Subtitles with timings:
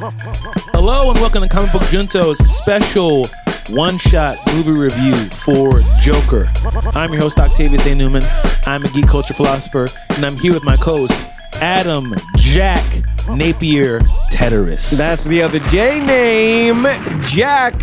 [0.00, 3.26] Hello and welcome to Comic Book Junto's special
[3.68, 6.50] one-shot movie review for Joker.
[6.94, 7.94] I'm your host Octavius A.
[7.94, 8.22] Newman.
[8.64, 12.82] I'm a geek culture philosopher, and I'm here with my co-host Adam Jack
[13.28, 14.00] Napier
[14.30, 14.96] Teteris.
[14.96, 16.86] That's the other J name,
[17.20, 17.82] Jack,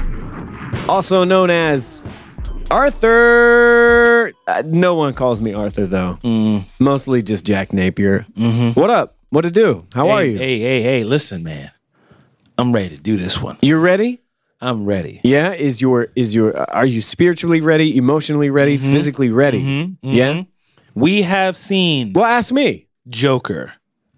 [0.89, 2.01] also known as
[2.71, 4.33] Arthur.
[4.47, 6.17] Uh, no one calls me Arthur though.
[6.79, 8.25] Mostly just Jack Napier.
[8.73, 9.17] What up?
[9.29, 9.85] What to do?
[9.93, 10.37] How hey, are you?
[10.39, 11.03] Hey, hey, hey!
[11.03, 11.69] Listen, man.
[12.57, 13.57] I'm ready to do this one.
[13.61, 14.21] You're ready?
[14.59, 15.21] I'm ready.
[15.23, 15.53] Yeah.
[15.53, 18.93] Is your is your are you spiritually ready, emotionally ready, mm-hmm.
[18.93, 19.61] physically ready?
[19.61, 20.09] Mm-hmm.
[20.09, 20.33] Yeah.
[20.33, 20.99] Mm-hmm.
[20.99, 22.87] We have seen Well, ask me.
[23.07, 23.73] Joker.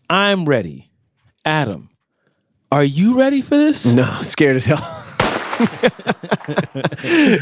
[0.10, 0.90] I'm ready.
[1.46, 1.90] Adam,
[2.72, 3.86] are you ready for this?
[3.86, 4.78] No, scared as hell.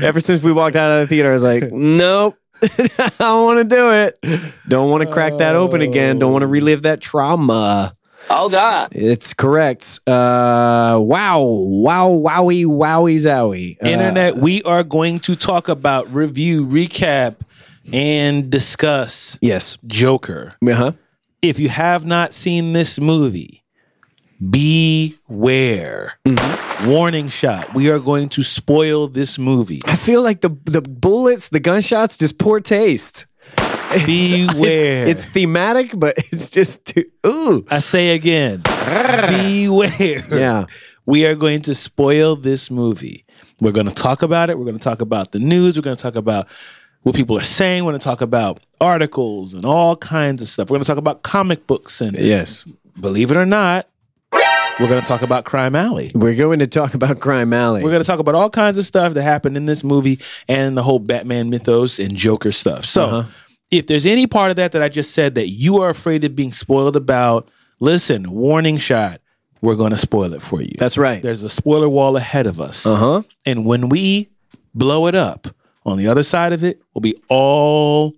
[0.03, 2.35] Ever since we walked out of the theater, I was like, nope.
[2.63, 4.53] I don't want to do it.
[4.67, 6.17] Don't want to crack that open again.
[6.17, 7.93] Don't want to relive that trauma.
[8.29, 8.89] Oh God!
[8.91, 9.99] It's correct.
[10.05, 13.77] Uh, wow, wow, wowie, wowie, zowie.
[13.81, 17.37] Uh, Internet, we are going to talk about, review, recap,
[17.93, 19.77] and discuss yes.
[19.87, 20.55] Joker.
[20.65, 20.91] Uh huh.
[21.41, 23.63] If you have not seen this movie,
[24.49, 26.19] beware.
[26.85, 27.73] Warning shot.
[27.73, 29.81] We are going to spoil this movie.
[29.85, 33.25] I feel like the the bullets, the gunshots, just poor taste.
[33.89, 35.05] Beware.
[35.07, 37.05] It's, it's thematic, but it's just too.
[37.25, 37.65] Ooh.
[37.69, 40.25] I say again, beware.
[40.39, 40.65] Yeah.
[41.05, 43.25] We are going to spoil this movie.
[43.61, 44.57] We're going to talk about it.
[44.59, 45.75] We're going to talk about the news.
[45.75, 46.47] We're going to talk about
[47.03, 47.85] what people are saying.
[47.85, 50.69] We're going to talk about articles and all kinds of stuff.
[50.69, 52.65] We're going to talk about comic books and Yes.
[52.99, 53.87] believe it or not,
[54.79, 56.11] we're going to talk about Crime Alley.
[56.13, 57.81] We're going to talk about Crime Alley.
[57.83, 60.77] We're going to talk about all kinds of stuff that happened in this movie and
[60.77, 62.85] the whole Batman mythos and Joker stuff.
[62.85, 63.29] So, Uh-huh.
[63.71, 66.35] If there's any part of that that I just said that you are afraid of
[66.35, 67.49] being spoiled about,
[67.79, 69.21] listen, warning shot,
[69.61, 70.73] we're going to spoil it for you.
[70.77, 71.21] That's right.
[71.21, 72.85] There's a spoiler wall ahead of us.
[72.85, 73.21] Uh huh.
[73.45, 74.29] And when we
[74.73, 75.47] blow it up,
[75.85, 78.15] on the other side of it will be all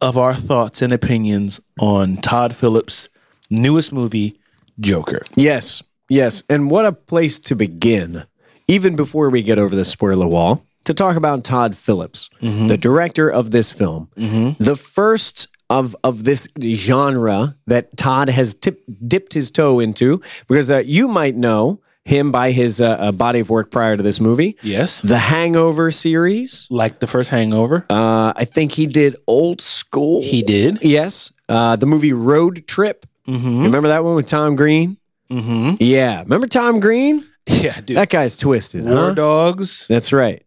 [0.00, 3.08] of our thoughts and opinions on Todd Phillips'
[3.50, 4.38] newest movie,
[4.78, 5.24] Joker.
[5.34, 6.44] Yes, yes.
[6.48, 8.24] And what a place to begin,
[8.68, 13.28] even before we get over the spoiler wall, to talk about Todd Phillips, the director
[13.30, 19.50] of this film, the first of of this genre that Todd has tip, dipped his
[19.50, 23.70] toe into, because uh, you might know him by his uh, uh, body of work
[23.70, 24.56] prior to this movie.
[24.62, 25.02] Yes.
[25.02, 26.66] The Hangover series.
[26.70, 27.84] Like the first Hangover.
[27.90, 30.22] Uh, I think he did Old School.
[30.22, 30.78] he did.
[30.82, 31.32] Yes.
[31.50, 33.04] Uh, the movie Road Trip.
[33.26, 34.96] You remember that one with Tom Green?
[35.30, 35.74] Mm-hmm.
[35.80, 36.20] Yeah.
[36.22, 37.24] Remember Tom Green?
[37.50, 37.96] Yeah, dude.
[37.96, 38.84] That guy's twisted.
[38.84, 39.14] War Huh?
[39.14, 40.42] Dogs, That's right.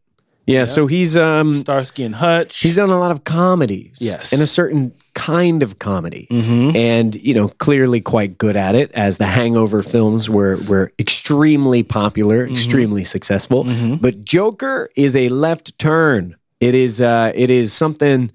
[0.48, 2.60] Yeah, so he's um Starsky and Hutch.
[2.60, 3.98] he's done a lot of comedies.
[4.00, 4.34] Yes.
[4.34, 6.28] And a certain kind of comedy.
[6.32, 6.76] Mhm.
[6.76, 11.84] And, you know, clearly quite good at it as the Hangover films were were extremely
[11.84, 12.56] popular, Mm-hmm.
[12.56, 13.66] extremely successful.
[14.02, 16.36] But Joker is a left turn.
[16.60, 18.32] It is uh it is something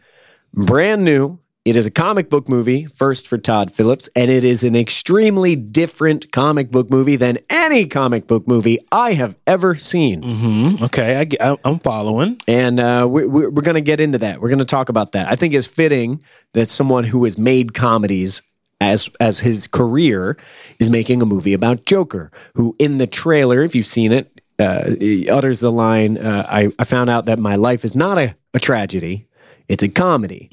[0.54, 1.38] brand new.
[1.66, 5.56] It is a comic book movie, first for Todd Phillips, and it is an extremely
[5.56, 10.22] different comic book movie than any comic book movie I have ever seen.
[10.22, 10.82] Mhm.
[10.82, 12.40] Okay, I, I'm following.
[12.46, 14.40] And uh, we, we, we're going to get into that.
[14.40, 15.28] We're going to talk about that.
[15.28, 16.22] I think it's fitting
[16.52, 18.42] that someone who has made comedies
[18.80, 20.36] as as his career
[20.78, 24.94] is making a movie about Joker, who in the trailer, if you've seen it, uh,
[25.28, 28.60] utters the line, uh, I, I found out that my life is not a, a
[28.60, 29.26] tragedy.
[29.68, 30.48] It's a comedy.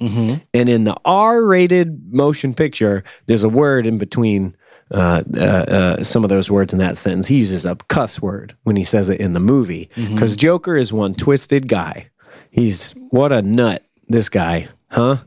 [0.54, 4.56] And in the R rated motion picture, there's a word in between
[4.92, 7.28] uh, uh, uh, some of those words in that sentence.
[7.28, 10.92] He uses a cuss word when he says it in the movie because Joker is
[10.94, 12.10] one twisted guy.
[12.52, 15.18] He's what a nut, this guy, huh?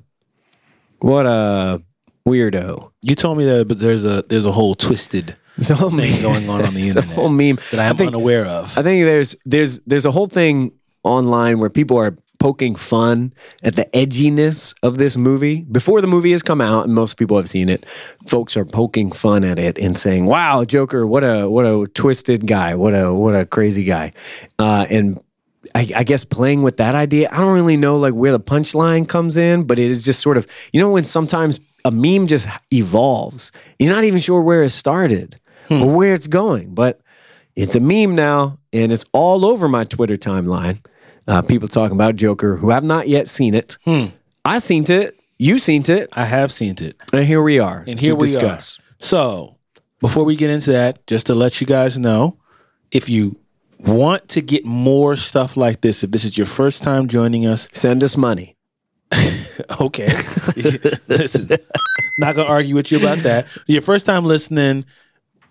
[1.01, 1.83] What a
[2.27, 2.93] weirdo.
[3.03, 6.13] You told me that, but there's a there's a whole twisted It's a whole thing
[6.13, 6.23] meme.
[6.23, 8.77] going on on the internet whole meme that I am think- unaware of.
[8.79, 13.33] I think there's there's there's a whole thing online where people are poking fun
[13.63, 15.63] at the edginess of this movie.
[15.63, 17.87] Before the movie has come out and most people have seen it
[18.27, 22.47] folks are poking fun at it and saying wow joker what a what a twisted
[22.47, 22.75] guy.
[22.75, 24.13] What a what a crazy guy.
[24.59, 25.21] Uh, and
[25.75, 29.09] I, I guess playing with that idea i don't really know like where the punchline
[29.09, 32.47] comes in but it is just sort of you know when sometimes a meme just
[32.72, 33.51] evolves
[33.81, 37.01] you're not even sure where it started or where it's going but
[37.57, 40.84] it's a meme now, and it's all over my Twitter timeline.
[41.27, 43.78] Uh, people talking about Joker who have not yet seen it.
[44.45, 45.19] I seen it.
[45.39, 46.09] You seen it.
[46.13, 46.97] I have seen it.
[47.13, 47.84] And here we are.
[47.87, 48.78] And to here we discuss.
[48.78, 48.83] are.
[49.01, 49.57] So,
[50.01, 52.39] before we get into that, just to let you guys know,
[52.91, 53.39] if you
[53.78, 57.69] want to get more stuff like this, if this is your first time joining us,
[57.72, 58.57] Send us money.
[59.81, 60.07] okay.
[61.09, 61.49] Listen,
[62.19, 63.47] not gonna argue with you about that.
[63.67, 64.84] Your first time listening,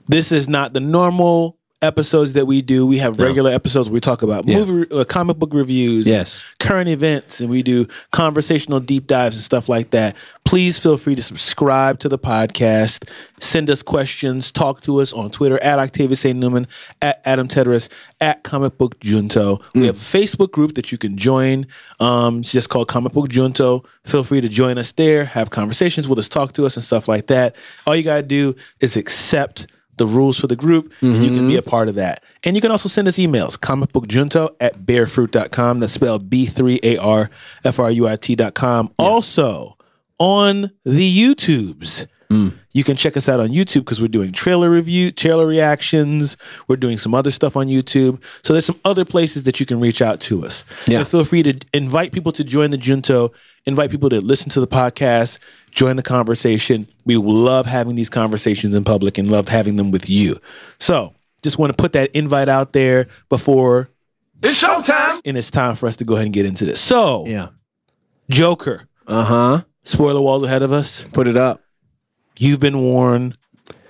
[0.07, 2.85] this is not the normal episodes that we do.
[2.85, 4.63] We have regular episodes where we talk about Yeah.
[4.63, 6.41] movie, uh, comic book reviews, Yes.
[6.59, 10.15] current events, and we do conversational deep dives and stuff like that.
[10.45, 13.03] Please feel free to subscribe to the podcast,
[13.39, 16.37] send us questions, talk to us on Twitter at Octavius St.
[16.39, 16.65] Newman,
[17.01, 17.89] at Adam Tedros,
[18.21, 19.59] at Comic Book Junto.
[19.73, 21.65] We have a Facebook group that you can join.
[21.99, 23.83] Um, it's just called Comic Book Junto.
[24.05, 27.07] Feel free to join us there, have conversations with us, talk to us, and stuff
[27.07, 27.55] like that.
[27.85, 30.91] All you got to do is accept the rules for the group.
[31.01, 31.67] and You can be mm-hmm.
[31.67, 32.23] a part of that.
[32.43, 35.79] And you can also send us emails, comicbookjunto at bearfruit.com.
[35.79, 38.93] That's spelled B3ARFRUIT.com.
[38.97, 39.77] Also,
[40.17, 42.07] on the YouTubes.
[42.29, 42.53] Mm.
[42.71, 46.37] You can check us out on YouTube because we're doing trailer review, trailer reactions.
[46.67, 48.21] We're doing some other stuff on YouTube.
[48.43, 50.65] So there's some other places that you can reach out to us.
[50.87, 50.99] Yeah.
[50.99, 53.31] And feel free to invite people to join the Junto,
[53.65, 55.39] invite people to listen to the podcast,
[55.75, 56.87] join the conversation.
[57.05, 60.39] We love having these conversations in public and love having them with you.
[60.79, 61.13] So
[61.43, 63.89] just want to put that invite out there before
[64.41, 65.21] It's showtime.
[65.25, 66.79] and it's time for us to go ahead and get into this.
[66.81, 67.49] So, Yeah.
[68.29, 69.61] Joker, Uh huh.
[69.83, 71.05] spoiler walls ahead of us.
[71.13, 71.61] Put it up.
[72.39, 73.37] You've been warned.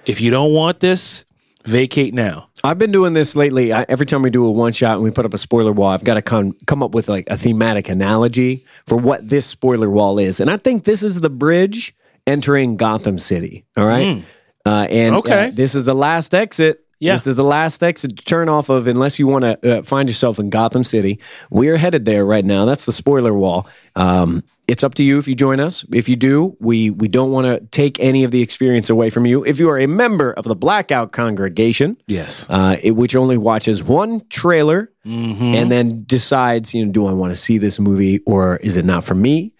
[0.06, 1.24] If you don't want this,
[1.66, 2.50] vacate now.
[2.66, 3.72] I've been doing this lately.
[3.72, 5.90] I, every time we do a one shot and we put up a spoiler wall,
[5.90, 9.90] I've got to come come up with like a thematic analogy for what this spoiler
[9.90, 11.96] wall is, and I think this is the bridge
[12.28, 13.66] entering Gotham City.
[13.78, 14.26] All right,
[14.66, 15.48] uh, and Okay.
[15.50, 16.85] uh, this is the last exit.
[17.06, 17.14] Yeah.
[17.14, 20.10] This is the last exit to turn off of unless you want to uh, find
[20.10, 21.20] yourself in Gotham City.
[21.50, 22.66] We're headed there right now.
[22.66, 23.68] That's the spoiler wall.
[23.96, 25.86] Um, it's up to you if you join us.
[25.94, 29.26] If you do, we we don't want to take any of the experience away from
[29.28, 29.46] you.
[29.46, 32.48] If you are a member of the Blackout Congregation, Yes.
[32.50, 37.32] uh, it, which only watches one trailer and then decides, you know, do I want
[37.32, 39.54] to see this movie or is it not for me?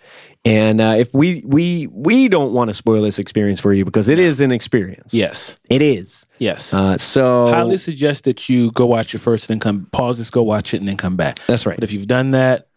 [0.46, 4.10] And uh, if we we we don't want to spoil this experience for you because
[4.10, 5.12] it is an experience.
[5.12, 5.58] Yes.
[5.72, 6.28] it is.
[6.38, 6.72] Yes.
[6.72, 10.44] Uh, so Highly suggest that you go watch it first, then come pause this, go
[10.44, 11.40] watch it, and then come back.
[11.48, 11.76] That's right.
[11.76, 12.68] But if you've done that,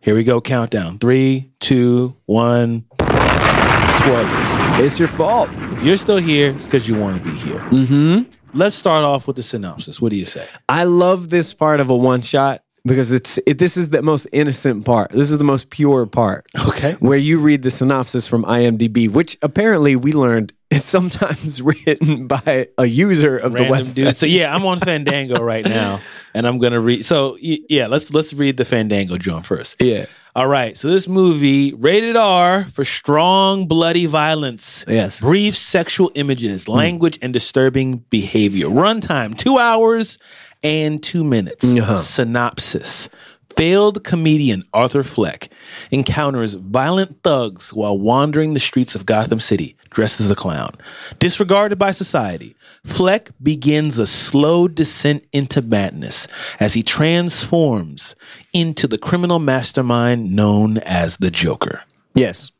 [0.00, 0.40] here we go.
[0.40, 0.98] Countdown.
[0.98, 2.86] Three, two, one.
[2.98, 4.82] Spoilers.
[4.84, 5.48] it's your fault.
[5.70, 7.60] If you're still here, it's because you want to be here.
[7.60, 8.30] Mm-hmm.
[8.58, 10.00] Let's start off with the synopsis.
[10.00, 10.46] What do you say?
[10.68, 14.26] I love this part of a one shot because it's it, this is the most
[14.32, 15.10] innocent part.
[15.10, 16.46] This is the most pure part.
[16.68, 16.92] Okay.
[16.94, 22.68] Where you read the synopsis from IMDb, which apparently we learned is sometimes written by
[22.78, 23.94] a user of the Random website.
[23.94, 24.16] dude.
[24.16, 26.00] So yeah, I'm on Fandango right now,
[26.34, 27.04] and I'm gonna read.
[27.04, 29.80] So yeah, let's let's read the Fandango joint first.
[29.80, 30.06] Yeah.
[30.34, 30.78] All right.
[30.78, 34.82] So this movie, rated R for strong, bloody violence.
[34.88, 35.20] Yes.
[35.20, 36.72] Brief sexual images, hmm.
[36.72, 38.68] language, and disturbing behavior.
[38.68, 40.18] Runtime, two hours
[40.62, 41.64] and two minutes.
[41.74, 41.98] Uh-huh.
[41.98, 43.08] Synopsis.
[43.56, 45.50] Failed comedian Arthur Fleck
[45.90, 50.70] encounters violent thugs while wandering the streets of Gotham City dressed as a clown.
[51.18, 56.26] Disregarded by society, Fleck begins a slow descent into madness
[56.60, 58.16] as he transforms
[58.54, 61.82] into the criminal mastermind known as the Joker.
[62.14, 62.50] Yes.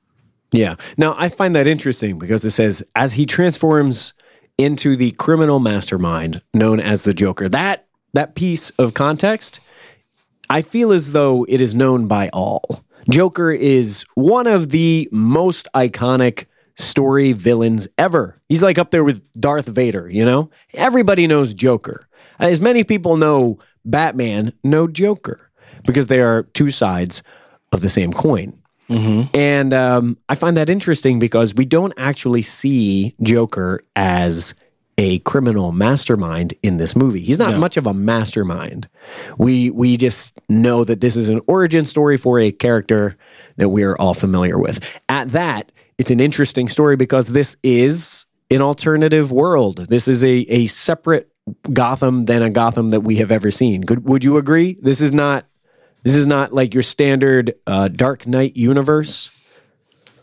[0.53, 0.77] Yeah.
[0.99, 4.13] Now I find that interesting because it says as he transforms
[4.59, 7.49] into the criminal mastermind known as the Joker.
[7.49, 9.61] That that piece of context,
[10.51, 12.85] I feel as though it is known by all.
[13.11, 18.37] Joker is one of the most iconic story villains ever.
[18.49, 20.51] He's like up there with Darth Vader, you know?
[20.75, 22.07] Everybody knows Joker.
[22.39, 25.51] As many people know Batman, know Joker
[25.85, 27.23] because they are two sides
[27.73, 28.59] of the same coin.
[29.35, 34.55] And um, I find that interesting because we don't actually see Joker as
[34.99, 37.21] a criminal mastermind in this movie.
[37.21, 38.89] He's not much of a mastermind.
[39.39, 43.17] We we just know that this is an origin story for a character
[43.57, 44.85] that we're all familiar with.
[45.09, 49.87] At that, it's an interesting story because this is an alternative world.
[49.89, 51.33] This is a a separate
[51.73, 53.85] Gotham than a Gotham that we have ever seen.
[53.85, 54.79] Could would you agree?
[54.81, 55.47] This is not
[56.03, 59.31] this is not like your standard uh, Dark Knight universe.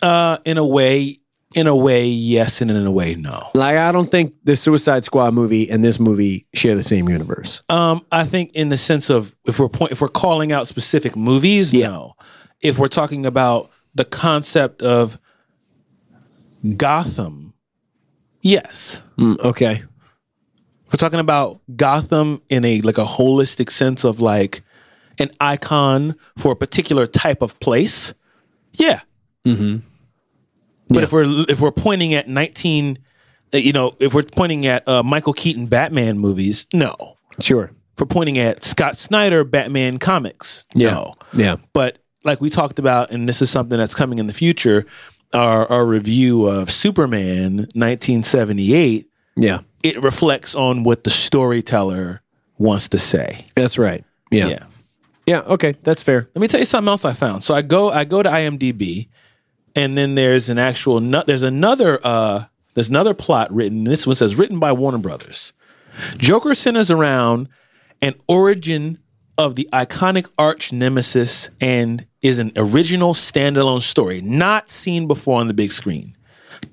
[0.01, 1.19] Uh, in a way,
[1.55, 3.47] in a way, yes, and in a way, no.
[3.55, 7.61] Like I don't think the Suicide Squad movie and this movie share the same universe.
[7.69, 11.15] Um, I think in the sense of if we're point, if we're calling out specific
[11.15, 12.13] movies, no.
[12.61, 15.17] If we're talking about the concept of
[16.77, 17.53] Gotham,
[18.41, 19.01] yes.
[19.17, 19.83] Mm, okay.
[20.87, 24.63] We're talking about Gotham in a like a holistic sense of like
[25.19, 28.13] an icon for a particular type of place.
[28.73, 29.01] Yeah.
[29.45, 29.77] Mm-hmm.
[30.89, 32.97] But if we're if we're pointing at nineteen,
[33.53, 37.17] uh, you know, if we're pointing at uh, Michael Keaton Batman movies, no.
[37.39, 37.65] Sure.
[37.93, 40.91] If we're pointing at Scott Snyder Batman comics, Yeah.
[40.91, 41.15] no.
[41.33, 41.55] Yeah.
[41.73, 44.85] But like we talked about, and this is something that's coming in the future,
[45.33, 49.59] our our review of Superman 1978 Yeah.
[49.83, 52.21] it reflects on what the storyteller
[52.57, 53.45] wants to say.
[53.55, 54.03] That's right.
[54.31, 54.47] Yeah.
[54.47, 54.63] Yeah.
[55.25, 55.39] Yeah.
[55.41, 55.75] Okay.
[55.83, 56.27] That's fair.
[56.35, 57.43] Let me tell you something else I found.
[57.43, 59.07] So I go I go to IMDb,
[59.79, 62.43] and then there's an actual no, there's another uh
[62.73, 63.85] there's another plot written.
[63.85, 65.53] This one says written by Warner Brothers.
[66.17, 67.47] Joker centers around
[68.01, 68.99] an origin
[69.37, 75.47] of the iconic arch nemesis and is an original standalone story not seen before on
[75.47, 76.15] the big screen.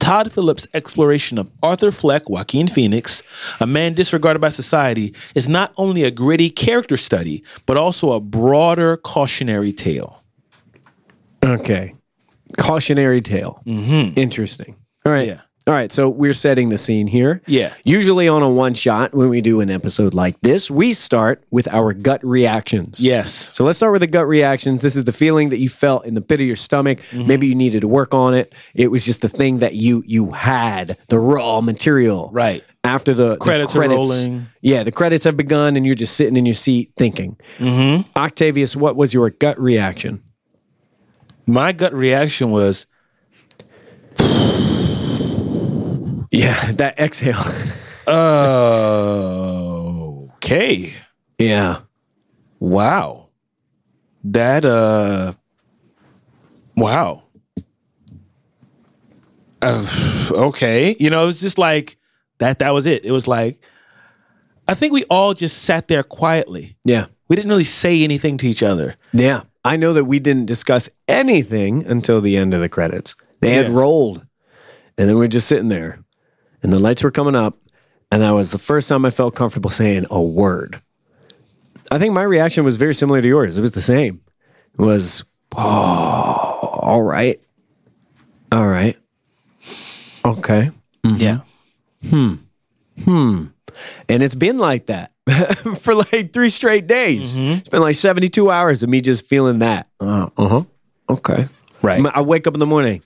[0.00, 3.22] Todd Phillips' exploration of Arthur Fleck, Joaquin Phoenix,
[3.60, 8.20] a man disregarded by society, is not only a gritty character study, but also a
[8.20, 10.24] broader cautionary tale.
[11.44, 11.95] Okay.
[12.58, 13.62] Cautionary tale.
[13.66, 14.18] Mm-hmm.
[14.18, 14.76] Interesting.
[15.04, 15.28] All right.
[15.28, 15.40] Yeah.
[15.68, 15.90] All right.
[15.90, 17.42] So we're setting the scene here.
[17.48, 17.74] Yeah.
[17.84, 21.66] Usually on a one shot, when we do an episode like this, we start with
[21.74, 23.00] our gut reactions.
[23.00, 23.50] Yes.
[23.52, 24.80] So let's start with the gut reactions.
[24.80, 27.00] This is the feeling that you felt in the pit of your stomach.
[27.10, 27.26] Mm-hmm.
[27.26, 28.54] Maybe you needed to work on it.
[28.76, 32.30] It was just the thing that you you had, the raw material.
[32.32, 32.64] Right.
[32.84, 34.46] After the the Credits are rolling.
[34.60, 37.36] Yeah, the credits have begun and you're just sitting in your seat thinking.
[37.58, 38.08] Mm-hmm.
[38.16, 40.22] Octavius, what was your gut reaction?
[41.46, 42.86] My gut reaction was,
[46.32, 47.40] Yeah, that exhale.
[48.06, 48.12] uh,
[50.36, 50.92] okay.
[51.38, 51.80] yeah.
[52.58, 53.28] Wow.
[54.24, 55.34] That uh
[56.76, 57.22] wow.
[59.62, 59.86] Uh,
[60.32, 60.96] okay.
[60.98, 61.96] You know, it was just like
[62.38, 63.04] that that was it.
[63.04, 63.60] It was like
[64.68, 66.76] I think we all just sat there quietly.
[66.84, 67.06] Yeah.
[67.28, 68.96] We didn't really say anything to each other.
[69.12, 69.42] Yeah.
[69.66, 73.16] I know that we didn't discuss anything until the end of the credits.
[73.40, 73.72] They had Yeah.
[73.74, 74.24] rolled.
[74.96, 75.98] And then we are just sitting there.
[76.62, 77.58] And the lights were coming up.
[78.12, 80.80] And that was the first time I felt comfortable saying a word.
[81.90, 83.58] I think my reaction was very similar to yours.
[83.58, 84.20] It was the same.
[84.78, 85.24] It was,
[85.56, 85.60] oh,
[86.82, 87.40] all right.
[88.52, 88.96] All right.
[90.24, 90.70] Okay.
[91.04, 91.40] Yeah.
[92.08, 92.34] Hmm.
[93.04, 93.44] Hmm.
[94.08, 95.12] And it's been like that
[95.80, 97.32] for like three straight days.
[97.36, 99.88] It's been like 72 hours of me just feeling that.
[100.00, 100.62] Uh huh.
[101.08, 101.48] Okay.
[101.82, 102.04] Right.
[102.14, 103.02] I wake up in the morning.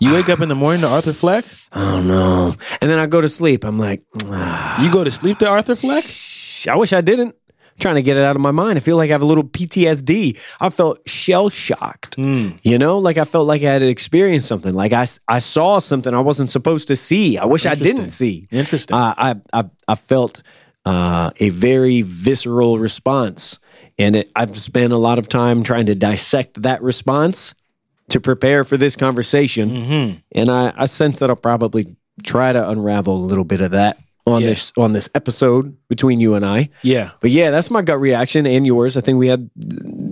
[0.00, 1.44] You wake up in the morning to Arthur Fleck?
[1.74, 2.54] Oh no.
[2.82, 3.64] And then I go to sleep.
[3.64, 6.04] I'm like, ah, You go to sleep to Arthur Fleck?
[6.70, 7.34] I wish I didn't.
[7.82, 8.76] Trying to get it out of my mind.
[8.76, 10.38] I feel like I have a little PTSD.
[10.60, 12.16] I felt shell shocked.
[12.62, 14.72] You know, like I felt like I had experienced something.
[14.72, 17.38] Like I, I saw something I wasn't supposed to see.
[17.38, 18.46] I wish I didn't see.
[18.50, 18.96] Interesting.
[18.96, 20.42] Uh, I, I, I felt
[20.84, 23.58] uh, a very visceral response.
[23.98, 27.54] And it, I've spent a lot of time trying to dissect that response
[28.08, 29.68] to prepare for this conversation.
[30.32, 33.98] And I, I sense that I'll probably try to unravel a little bit of that
[34.26, 34.48] on Yeah.
[34.48, 36.68] this on this episode between you and I.
[36.82, 37.10] Yeah.
[37.20, 38.96] But yeah, that's my gut reaction and yours.
[38.96, 39.50] I think we had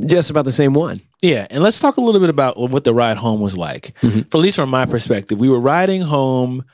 [0.07, 1.00] just about the same one.
[1.23, 3.95] Yeah, and let's talk a little bit about what the ride home was like.
[4.00, 6.64] For at least from my perspective, we were riding home.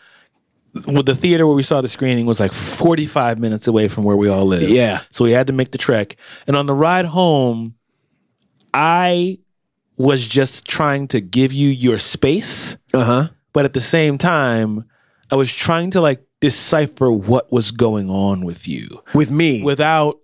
[0.87, 4.15] With the theater where we saw the screening was like 45 minutes away from where
[4.17, 4.69] we all live.
[4.69, 5.01] Yeah.
[5.11, 6.17] So we had to make the trek.
[6.47, 7.77] And on the ride home,
[8.75, 9.39] I
[9.97, 13.29] was just trying to give you your space, Uh huh.
[13.53, 14.85] but at the same time,
[15.31, 19.63] I was trying to like decipher what was going on with you With me.
[19.63, 20.19] without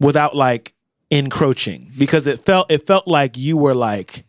[0.00, 0.74] without like
[1.10, 4.24] encroaching because it felt it felt like you were like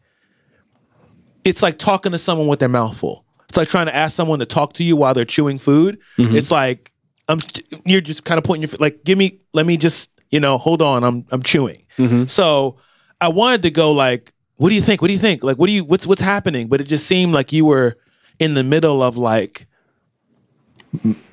[1.45, 3.25] it's like talking to someone with their mouth full.
[3.47, 5.99] It's like trying to ask someone to talk to you while they're chewing food.
[6.17, 6.35] Mm-hmm.
[6.35, 6.91] It's like
[7.27, 7.39] I'm
[7.85, 10.81] you're just kind of pointing your like give me let me just you know hold
[10.81, 11.85] on I'm I'm chewing.
[11.97, 12.25] Mm-hmm.
[12.25, 12.77] So
[13.21, 15.01] I wanted to go like what do you think?
[15.01, 15.43] What do you think?
[15.43, 16.67] Like what do you what's what's happening?
[16.67, 17.97] But it just seemed like you were
[18.39, 19.65] in the middle of like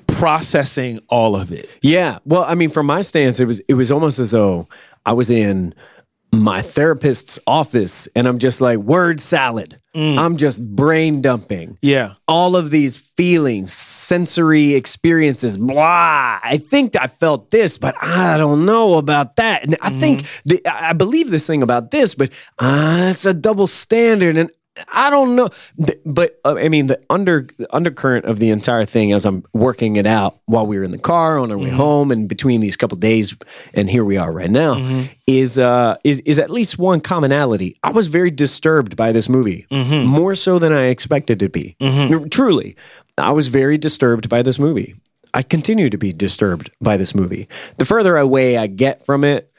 [0.08, 1.68] processing all of it.
[1.82, 2.18] Yeah.
[2.24, 4.68] Well, I mean, from my stance, it was it was almost as though
[5.04, 5.74] I was in
[6.32, 9.80] my therapist's office and I'm just like word salad.
[9.98, 11.78] I'm just brain dumping.
[11.80, 12.14] Yeah.
[12.28, 16.38] All of these feelings, sensory experiences, blah.
[16.42, 19.64] I think I felt this, but I don't know about that.
[19.64, 23.32] And I think the, I I believe this thing about this, but uh, it's a
[23.32, 24.36] double standard.
[24.36, 24.50] And
[24.92, 25.48] I don't know.
[26.04, 29.96] But uh, I mean, the under the undercurrent of the entire thing as I'm working
[29.96, 32.76] it out while we were in the car on our way home and between these
[32.76, 33.34] couple days
[33.74, 37.78] and here we are right now is uh is is at least one commonality.
[37.82, 39.66] I was very disturbed by this movie.
[40.06, 41.76] More so than I expected to be.
[42.30, 42.76] Truly.
[43.18, 44.94] I was very disturbed by this movie.
[45.32, 47.48] I continue to be disturbed by this movie.
[47.78, 49.50] The further away I get from it,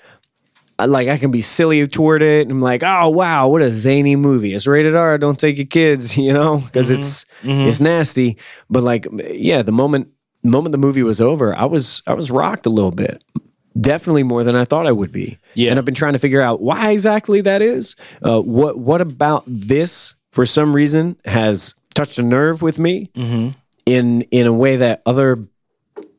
[0.86, 2.44] like I can be silly toward it.
[2.44, 4.54] And I'm like, oh wow, what a zany movie.
[4.54, 5.18] It's rated R.
[5.18, 7.00] Don't take your kids, you know, because mm-hmm.
[7.00, 7.68] it's mm-hmm.
[7.68, 8.38] it's nasty.
[8.70, 10.10] But like, yeah, the moment
[10.44, 13.24] the moment the movie was over, I was I was rocked a little bit.
[13.80, 15.38] Definitely more than I thought I would be.
[15.54, 15.70] Yeah.
[15.70, 17.96] and I've been trying to figure out why exactly that is.
[18.24, 23.10] Uh, what what about this for some reason has touched a nerve with me.
[23.14, 23.50] Mm-hmm.
[23.86, 25.48] in in a way that other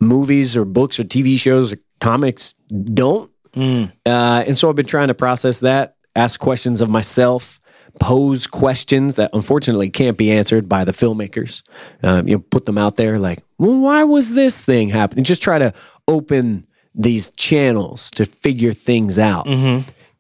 [0.01, 3.31] movies or books or TV shows or comics don't.
[4.07, 7.61] Uh, and so I've been trying to process that, ask questions of myself,
[8.01, 11.63] pose questions that unfortunately can't be answered by the filmmakers.
[12.03, 15.25] Um, you know, put them out there like, well, why was this thing happening?
[15.25, 15.73] Just try to
[16.07, 19.47] open these channels to figure things out.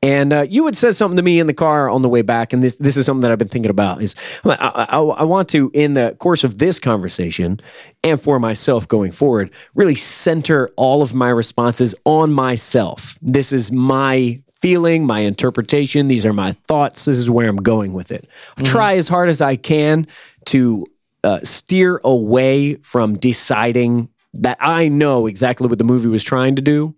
[0.00, 2.52] And uh, you had said something to me in the car on the way back,
[2.52, 4.00] and this this is something that I've been thinking about.
[4.00, 4.14] Is
[4.44, 7.58] I, I, I want to, in the course of this conversation,
[8.04, 13.18] and for myself going forward, really center all of my responses on myself.
[13.20, 16.06] This is my feeling, my interpretation.
[16.08, 17.04] These are my thoughts.
[17.04, 18.28] This is where I'm going with it.
[18.56, 20.06] I'll Try as hard as I can
[20.46, 20.86] to
[21.24, 26.62] uh, steer away from deciding that I know exactly what the movie was trying to
[26.62, 26.94] do,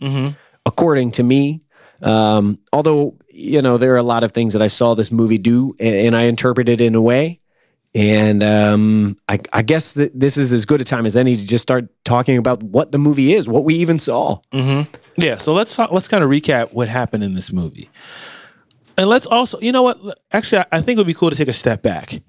[0.67, 1.63] according to me.
[2.03, 5.39] Um, although, you know, there are a lot of things that I saw this movie
[5.39, 7.41] do and I interpreted it in a way.
[7.93, 11.47] And um, I, I guess that this is as good a time as any to
[11.47, 14.39] just start talking about what the movie is, what we even saw.
[15.17, 17.91] Yeah, so let's talk, let's kind of recap what happened in this movie,
[18.97, 19.99] and let's also, you know what?
[20.31, 22.23] Actually, I, I think it would be cool to take a step back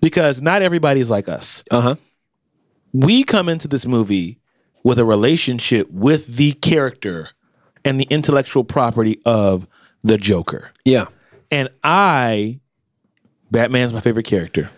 [0.00, 1.62] because not everybody's like us.
[1.70, 1.94] Uh huh.
[2.94, 4.40] We come into this movie
[4.82, 7.30] with a relationship with the character
[7.84, 9.66] and the intellectual property of
[10.02, 11.06] the Joker, Yeah.
[11.50, 12.60] and I,
[13.50, 14.70] Batman's my favorite character.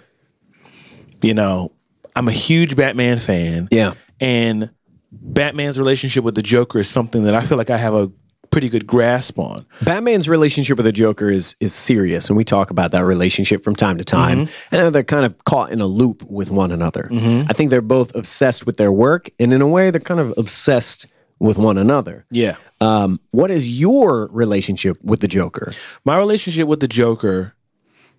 [1.23, 1.73] You know,
[2.15, 3.69] I'm a huge Batman fan.
[3.71, 3.95] Yeah.
[4.21, 4.71] And
[5.11, 8.11] Batman's relationship with the Joker is something that I feel like I have a
[8.51, 9.67] pretty good grasp on.
[9.83, 13.75] Batman's relationship with the Joker is is serious, and we talk about that relationship from
[13.75, 14.47] time to time.
[14.47, 14.75] Mm-hmm.
[14.75, 17.09] And they're kind of caught in a loop with one another.
[17.11, 17.49] Mm-hmm.
[17.49, 20.35] I think they're both obsessed with their work, and in a way, they're kind of
[20.37, 21.07] obsessed
[21.39, 22.25] with one another.
[22.31, 22.57] Yeah.
[22.81, 25.73] Um, what is your relationship with the Joker?
[26.05, 27.55] My relationship with the Joker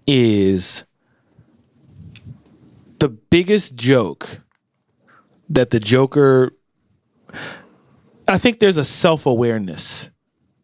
[0.07, 0.83] is
[2.99, 4.41] the biggest joke
[5.49, 6.53] that the Joker
[8.27, 10.09] I think there's a self-awareness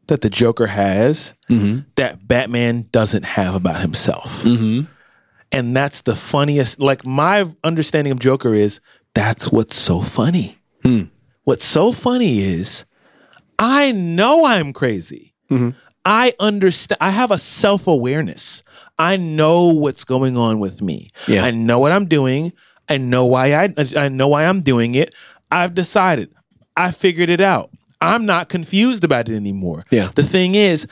[0.07, 1.81] that the Joker has mm-hmm.
[1.95, 4.41] that Batman doesn't have about himself.
[4.43, 4.91] Mm-hmm.
[5.51, 8.79] And that's the funniest like my understanding of Joker is
[9.13, 10.57] that's what's so funny.
[10.83, 11.03] Hmm.
[11.43, 12.85] What's so funny is
[13.57, 15.33] I know I'm crazy.
[15.49, 15.69] Mm-hmm.
[16.05, 16.97] I understand.
[17.01, 18.63] I have a self awareness.
[18.97, 21.11] I know what's going on with me.
[21.27, 21.43] Yeah.
[21.43, 22.53] I know what I'm doing.
[22.89, 23.73] I know why I.
[23.95, 25.13] I know why I'm doing it.
[25.51, 26.33] I've decided.
[26.75, 27.69] I figured it out.
[27.99, 29.83] I'm not confused about it anymore.
[29.91, 30.09] Yeah.
[30.15, 30.87] The thing is,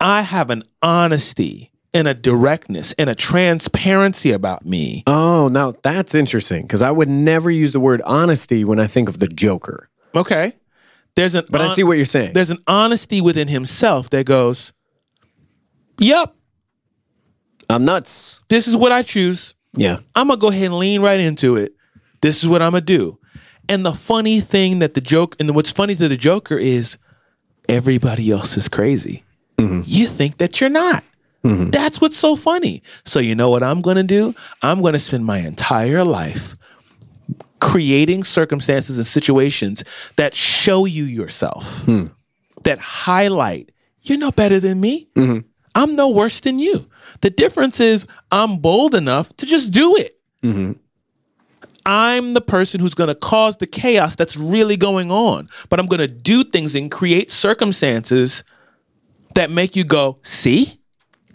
[0.00, 5.02] I have an honesty and a directness and a transparency about me.
[5.06, 9.08] Oh, now that's interesting because I would never use the word honesty when I think
[9.08, 9.88] of the Joker.
[10.14, 10.52] Okay.
[11.16, 12.32] There's an But I see what you're saying.
[12.34, 14.72] there's an honesty within himself that goes,
[16.00, 16.34] Yep,
[17.70, 18.40] I'm nuts.
[18.48, 19.54] this is what I choose.
[19.76, 19.98] Yeah.
[20.14, 21.72] I'm gonna go ahead and lean right into it.
[22.20, 23.18] This is what I'm gonna do.
[23.68, 26.98] And the funny thing that the joke and what's funny to the Joker is
[27.68, 29.24] everybody else is crazy.
[29.58, 29.82] Mm-hmm.
[29.84, 31.02] You think that you're not.
[31.44, 31.70] Mm-hmm.
[31.70, 32.82] That's what's so funny.
[33.04, 34.34] So you know what I'm gonna do?
[34.62, 36.56] I'm gonna spend my entire life
[37.60, 39.84] creating circumstances and situations
[40.16, 42.06] that show you yourself, hmm.
[42.64, 43.70] that highlight
[44.04, 45.08] you're no better than me.
[45.16, 45.38] Mm-hmm.
[45.74, 46.86] I'm no worse than you.
[47.22, 50.20] The difference is I'm bold enough to just do it.
[50.42, 50.72] Mm-hmm.
[51.86, 55.86] I'm the person who's going to cause the chaos that's really going on, but I'm
[55.86, 58.44] going to do things and create circumstances
[59.34, 60.80] that make you go, see?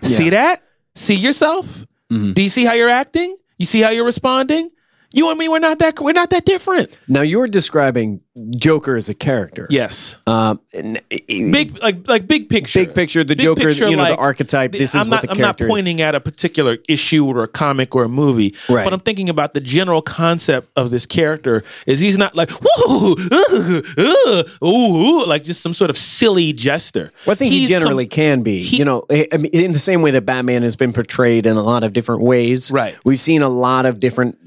[0.04, 0.62] See that?
[0.96, 1.86] See yourself?
[2.12, 2.34] Mm-hmm.
[2.34, 3.38] Do you see how you're acting?
[3.58, 4.70] You see how you're responding?
[5.12, 6.96] You and me, we're not that we're not that different.
[7.08, 8.22] Now you're describing
[8.58, 9.66] Joker as a character.
[9.70, 10.20] Yes.
[10.28, 12.80] Um, and- Big like like big picture.
[12.86, 15.34] Big picture, the Joker, you know, the archetype, this is I'm what not, the character.
[15.34, 15.70] I'm not character is.
[15.70, 18.84] pointing at a particular issue or a comic or a movie, Right.
[18.84, 21.64] but I'm thinking about the general concept of this character.
[21.88, 27.12] Is he's not like woo, uh, uh, ooh, like just some sort of silly jester.
[27.26, 28.62] Well, I think he generally com- can be.
[28.64, 31.64] he- you know, mean, in the same way that Batman has been portrayed in a
[31.64, 32.72] lot of different ways.
[32.72, 32.96] Right.
[33.04, 34.38] We've seen a lot of different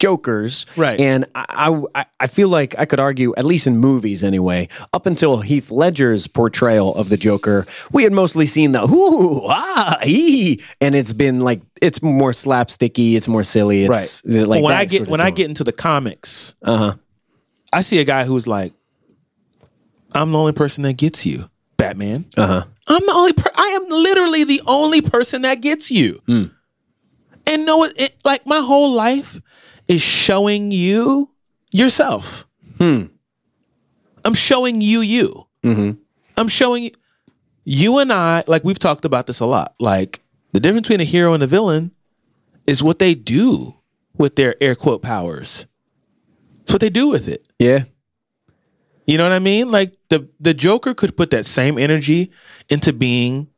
[0.00, 0.66] Jokers.
[0.76, 0.98] Right.
[0.98, 5.06] And I, I, I feel like I could argue, at least in movies anyway, up
[5.06, 10.60] until Heath Ledger's portrayal of the Joker, we had mostly seen the whoo, ah, he,
[10.80, 13.84] and it's been like, it's more slapsticky, it's more silly.
[13.84, 14.48] It's right.
[14.48, 16.94] like when I get when I get into the comics, uh huh.
[17.72, 18.72] I see a guy who's like,
[20.14, 22.26] I'm the only person that gets you, Batman.
[22.36, 22.64] Uh huh.
[22.88, 23.32] I'm the only.
[23.32, 26.20] Per- I am literally the only person that gets you.
[27.46, 28.14] And know it, it.
[28.24, 29.40] Like my whole life
[29.90, 31.28] is showing you
[31.72, 32.46] yourself.
[32.78, 33.06] Hmm.
[34.24, 35.48] I'm showing you you.
[35.64, 36.00] Mm-hmm.
[36.36, 36.90] I'm showing you.
[37.64, 39.74] You and I, like we've talked about this a lot.
[39.80, 40.22] Like
[40.52, 41.90] the difference between a hero and a villain
[42.68, 43.80] is what they do
[44.16, 45.66] with their air quote powers.
[46.62, 47.48] It's what they do with it.
[47.58, 47.84] Yeah.
[49.06, 49.72] You know what I mean?
[49.72, 52.30] Like the the Joker could put that same energy
[52.68, 53.48] into being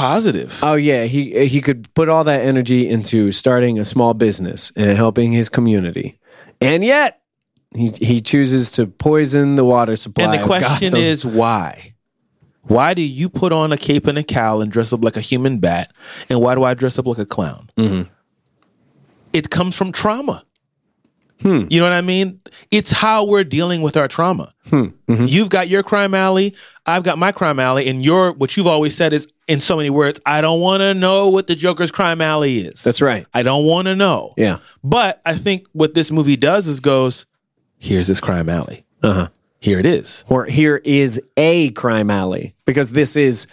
[0.00, 0.58] positive.
[0.62, 4.96] Oh yeah, he he could put all that energy into starting a small business and
[4.96, 6.18] helping his community,
[6.60, 7.20] and yet
[7.74, 10.24] he he chooses to poison the water supply.
[10.24, 11.94] and the question is why?
[12.62, 15.20] Why do you put on a cape and a cowl and dress up like a
[15.20, 15.92] human bat?
[16.28, 17.70] And why do I dress up like a clown?
[17.76, 18.02] Mm-hmm.
[19.32, 20.44] It comes from trauma.
[21.42, 21.64] Hmm.
[21.70, 22.40] You know what I mean?
[22.70, 24.52] It's how we're dealing with our trauma.
[24.68, 24.88] Hmm.
[25.08, 25.24] Mm-hmm.
[25.26, 26.54] You've got your crime alley.
[26.86, 27.88] I've got my crime alley.
[27.88, 30.94] And your what you've always said is in so many words, I don't want to
[30.94, 32.82] know what the Joker's crime alley is.
[32.82, 33.26] that's right.
[33.34, 34.32] I don't want to know.
[34.36, 34.58] Yeah.
[34.84, 37.26] But I think what this movie does is goes,
[37.78, 38.84] here's this crime alley.
[39.02, 39.28] Uh huh.
[39.60, 40.24] Here it is.
[40.28, 43.46] Or here is a crime alley because this is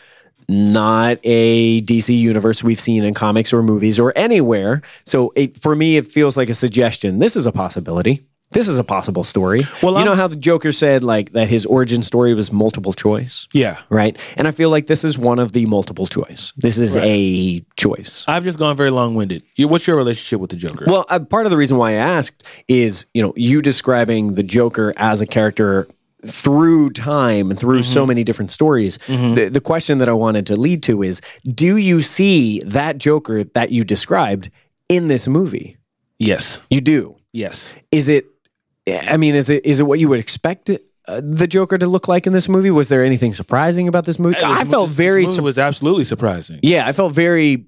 [0.49, 4.81] not a DC universe we've seen in comics or movies or anywhere.
[5.05, 7.19] So it, for me, it feels like a suggestion.
[7.19, 8.25] This is a possibility.
[8.51, 9.63] This is a possible story.
[9.83, 12.93] Well, you know I'm- how the Joker said like that his origin story was multiple
[12.93, 13.45] choice.
[13.53, 13.77] Yeah.
[13.89, 14.17] right?
[14.37, 16.53] And I feel like this is one of the multiple choice.
[16.55, 18.23] This is a choice.
[18.25, 19.43] I've just gone very long winded.
[19.59, 20.85] What's your relationship with the Joker?
[20.87, 24.43] Well, uh, part of the reason why I asked is, you know, you describing the
[24.43, 25.85] Joker as a character
[26.25, 28.97] through time and through so many different stories.
[29.07, 33.43] The, the question that I wanted to lead to is, do you see that Joker
[33.43, 34.49] that you described
[34.89, 35.77] in this movie?
[36.19, 36.61] yes.
[36.69, 37.15] You do.
[37.33, 37.75] Yes.
[37.91, 38.25] Is it?
[38.89, 40.69] I mean, is it is it what you would expect?
[40.69, 42.71] uh, the Joker to look like in this movie?
[42.71, 44.37] Was there anything surprising about this movie?
[44.37, 46.59] I This felt mo- very, this movie sur- was absolutely surprising.
[46.63, 47.67] yeah, I felt very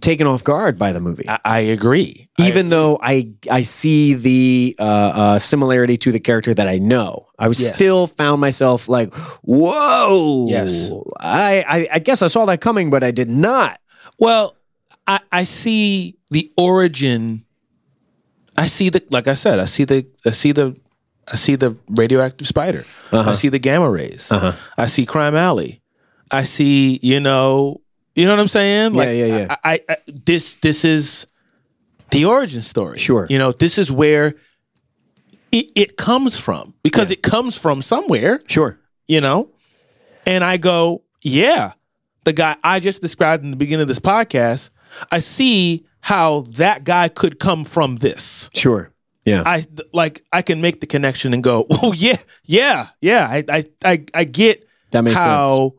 [0.00, 1.28] taken off guard by the movie.
[1.28, 2.28] I, I agree.
[2.38, 7.26] even though I I see the uh, uh, similarity to the character that I know,
[7.38, 7.74] I was Yes.
[7.74, 10.48] still found myself like, whoa.
[10.48, 10.90] Yes.
[11.20, 13.80] I, I I guess I saw that coming, but I did not.
[14.18, 14.56] Well,
[15.06, 17.44] I, I see the origin.
[18.56, 19.58] I see the like I said.
[19.58, 20.76] I see the I see the
[21.28, 22.84] I see the radioactive spider.
[23.12, 24.30] I see the gamma rays.
[24.32, 25.82] I see Crime Alley.
[26.30, 27.80] I see you know
[28.14, 28.94] you know what I'm saying.
[28.94, 29.56] Like, yeah, yeah.
[29.64, 31.26] I, I, I this this is
[32.10, 32.98] the origin story.
[32.98, 33.26] Sure.
[33.28, 34.34] You know this is where
[35.52, 38.40] it, it comes from because it comes from somewhere.
[38.46, 38.78] Sure.
[39.06, 39.50] you know?
[40.26, 41.72] And I go, yeah,
[42.24, 44.70] the guy I just described in the beginning of this podcast,
[45.10, 48.50] I see how that guy could come from this.
[48.54, 48.90] Sure.
[49.24, 49.42] Yeah.
[49.46, 53.26] I like I can make the connection and go, oh yeah, yeah, yeah.
[53.30, 55.74] I I I, I get That makes how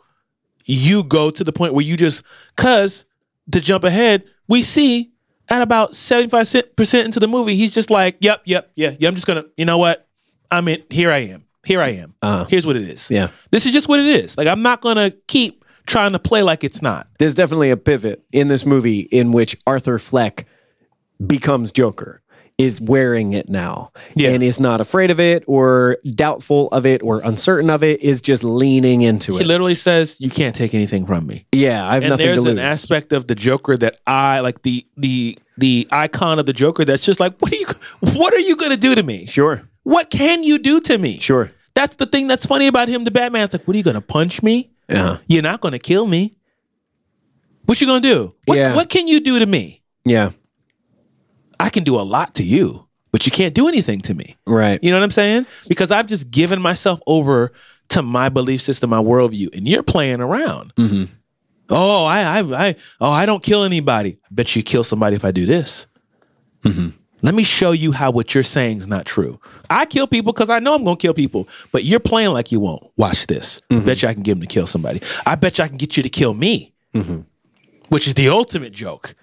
[0.66, 2.24] you go to the point where you just
[2.58, 3.06] cause
[3.52, 5.12] to jump ahead, we see
[5.50, 9.08] at about 75% into the movie, he's just like, yep, yep, yeah, yeah.
[9.08, 10.08] I'm just gonna, you know what?
[10.52, 11.46] I'm in here I am.
[11.66, 12.14] Here I am.
[12.22, 12.46] Uh-huh.
[12.46, 13.10] Here's what it is.
[13.10, 13.30] Yeah.
[13.52, 14.38] This is just what it is.
[14.38, 17.08] Like I'm not gonna keep trying to play like it's not.
[17.20, 20.46] There's definitely a pivot in this movie in which Arthur Fleck
[21.26, 22.22] becomes Joker.
[22.58, 24.30] Is wearing it now Yeah.
[24.30, 28.02] and is not afraid of it or doubtful of it or uncertain of it.
[28.02, 29.42] Is just leaning into He it.
[29.42, 31.46] He literally says, You can't take anything from me.
[31.52, 32.54] Yeah, I have and nothing to there's lose.
[32.54, 36.86] an aspect of the Joker that I like the the the icon of the Joker
[36.86, 37.66] that's just like, what are you
[38.18, 39.26] what are you gonna do to me?
[39.26, 41.20] Sure, What can you do to me?
[41.20, 41.52] sure.
[41.74, 43.44] That's the thing that's funny about him, the Batman.
[43.44, 44.72] It's like, what are you gonna punch me?
[44.88, 46.38] Yeah, You're not gonna kill me.
[47.66, 48.34] What you gonna do?
[48.46, 48.76] What, Yeah.
[48.76, 49.82] what can you do to me?
[50.06, 50.32] yeah.
[51.60, 54.36] I can do a lot to you, but you can't do anything to me.
[54.46, 54.82] Right.
[54.84, 55.46] You know what I'm saying?
[55.68, 57.52] Because I've just given myself over
[57.90, 60.74] to my belief system, my worldview, and you're playing around.
[60.76, 61.14] Mm-hmm.
[61.70, 64.20] Oh, I, I, I, oh, I don't kill anybody.
[64.24, 65.88] I bet you kill somebody if I do this.
[66.64, 66.90] Mm-hmm.
[67.22, 69.40] Let me show you how what you're saying is not true.
[69.70, 72.52] I kill people because I know I'm going to kill people, but you're playing like
[72.52, 72.84] you won't.
[72.98, 73.62] Watch this.
[73.72, 73.86] Mm-hmm.
[73.86, 75.02] Bet you I can get him to kill somebody.
[75.26, 76.74] I bet you I can get you to kill me,
[77.90, 79.16] which is the ultimate joke.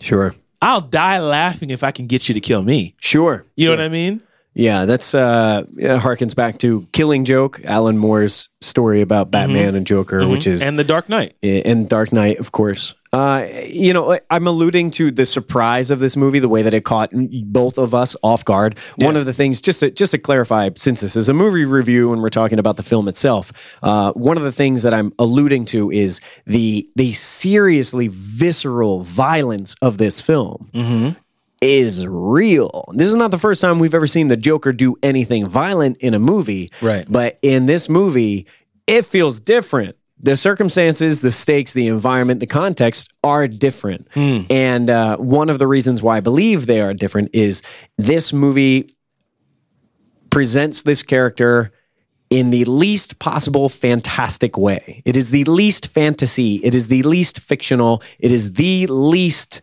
[0.00, 0.34] Sure.
[0.62, 2.94] I'll die laughing if I can get you to kill me.
[3.00, 3.46] Sure.
[3.56, 4.20] You know what I mean?
[4.52, 10.26] Yeah, that's uh harkens back to Killing Joke, Alan Moore's story about Batman and Joker,
[10.28, 11.34] which is And the Dark Knight.
[11.42, 12.94] and Dark Knight, of course.
[13.12, 16.84] Uh, you know, I'm alluding to the surprise of this movie, the way that it
[16.84, 18.76] caught both of us off guard.
[18.98, 22.12] One of the things, just to, just to clarify, since this is a movie review
[22.12, 25.64] and we're talking about the film itself, uh, one of the things that I'm alluding
[25.66, 30.70] to is the the seriously visceral violence of this film.
[31.62, 32.86] Is real.
[32.94, 36.14] This is not the first time we've ever seen the Joker do anything violent in
[36.14, 36.72] a movie.
[36.80, 37.04] Right.
[37.06, 38.46] But in this movie,
[38.86, 39.96] it feels different.
[40.22, 44.06] The circumstances, the stakes, the environment, the context are different.
[44.50, 47.62] And uh, one of the reasons why I believe they are different is
[47.96, 48.94] this movie
[50.30, 51.72] presents this character
[52.28, 55.00] in the least possible fantastic way.
[55.04, 56.56] It is the least fantasy.
[56.56, 58.02] It is the least fictional.
[58.18, 59.62] It is the least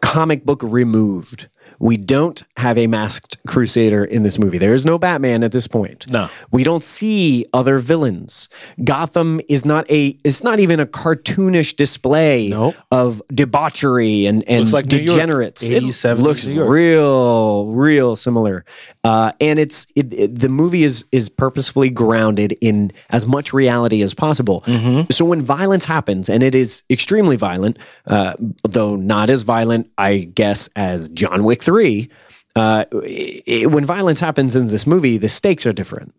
[0.00, 1.48] comic book removed.
[1.82, 4.56] We don't have a masked crusader in this movie.
[4.56, 6.08] There is no Batman at this point.
[6.12, 6.28] No.
[6.52, 8.48] We don't see other villains.
[8.84, 12.76] Gotham is not a it's not even a cartoonish display Nope.
[12.92, 15.64] of debauchery and, and Looks like degenerates.
[15.64, 18.64] 80s, It looks real, real similar.
[19.02, 24.02] Uh, and it's it, it- the movie is is purposefully grounded in as much reality
[24.02, 24.62] as possible.
[24.66, 25.10] Mm-hmm.
[25.10, 30.30] So when violence happens, and it is extremely violent, uh, though not as violent, I
[30.34, 32.10] guess, as John Wick three.
[32.54, 36.14] Uh, i- i- when violence happens in this movie, the stakes are different.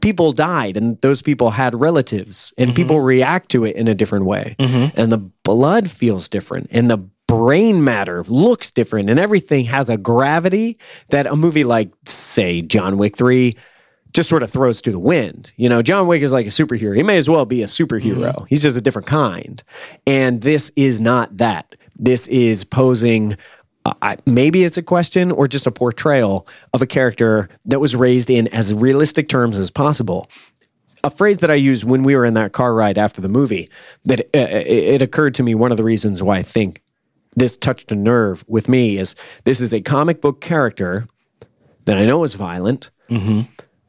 [0.00, 2.76] People died, and those people had relatives, and mm-hmm.
[2.76, 4.56] people react to it in a different way.
[4.58, 5.00] Mm-hmm.
[5.00, 9.96] And the blood feels different, and the brain matter looks different, and everything has a
[9.96, 10.78] gravity
[11.10, 13.54] that a movie like, say, John Wick 3
[14.12, 15.52] just sort of throws to the wind.
[15.56, 16.96] You know, John Wick is like a superhero.
[16.96, 18.34] He may as well be a superhero.
[18.34, 18.44] Mm-hmm.
[18.48, 19.62] He's just a different kind.
[20.06, 21.74] And this is not that.
[21.96, 23.36] This is posing
[23.84, 28.28] I, maybe it's a question or just a portrayal of a character that was raised
[28.28, 30.28] in as realistic terms as possible.
[31.04, 33.70] A phrase that I used when we were in that car ride after the movie
[34.04, 36.82] that uh, it, it occurred to me one of the reasons why I think
[37.36, 39.14] this touched a nerve with me is
[39.44, 41.06] this is a comic book character
[41.84, 42.90] that I know is violent,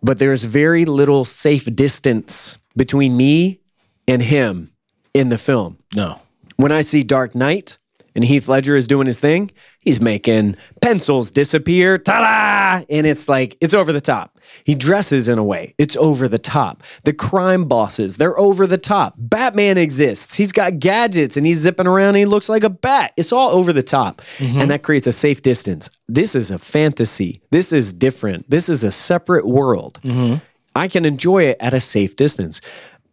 [0.01, 3.59] but there's very little safe distance between me
[4.07, 4.71] and him
[5.15, 6.21] in the film No.
[6.57, 7.78] when I see Dark Knight
[8.15, 12.85] and Heath Ledger is doing his thing, he's making pencils disappear, ta-da!
[12.89, 14.39] And it's like, it's over the top.
[14.63, 16.83] He dresses in a way, it's over the top.
[17.03, 19.13] The crime bosses, they're over the top.
[19.17, 20.35] Batman exists.
[20.35, 23.13] He's got gadgets and he's zipping around and he looks like a bat.
[23.15, 24.21] It's all over the top.
[24.37, 24.61] Mm-hmm.
[24.61, 25.89] And that creates a safe distance.
[26.07, 27.41] This is a fantasy.
[27.51, 28.49] This is different.
[28.49, 29.99] This is a separate world.
[30.01, 30.43] Mm-hmm.
[30.75, 32.61] I can enjoy it at a safe distance.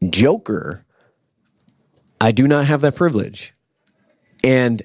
[0.09, 0.85] Joker,
[2.21, 3.55] I do not have that privilege.
[4.45, 4.83] And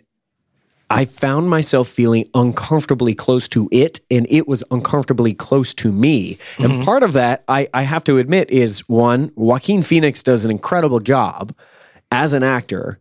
[0.89, 6.37] I found myself feeling uncomfortably close to it, and it was uncomfortably close to me.
[6.59, 6.83] And mm-hmm.
[6.83, 10.99] part of that, I, I have to admit, is one, Joaquin Phoenix does an incredible
[10.99, 11.55] job
[12.11, 12.99] as an actor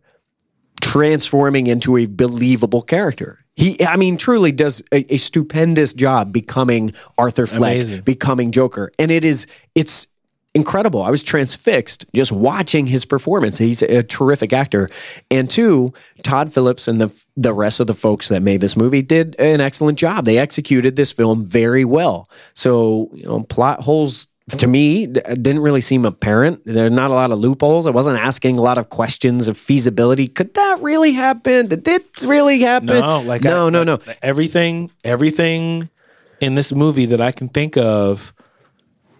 [0.79, 3.43] transforming into a believable character.
[3.55, 8.01] He, I mean, truly does a, a stupendous job becoming Arthur Fleck, Amazing.
[8.01, 10.07] becoming Joker, and it is it's
[10.53, 11.01] incredible.
[11.03, 13.57] I was transfixed just watching his performance.
[13.57, 14.89] He's a terrific actor,
[15.29, 19.01] and two, Todd Phillips and the the rest of the folks that made this movie
[19.01, 20.25] did an excellent job.
[20.25, 22.29] They executed this film very well.
[22.53, 24.27] So you know, plot holes.
[24.57, 26.61] To me, didn't really seem apparent.
[26.65, 27.85] There's not a lot of loopholes.
[27.85, 30.27] I wasn't asking a lot of questions of feasibility.
[30.27, 31.67] Could that really happen?
[31.67, 32.87] Did this really happen?
[32.87, 33.99] No, like no, I- no, no.
[34.21, 35.89] Everything, everything
[36.41, 38.33] in this movie that I can think of,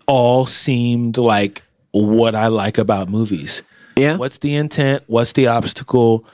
[0.07, 3.63] all seemed like what I like about movies.
[3.95, 5.03] Yeah, What's the intent?
[5.07, 6.25] What's the obstacle?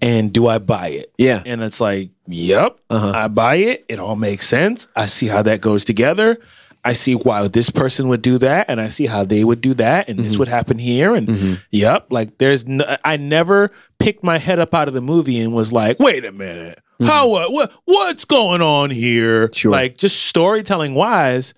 [0.00, 1.12] And do I buy it?
[1.18, 1.42] Yeah.
[1.44, 3.12] And it's like, yep, uh-huh.
[3.14, 3.84] I buy it.
[3.88, 4.88] It all makes sense.
[4.96, 6.38] I see how that goes together.
[6.82, 9.74] I see why this person would do that, and I see how they would do
[9.74, 10.38] that, and this mm-hmm.
[10.38, 11.54] would happen here, and mm-hmm.
[11.70, 15.52] yep, like there's, no, I never picked my head up out of the movie and
[15.52, 17.04] was like, wait a minute, mm-hmm.
[17.04, 19.52] how uh, what, what what's going on here?
[19.52, 19.72] Sure.
[19.72, 21.52] Like just storytelling wise,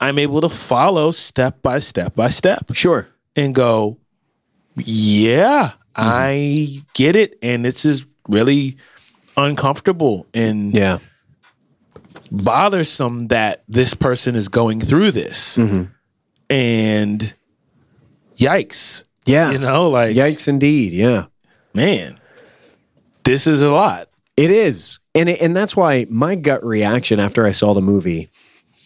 [0.00, 3.08] I'm able to follow step by step by step sure.
[3.36, 3.98] and go,
[4.76, 5.76] yeah, mm-hmm.
[5.96, 7.38] I get it.
[7.42, 8.76] And this is really
[9.36, 10.98] uncomfortable and Yeah,
[12.30, 15.56] bothersome that this person is going through this.
[15.56, 15.84] Mm-hmm.
[16.48, 17.34] And
[18.36, 19.04] yikes.
[19.26, 19.50] yeah.
[19.52, 20.92] You know, like, Yikes, indeed.
[20.92, 21.26] Yeah.
[21.74, 22.18] man,
[23.24, 24.08] this is a lot.
[24.36, 24.98] It is.
[25.14, 28.30] And it, and that's why my gut reaction after I saw the movie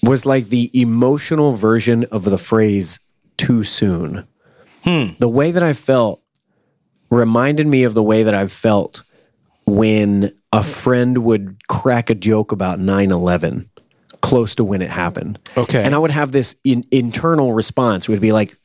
[0.05, 3.01] was like the emotional version of the phrase
[3.37, 4.27] too soon.
[5.19, 6.21] The way that I felt
[7.11, 9.03] reminded me of the way that I've felt
[9.67, 13.69] when a friend would crack a joke about 9/11
[14.21, 15.39] close to when it happened.
[15.57, 15.83] Okay.
[15.83, 18.57] And I would have this in, internal response would be like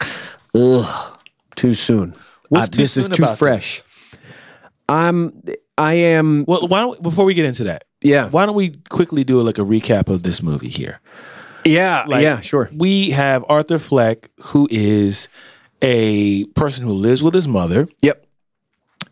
[0.56, 1.20] ugh,
[1.56, 2.16] too soon.
[2.54, 3.82] Uh, too this is too fresh.
[4.88, 5.42] I'm
[5.78, 8.30] I am Well, why don't before we get into that, Yeah.
[8.30, 11.00] why don't we quickly do like a recap of this movie here?
[11.66, 12.70] Yeah, Like, yeah, sure.
[12.76, 15.28] We have Arthur Fleck, who is
[15.82, 17.88] a person who lives with his mother.
[18.02, 18.26] Yep.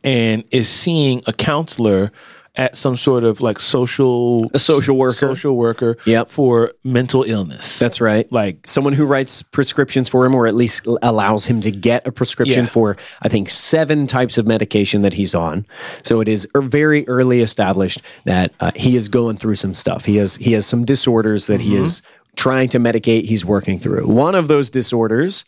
[0.04, 2.12] and is seeing a counselor
[2.58, 5.14] at some sort of like social A social worker.
[5.14, 6.30] social worker Yep.
[6.30, 7.80] for mental illness.
[7.80, 8.30] That's right.
[8.32, 12.12] like Someone who writes prescriptions for him, or at least allows him to get a
[12.12, 12.70] prescription Yeah.
[12.70, 15.66] for, I think, seven types of medication that he's on.
[16.04, 20.06] So it is er- very early established that uh, he is going through some stuff.
[20.06, 22.02] He has he has some disorders that he is
[22.36, 23.26] trying to medicate.
[23.26, 24.08] He's working through.
[24.08, 25.46] One of those disorders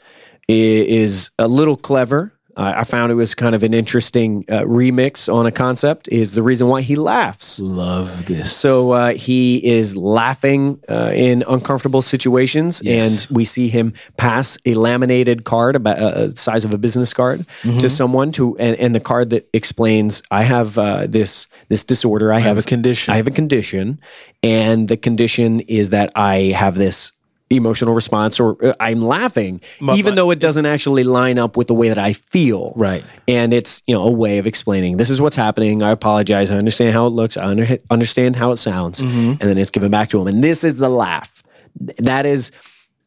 [0.47, 2.33] is a little clever.
[2.59, 6.07] I I found it was kind of an interesting uh, remix on a concept.
[6.11, 7.59] Is the reason why he laughs.
[7.59, 8.55] Love this.
[8.55, 13.25] So uh, he is laughing uh, in uncomfortable situations, Yes.
[13.25, 17.13] and we see him pass a laminated card about uh, the size of a business
[17.13, 17.79] card Mm-hmm.
[17.79, 22.31] to someone to, and, and the card that explains, "I have uh, this this disorder.
[22.33, 23.13] I, have a condition.
[23.13, 23.99] I have a condition,
[24.43, 27.11] and the condition is that I have this."
[27.51, 31.57] Emotional response, or uh, I'm laughing, My- even my- though it doesn't actually line up
[31.57, 32.73] with the way that I feel.
[32.75, 33.03] Right.
[33.27, 35.81] And it's, you know, a way of explaining this is what's happening.
[35.81, 36.51] I apologize.
[36.51, 37.37] I understand how it looks.
[37.37, 38.99] I under, understand how it sounds.
[39.01, 39.29] Mm-hmm.
[39.31, 40.27] And then it's given back to him.
[40.27, 41.41] And this is the laugh.
[41.97, 42.51] That is,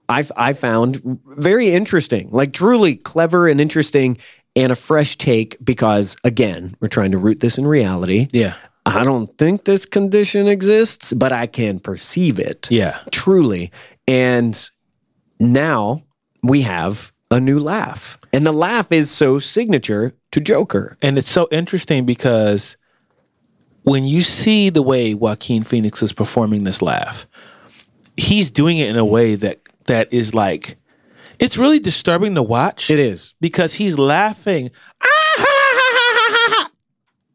[0.08, 4.18] I've, I found very interesting, like truly clever and interesting
[4.56, 8.26] and a fresh take because, again, we're trying to root this in reality.
[8.32, 8.54] yeah.
[8.84, 12.66] I don't think this condition exists, but I can perceive it.
[12.68, 12.98] Yeah.
[13.12, 13.70] Truly.
[14.06, 14.70] And
[15.38, 16.02] now
[16.42, 18.18] we have a new laugh.
[18.32, 20.96] And the laugh is so signature to Joker.
[21.02, 22.76] And it's so interesting because
[23.82, 27.26] when you see the way Joaquin Phoenix is performing this laugh,
[28.16, 30.76] he's doing it in a way that that is like
[31.38, 32.90] it's really disturbing to watch.
[32.90, 33.34] It is.
[33.40, 34.70] because he's laughing,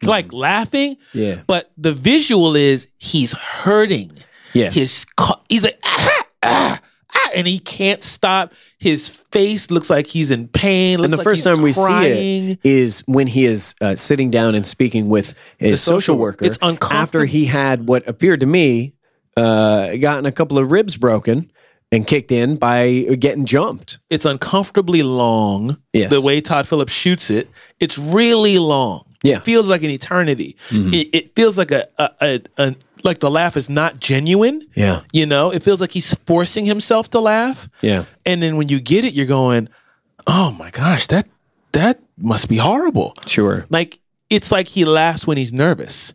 [0.03, 0.95] like laughing.
[1.13, 1.41] Yeah.
[1.45, 4.11] But the visual is he's hurting.
[4.53, 4.71] Yeah.
[4.71, 5.05] His
[5.49, 6.81] he's like ah, ah,
[7.13, 8.53] ah, and he can't stop.
[8.79, 11.03] His face looks like he's in pain.
[11.03, 14.65] And the first time we see it is when he is uh, sitting down and
[14.65, 16.45] speaking with his social social worker.
[16.45, 17.01] It's uncomfortable.
[17.01, 18.93] After he had what appeared to me
[19.35, 21.51] uh, gotten a couple of ribs broken
[21.91, 23.99] and kicked in by getting jumped.
[24.09, 25.77] it's uncomfortably long.
[25.93, 26.09] Yes.
[26.09, 29.03] The way Todd Phillips shoots it, it's really long.
[29.23, 29.35] Yeah.
[29.35, 29.41] Mm-hmm.
[29.41, 30.57] It feels like an eternity.
[30.69, 32.75] It, it feels like a, a, a, a
[33.07, 34.61] like the laugh is not genuine.
[34.75, 35.01] Yeah.
[35.11, 37.67] You know, it feels like he's forcing himself to laugh.
[37.81, 38.05] Yeah.
[38.25, 39.69] And then when you get it, you're going,
[40.27, 41.27] "Oh my gosh, that
[41.71, 43.65] that must be horrible." Sure.
[43.69, 46.13] Like it's like he laughs when he's nervous.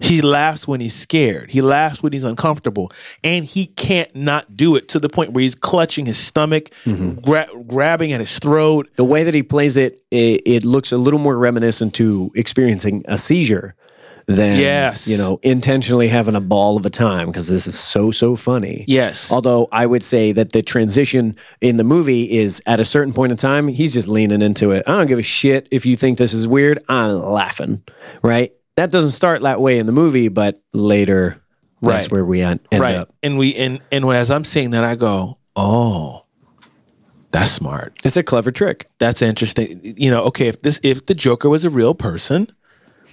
[0.00, 1.50] He laughs when he's scared.
[1.50, 2.90] He laughs when he's uncomfortable,
[3.22, 7.20] and he can't not do it to the point where he's clutching his stomach, mm-hmm.
[7.20, 8.90] gra- grabbing at his throat.
[8.96, 13.04] The way that he plays it, it, it looks a little more reminiscent to experiencing
[13.06, 13.76] a seizure
[14.36, 15.06] than Yes.
[15.06, 18.84] you know intentionally having a ball of a time because this is so so funny.
[18.88, 19.30] Yes.
[19.30, 23.32] Although I would say that the transition in the movie is at a certain point
[23.32, 24.84] in time, he's just leaning into it.
[24.86, 26.82] I don't give a shit if you think this is weird.
[26.88, 27.82] I'm laughing.
[28.22, 28.52] Right.
[28.76, 31.42] That doesn't start that way in the movie, but later
[31.82, 32.96] that's where we end, end right.
[32.96, 33.12] up.
[33.22, 36.24] And we and and as I'm saying that, I go, "Oh,
[37.30, 37.98] that's smart.
[38.04, 38.88] It's a clever trick.
[38.98, 42.48] That's interesting." You know, okay, if this if the Joker was a real person,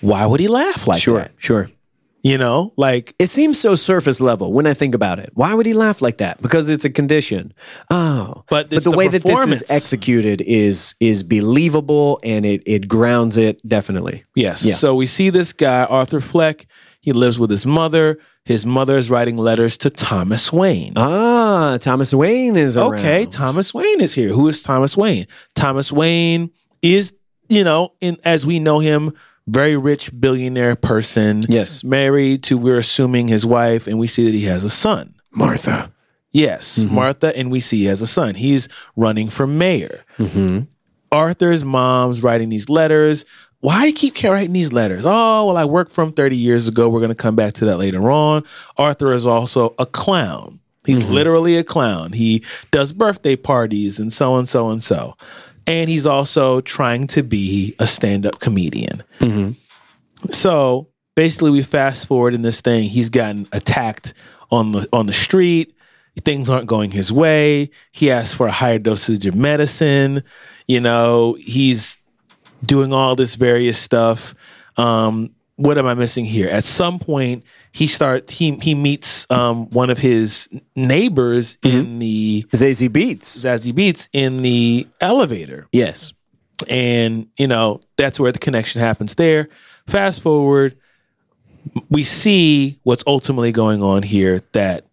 [0.02, 1.20] why would he laugh like Sure.
[1.20, 1.32] that?
[1.38, 1.66] Sure.
[1.68, 1.76] Sure.
[2.22, 5.30] You know, like It seems so surface level when I think about it.
[5.36, 6.42] Why would he laugh like that?
[6.42, 7.54] Because it's a condition.
[7.90, 12.62] Oh, But but the the way that this is executed is is believable and it
[12.66, 14.24] it grounds it definitely.
[14.36, 14.66] Yes.
[14.66, 14.76] Yeah.
[14.76, 16.68] So we see this guy, Arthur Fleck.
[17.00, 18.18] He lives with his mother.
[18.44, 20.94] His mother is writing letters to Thomas Wayne.
[20.98, 22.96] Ah, Thomas Wayne is around.
[22.96, 24.34] okay, Thomas Wayne is here.
[24.34, 25.26] Who is Thomas Wayne?
[25.56, 26.50] Thomas Wayne
[26.82, 27.14] is,
[27.48, 29.14] you know, in as we know him,
[29.50, 31.46] very rich billionaire person.
[31.50, 31.84] Yes.
[31.84, 35.16] Married to we're assuming his wife, and we see that he has a son.
[35.32, 35.92] Martha.
[36.32, 36.94] Yes, Mm-hmm.
[36.96, 38.36] Martha, and we see he has a son.
[38.36, 40.04] He's running for mayor.
[40.20, 40.60] Mm-hmm.
[41.12, 43.26] Arthur's mom's writing these letters.
[43.62, 45.04] Why do you keep writing these letters?
[45.06, 46.88] Oh, well, I worked for him 30 years ago.
[46.88, 48.44] We're going to come back to that later on.
[48.78, 50.62] Arthur is also a clown.
[50.86, 51.14] He's Mm-hmm.
[51.14, 52.14] literally a clown.
[52.14, 55.16] He does birthday parties and so and so and so.
[55.70, 59.04] And he's also trying to be a stand up comedian.
[60.32, 62.90] So basically, we fast forward in this thing.
[62.90, 64.14] He's gotten attacked
[64.52, 65.76] on the on the street.
[66.26, 67.70] Things aren't going his way.
[67.92, 70.24] He asks for a higher dosage of medicine.
[70.68, 72.02] You know, he's
[72.66, 74.36] doing all this various stuff.
[74.76, 76.50] Um, what am I missing here?
[76.50, 82.44] At some point, he start he he meets um, one of his neighbors in the
[82.54, 83.40] Zazie Beetz.
[83.46, 86.14] Zazie Beetz in the elevator Yes.
[86.68, 89.48] and you know that's where the connection happens there
[89.88, 90.76] fast forward
[91.90, 94.86] we see what's ultimately going on here that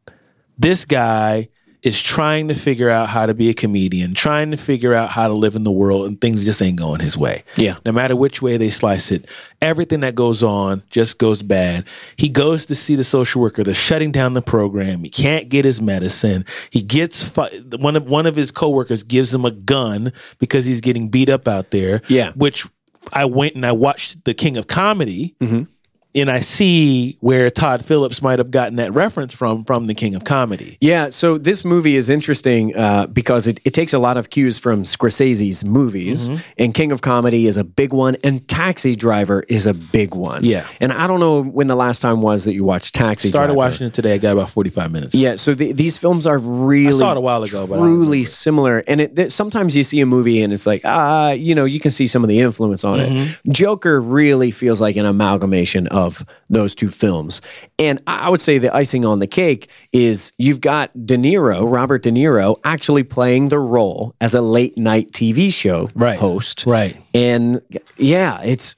[0.59, 1.49] this guy
[1.87, 5.29] is trying to figure out how to be a comedian trying to figure out how
[5.29, 7.77] to live in the world and things just ain't going his way Yeah.
[7.87, 9.27] no matter which way they slice it
[9.61, 11.85] everything that goes on just goes bad
[12.17, 15.65] he goes to see the social worker they're shutting down the program he can't get
[15.65, 20.13] his medicine he gets fi- one of one of his coworkers gives him a gun
[20.39, 22.33] because he's getting beat up out there Yeah.
[22.35, 22.67] which
[23.13, 25.37] I went and I watched The King of Comedy.
[25.41, 25.71] Mm-hmm.
[26.17, 30.15] And I see where Todd Phillips might have gotten that reference from from the King
[30.17, 30.79] of Comedy.
[30.81, 34.59] Yeah, so this movie is interesting uh, because it, it takes a lot of cues
[34.59, 36.41] from Scorsese's movies, Mm-hmm.
[36.59, 40.43] and King of Comedy is a big one, and Taxi Driver is a big one.
[40.45, 40.67] Yeah.
[40.81, 43.29] and I don't know when the last time was that you watched Taxi.
[43.29, 43.57] I started Driver.
[43.71, 44.15] watching it today.
[44.15, 45.15] I got about forty five minutes.
[45.15, 48.25] Yeah, so the, these films are really I saw it a while ago, but truly
[48.25, 48.83] similar.
[48.89, 51.81] And it, th- sometimes you see a movie and it's like, ah, you know, you
[51.81, 53.49] can see some of the influence on Mm-hmm.
[53.49, 53.53] it.
[53.53, 56.06] Joker really feels like an amalgamation of
[56.49, 57.41] those two films.
[57.79, 62.03] And I would say the icing on the cake is you've got De Niro, Robert
[62.03, 66.19] De Niro, actually playing the role as a late night TV show Right.
[66.19, 66.65] host.
[66.67, 66.97] Right.
[67.15, 67.61] And
[67.97, 68.77] yeah, it's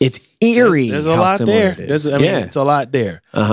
[0.00, 0.88] it's eerie.
[0.90, 1.74] There's a how lot there.
[1.74, 2.38] There's, I mean, yeah.
[2.40, 3.22] it's a lot there.
[3.32, 3.44] Uh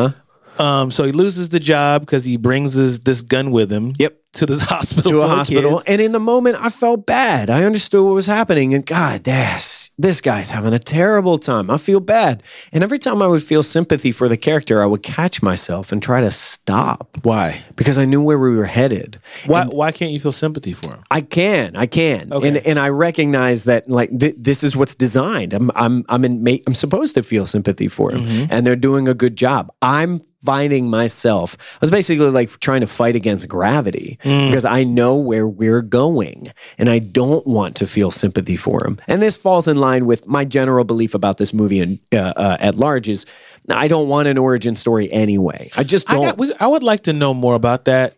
[0.57, 0.63] huh.
[0.63, 3.93] Um, so he loses the job because he brings his, this gun with him.
[3.97, 4.18] Yep.
[4.33, 5.11] To this hospital.
[5.11, 5.71] to a hospital.
[5.79, 5.83] kids.
[5.87, 7.49] And in the moment, I felt bad.
[7.49, 8.75] I understood what was happening.
[8.75, 11.71] And God, this, this guy's having a terrible time.
[11.71, 12.43] I feel bad.
[12.71, 16.01] And every time I would feel sympathy for the character, I would catch myself and
[16.01, 17.63] try to stop Why?
[17.75, 19.19] because I knew where we were headed.
[19.47, 19.65] Why?
[19.65, 21.03] why can't you feel sympathy for him?
[21.09, 22.47] I can, I can, Okay.
[22.49, 25.53] and and I recognize that like th- this is what's designed.
[25.53, 28.51] I'm I'm I'm in, I'm supposed to feel sympathy for him, Mm-hmm.
[28.53, 29.71] and they're doing a good job.
[29.81, 31.57] I'm finding myself.
[31.73, 34.47] I was basically like trying to fight against gravity Mm.
[34.47, 38.97] because I know where we're going, and I don't want to feel sympathy for him.
[39.07, 42.57] And this falls in line with my general belief about this movie and uh, uh,
[42.59, 43.25] at large is.
[43.71, 45.69] I don't want an origin story anyway.
[45.77, 46.23] I just don't.
[46.23, 48.15] got, we, I would like to know more about that.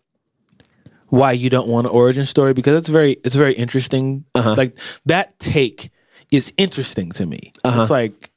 [1.09, 2.53] Why you don't want an origin story?
[2.53, 4.23] Because it's very, it's very interesting.
[4.33, 4.55] Uh-huh.
[4.57, 4.77] Like
[5.07, 5.91] that take
[6.31, 7.51] is interesting to me.
[7.65, 7.81] Uh-huh.
[7.81, 8.31] It's like,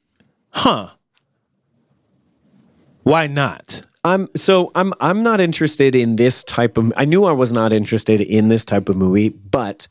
[0.49, 0.89] huh?
[3.03, 3.81] Why not?
[4.05, 7.73] I'm so I'm I'm not interested in this type of I knew I was not
[7.73, 9.87] interested in this type of movie, but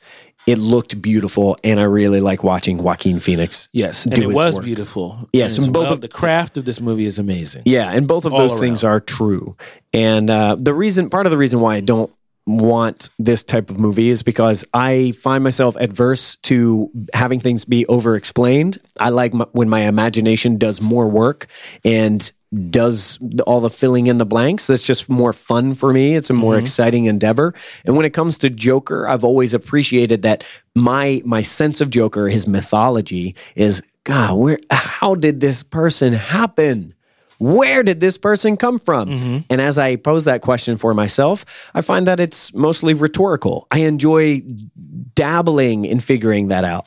[0.47, 3.69] it looked beautiful and I really like watching Joaquin Phoenix.
[3.73, 4.65] Yes, and it was work.
[4.65, 5.29] beautiful.
[5.33, 7.62] Yes, and and both well, of- the craft of this movie is amazing.
[7.65, 9.57] Yeah, and both of All those things are true.
[9.93, 12.12] And uh, the reason, part of the reason why I don't
[12.47, 17.87] want this type of movie is because I find myself adverse to having things be
[17.87, 18.79] over explained.
[19.01, 21.47] I like my, when my imagination does more work
[21.85, 22.31] and
[22.71, 24.67] does all the filling in the blanks.
[24.67, 26.15] That's just more fun for me.
[26.15, 26.63] It's a more mm-hmm.
[26.63, 27.55] exciting endeavor.
[27.85, 30.45] And when it comes to Joker, I've always appreciated that
[30.75, 36.95] my my sense of Joker, his mythology is God, where how did this person happen?
[37.39, 39.09] where did this person come from?
[39.09, 39.39] Mm-hmm.
[39.51, 41.45] And as I pose that question for myself,
[41.75, 43.67] I find that it's mostly rhetorical.
[43.71, 44.43] I enjoy
[45.15, 46.87] dabbling in figuring that out.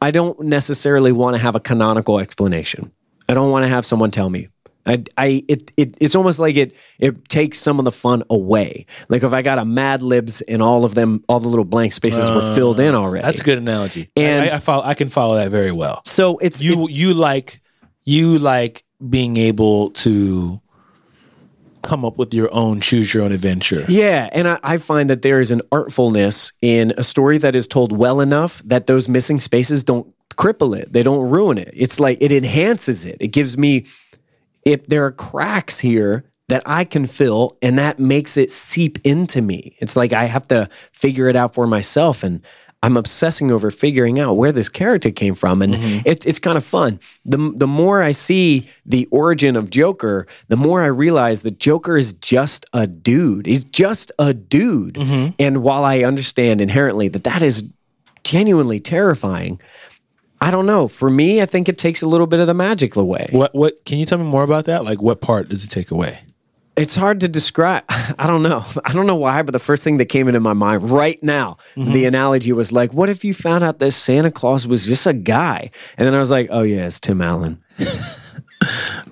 [0.00, 2.90] I don't necessarily want to have a canonical explanation.
[3.28, 4.48] I don't want to have someone tell me.
[4.84, 8.86] I, I it, it it's almost like it it takes some of the fun away.
[9.08, 11.92] Like if I got a Mad Libs and all of them, all the little blank
[11.92, 13.24] spaces were uh, filled in already.
[13.24, 14.10] That's a good analogy.
[14.16, 16.02] And- I, I, follow, I can follow that very well.
[16.04, 17.60] So it's You you like
[18.04, 20.60] you like being able to
[21.82, 23.84] come up with your own choose your own adventure.
[23.88, 27.66] Yeah, and I, I find that there is an artfulness in a story that is
[27.66, 30.92] told well enough that those missing spaces don't cripple it.
[30.92, 31.70] They don't ruin it.
[31.74, 33.16] It's like it enhances it.
[33.20, 33.86] It gives me
[34.64, 39.40] if there are cracks here that I can fill and that makes it seep into
[39.40, 39.76] me.
[39.78, 42.42] It's like I have to figure it out for myself and
[42.84, 46.00] I'm obsessing over figuring out where this character came from, and mm-hmm.
[46.04, 46.98] it's it's kind of fun.
[47.24, 51.96] the The more I see the origin of Joker, the more I realize that Joker
[51.96, 53.46] is just a dude.
[53.46, 55.30] He's just a dude, mm-hmm.
[55.38, 57.70] and while I understand inherently that that is
[58.24, 59.60] genuinely terrifying,
[60.42, 60.88] I don't know.
[60.88, 63.28] For me, I think it takes a little bit of the magic away.
[63.30, 64.84] What what can you tell me more about that?
[64.84, 66.20] Like what part does it take away?
[66.74, 67.84] It's hard to describe.
[67.88, 68.64] I don't know.
[68.84, 71.58] I don't know why, but the first thing that came into my mind right now,
[71.76, 71.92] mm-hmm.
[71.92, 75.12] the analogy was like, what if you found out that Santa Claus was just a
[75.12, 75.70] guy?
[75.96, 77.62] And then I was like, oh, yeah, it's Tim Allen.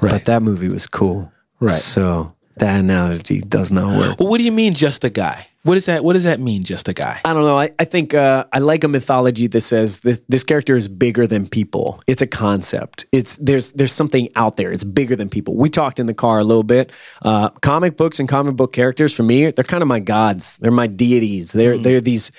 [0.01, 1.31] But that movie was cool.
[1.59, 1.72] Right.
[1.72, 4.19] So that analogy does not work.
[4.19, 5.49] Well, what do you mean just a guy?
[5.63, 7.21] What does that what does that mean just a guy?
[7.23, 7.59] I don't know.
[7.59, 11.27] I, I think uh, I like a mythology that says this, this character is bigger
[11.27, 12.01] than people.
[12.07, 13.05] It's a concept.
[13.13, 14.73] It's there's there's something out there.
[14.73, 15.55] It's bigger than people.
[15.55, 16.93] We talked in the car a little bit.
[17.21, 20.57] Uh, comic books and comic book characters for me, they're kind of my gods.
[20.59, 21.53] They're my deities.
[21.53, 22.33] They're they're these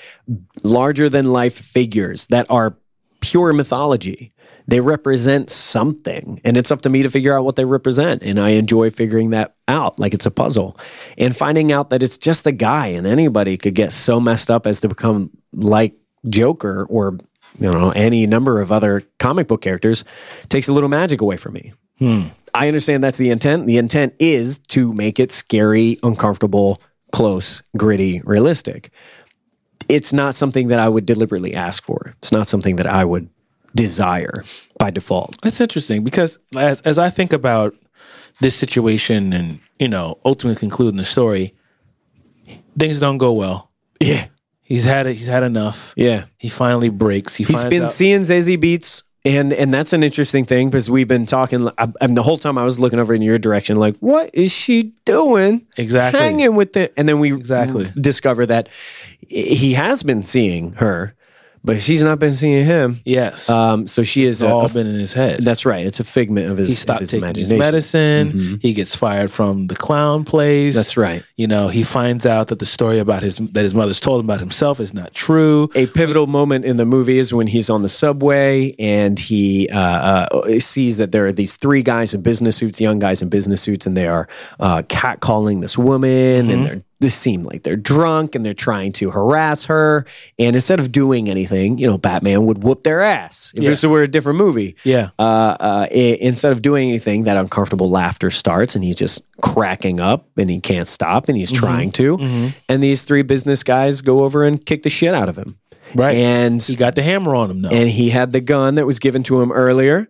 [0.63, 2.76] larger than life figures that are
[3.19, 4.34] pure mythology.
[4.72, 8.24] They represent something, and it's up to me to figure out what they represent.
[8.24, 10.78] And I enjoy figuring that out, like it's a puzzle,
[11.17, 14.65] and finding out that it's just a guy, and anybody could get so messed up
[14.65, 15.95] as to become like
[16.30, 17.17] Joker or
[17.59, 20.05] you know any number of other comic book characters
[20.47, 21.74] takes a little magic away from me.
[21.99, 22.28] Hmm.
[22.53, 23.67] I understand that's the intent.
[23.67, 28.89] The intent is to make it scary, uncomfortable, close, gritty, realistic.
[29.89, 32.13] It's not something that I would deliberately ask for.
[32.19, 33.30] It's not something that I would
[33.76, 34.43] desire
[34.80, 35.36] by default.
[35.43, 37.76] It's interesting because as as I think about
[38.39, 41.53] this situation and you know ultimately concluding the story,
[42.78, 43.72] things don't go well.
[43.99, 44.28] Yeah.
[44.63, 45.15] He's had it.
[45.15, 45.93] He's had enough.
[45.97, 46.26] Yeah.
[46.38, 47.36] He finally breaks.
[47.36, 49.03] He He's finds been out- seeing Zazie Beetz.
[49.24, 51.69] And and that's an interesting thing because we've been talking.
[51.78, 54.51] I, and the whole time I was looking over in your direction, like, what is
[54.51, 55.67] she doing?
[55.78, 56.19] Exactly.
[56.19, 56.91] hanging with the.
[56.97, 57.86] And then we Exactly.
[58.01, 58.67] discover that
[59.28, 61.13] he has been seeing her,
[61.64, 62.99] but she's not been seeing him.
[63.05, 63.49] yes.
[63.49, 65.39] Um, so she is it's all a- been in his head.
[65.41, 65.86] That's right.
[65.86, 68.28] It's a figment of his, he stopped his taking his imagination.
[68.28, 68.59] medicine.
[68.62, 70.76] He gets fired from the clown place.
[70.76, 71.24] That's right.
[71.36, 74.26] You know, he finds out that the story about his that his mother's told him
[74.28, 75.70] about himself is not true.
[75.76, 79.80] A pivotal moment in the movie is when he's on the subway and he uh,
[80.32, 83.62] uh, sees that there are these three guys in business suits, young guys in business
[83.62, 84.28] suits, and they are
[84.59, 89.11] uh, catcalling this woman, and they're they seem like they're drunk and they're trying to
[89.11, 90.05] harass her.
[90.39, 93.51] And instead of doing anything, you know, Batman would whoop their ass.
[93.55, 93.69] If Yeah.
[93.71, 95.09] this were a different movie, Yeah.
[95.19, 99.99] uh, uh, i- instead of doing anything, that uncomfortable laughter starts, and he's just cracking
[99.99, 101.65] up, and he can't stop, and he's Mm-hmm.
[101.65, 102.51] trying to.
[102.69, 105.57] And these three business guys go over and kick the shit out of him.
[105.95, 106.15] Right.
[106.15, 107.69] And He got the hammer on him though.
[107.69, 110.07] and he had the gun that was given to him earlier,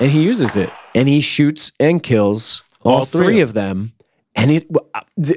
[0.00, 3.92] and he uses it, and he shoots and kills all, All three, three of them.
[4.34, 4.66] And it,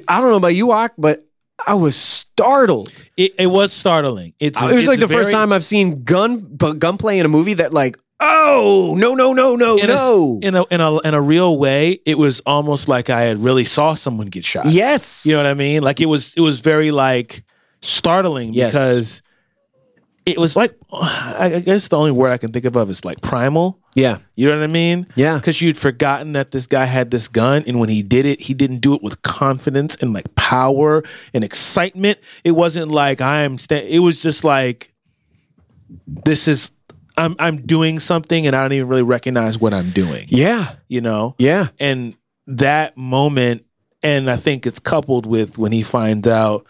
[0.08, 1.24] I don't know about you, Ak, but
[1.66, 2.92] I was startled.
[3.16, 4.34] it, it was startling.
[4.40, 7.56] It's uh, it was like the first time I've seen gun gunplay in a movie
[7.56, 11.14] that like, oh no no no no in no, a, in a in a in
[11.14, 12.00] a real way.
[12.06, 14.66] It was almost like I had really saw someone get shot.
[14.68, 15.84] yes, You know what I mean?
[15.84, 17.44] Like it was it was very like
[17.82, 18.72] startling Yes.
[18.72, 19.22] because
[20.26, 23.80] it was like I guess the only word I can think of is like primal.
[23.98, 25.06] Yeah, You know what I mean?
[25.16, 25.36] Yeah.
[25.38, 28.54] Because you'd forgotten that this guy had this gun, and when he did it, he
[28.54, 32.20] didn't do it with confidence and like power and excitement.
[32.44, 33.58] It wasn't like I am.
[33.58, 34.94] Sta- it was just like
[36.06, 36.72] this is.
[37.18, 40.26] I'm I'm doing something, and I don't even really recognize what I'm doing.
[40.30, 41.34] yeah, You know?
[41.40, 43.66] yeah, and that moment
[44.04, 46.66] and i think it's coupled with when he finds out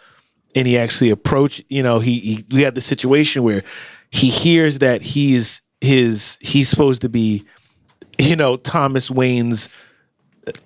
[0.55, 3.63] and he actually approach you know he, he we have the situation where
[4.09, 7.43] he hears that he's his he's supposed to be
[8.19, 9.69] you know thomas wayne's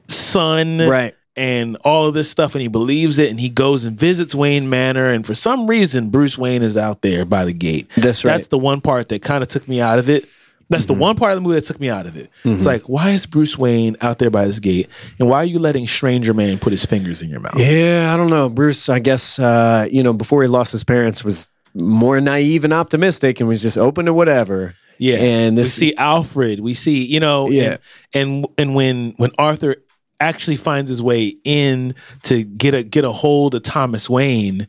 [0.08, 1.16] son Right.
[1.36, 4.70] and all of this stuff and he believes it and he goes and visits wayne
[4.70, 8.34] manor and for some reason bruce wayne is out there by the gate That's right.
[8.34, 10.26] that's the one part that kind of took me out of it
[10.70, 12.30] that's the one part of the movie that took me out of it.
[12.46, 14.88] It's like, why is Bruce Wayne out there by this gate,
[15.20, 17.58] and why are you letting Stranger Man put his fingers in your mouth?
[17.60, 18.10] yeah.
[18.14, 18.88] I don't know, Bruce.
[18.88, 23.42] I guess uh, you know before he lost his parents was more naive and optimistic
[23.42, 24.74] and was just open to whatever.
[25.02, 26.60] Yeah, and this we see Alfred.
[26.60, 27.78] We see, you know, Yeah.
[28.14, 29.78] and, and and when when Arthur
[30.20, 34.68] actually finds his way in to get a get a hold of Thomas Wayne.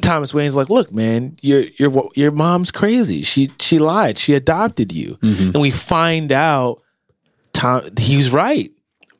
[0.00, 3.20] Thomas Wayne's like, look, man, your your your mom's crazy.
[3.22, 4.16] She she lied.
[4.18, 5.50] She adopted you, Mm-hmm.
[5.52, 6.80] and we find out
[7.52, 8.70] Tom he's right.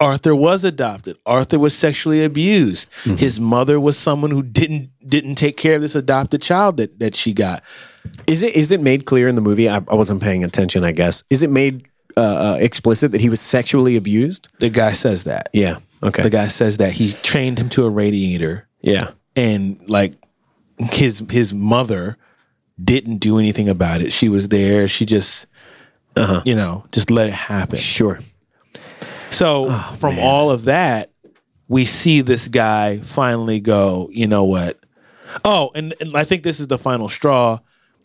[0.00, 1.16] Arthur was adopted.
[1.26, 2.90] Arthur was sexually abused.
[3.04, 3.16] Mm-hmm.
[3.16, 7.14] His mother was someone who didn't didn't take care of this adopted child that that
[7.14, 7.62] she got.
[8.32, 9.68] Is it is it made clear in the movie?
[9.68, 10.84] I, I wasn't paying attention.
[10.84, 14.48] I guess is it made uh, uh, explicit that he was sexually abused?
[14.58, 15.50] The guy says that.
[15.52, 15.78] Yeah.
[16.02, 16.22] Okay.
[16.22, 19.10] The guy says that he trained him to a radiator yeah.
[19.36, 20.14] and like
[20.78, 22.16] his his mother
[22.82, 24.12] didn't do anything about it.
[24.12, 24.88] She was there.
[24.88, 25.46] She just
[26.44, 27.78] you know, just let it happen.
[27.78, 28.18] Sure.
[29.30, 31.10] So from all of that,
[31.68, 34.78] we see this guy finally go, you know what?
[35.44, 37.60] Oh, and, and I think this is the final straw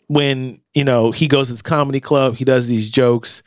[0.07, 3.43] when, you know, he goes to his comedy club, he does these jokes,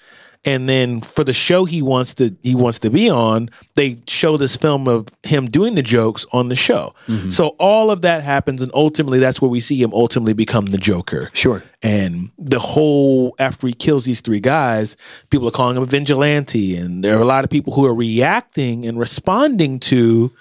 [0.46, 4.38] and then for the show he wants to he wants to be on, they show
[4.38, 6.94] this film of him doing the jokes on the show.
[7.08, 7.28] Mm-hmm.
[7.28, 10.78] So all of that happens and ultimately that's where we see him ultimately become the
[10.78, 11.30] Joker.
[11.34, 11.62] Sure.
[11.82, 14.96] And the whole after he kills these three guys,
[15.28, 17.94] people are calling him a vigilante, and there are a lot of people who are
[17.94, 20.32] reacting and responding to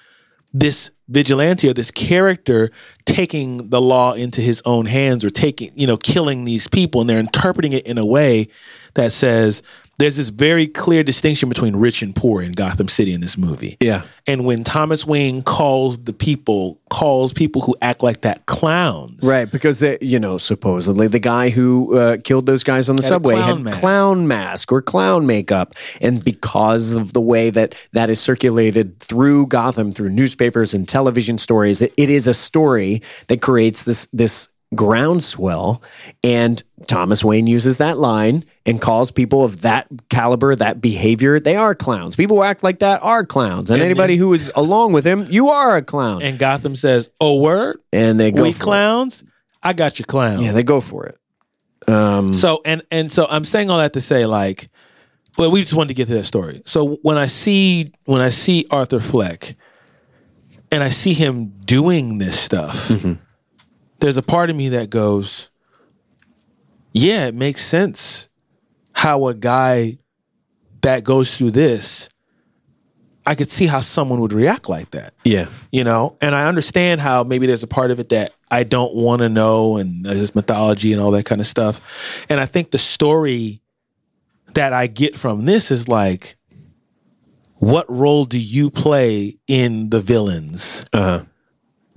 [0.53, 2.69] this vigilante or this character
[3.05, 7.09] taking the law into his own hands or taking, you know, killing these people, and
[7.09, 8.47] they're interpreting it in a way
[8.93, 9.61] that says
[9.99, 13.77] there's this very clear distinction between rich and poor in Gotham City in this movie.
[13.81, 14.03] Yeah.
[14.25, 19.23] And when Thomas Wayne calls the people, calls people who act like that clowns.
[19.23, 23.01] Right, because they, you know, supposedly the guy who uh, killed those guys on the
[23.01, 23.79] Had subway clown had mask.
[23.79, 29.47] clown mask or clown makeup, and because of the way that that is circulated through
[29.47, 34.48] Gotham, through newspapers and television stories, it, it is a story that creates this this
[34.75, 35.81] groundswell.
[36.23, 41.55] And Thomas Wayne uses that line and calls people of that caliber, that behavior, they
[41.55, 42.15] are clowns.
[42.15, 45.25] People who act like that are clowns, and, And anybody who is along with him,
[45.29, 46.21] you are a clown.
[46.21, 48.63] And Gotham says, "Oh, word, And they go we for it.
[48.63, 49.23] clowns.
[49.61, 51.17] I got your clown." Yeah, they go for it.
[51.87, 54.69] Um, So and and so I'm saying all that to say like
[55.37, 56.61] well, we just wanted to get to that story.
[56.65, 59.55] So when I see when I see Arthur Fleck,
[60.71, 62.91] and I see him doing this stuff,
[63.99, 65.49] there's a part of me that goes,
[66.93, 68.27] "Yeah, it makes sense
[68.93, 69.97] how a guy
[70.81, 72.09] that goes through this,
[73.25, 75.47] I could see how someone would react like that." Yeah.
[75.71, 78.95] you know and i understand how maybe there's a part of it that i don't
[78.95, 81.79] want to know and there's this mythology and all that kind of stuff
[82.29, 83.61] and i think the story
[84.55, 86.35] that i get from this is like
[87.57, 91.23] what role do you play in the villains Uh-huh.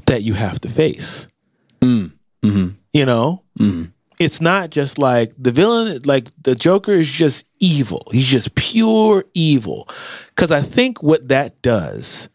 [0.07, 1.26] that you have to face
[1.82, 2.46] Mm-hmm.
[2.48, 2.68] Mm-hmm.
[2.92, 3.84] you know mm-hmm.
[4.18, 9.24] it's not just like the villain like the joker is just evil he's just pure
[9.34, 9.88] evil
[10.28, 12.28] because i think what that does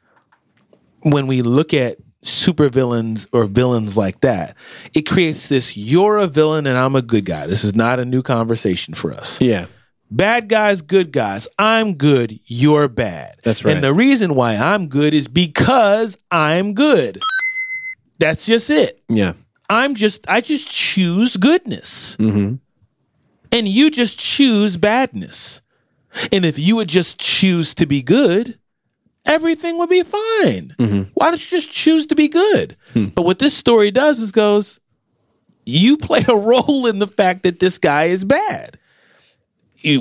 [1.02, 4.56] when we look at supervillains or villains like that,
[4.94, 7.48] it creates this you're a villain and I'm a good guy.
[7.48, 9.40] This is not a new conversation for us.
[9.42, 9.68] Yeah.
[10.10, 11.48] Bad guys, good guys.
[11.60, 13.36] I'm good, you're bad.
[13.44, 13.76] That's right.
[13.76, 17.20] And the reason why I'm good is because I'm good.
[18.20, 19.02] That's just it.
[19.10, 19.34] Yeah.
[19.70, 22.16] I'm just I just choose goodness.
[22.18, 22.56] Mm-hmm.
[23.52, 25.62] And you just choose badness.
[26.32, 28.58] And if you would just choose to be good,
[29.26, 30.74] everything would be fine.
[30.80, 31.04] Mm-hmm.
[31.14, 32.76] Why don't you just choose to be good?
[32.94, 33.06] Hmm.
[33.08, 34.80] But what this story does is goes,
[35.66, 38.80] you play a role in the fact that this guy is bad.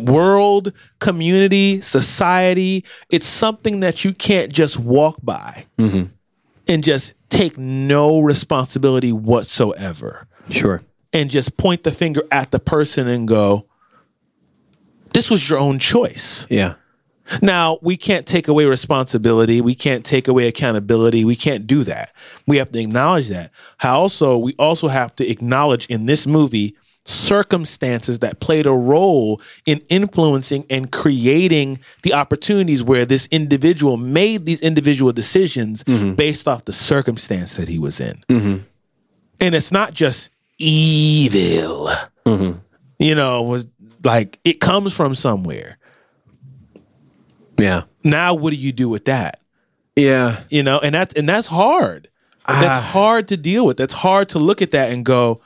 [0.02, 6.04] World, community, society, it's something that you can't just walk by mm-hmm.
[6.66, 10.82] and just take no responsibility whatsoever Sure.
[11.12, 13.66] and just point the finger at the person and go,
[15.12, 16.46] this was your own choice.
[16.50, 16.74] Yeah.
[17.42, 19.60] Now, we can't take away responsibility.
[19.60, 21.24] We can't take away accountability.
[21.24, 22.12] We can't do that.
[22.46, 23.50] We have to acknowledge that.
[23.78, 26.76] How also, we also have to acknowledge in this movie
[27.08, 34.44] circumstances that played a role in influencing and creating the opportunities where this individual made
[34.46, 36.14] these individual decisions mm-hmm.
[36.14, 38.22] based off the circumstance that he was in.
[38.28, 38.62] Mm-hmm.
[39.40, 41.90] And it's not just evil.
[42.24, 42.58] Mm-hmm.
[42.98, 43.66] You know, it was
[44.02, 45.78] like it comes from somewhere.
[47.58, 47.82] Yeah.
[48.04, 49.40] Now what do you do with that?
[49.94, 50.42] Yeah.
[50.50, 52.08] You know, and that's and that's hard.
[52.48, 52.90] That's Ah.
[52.92, 53.76] hard to deal with.
[53.76, 55.40] That's hard to look at that and go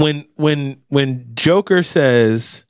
[0.00, 2.64] when when when Joker says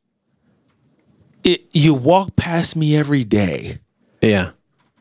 [1.45, 3.79] it you walk past me every day
[4.21, 4.51] Yeah.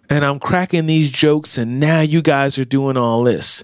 [0.10, 3.64] and I'm cracking these jokes and now you guys are doing all this.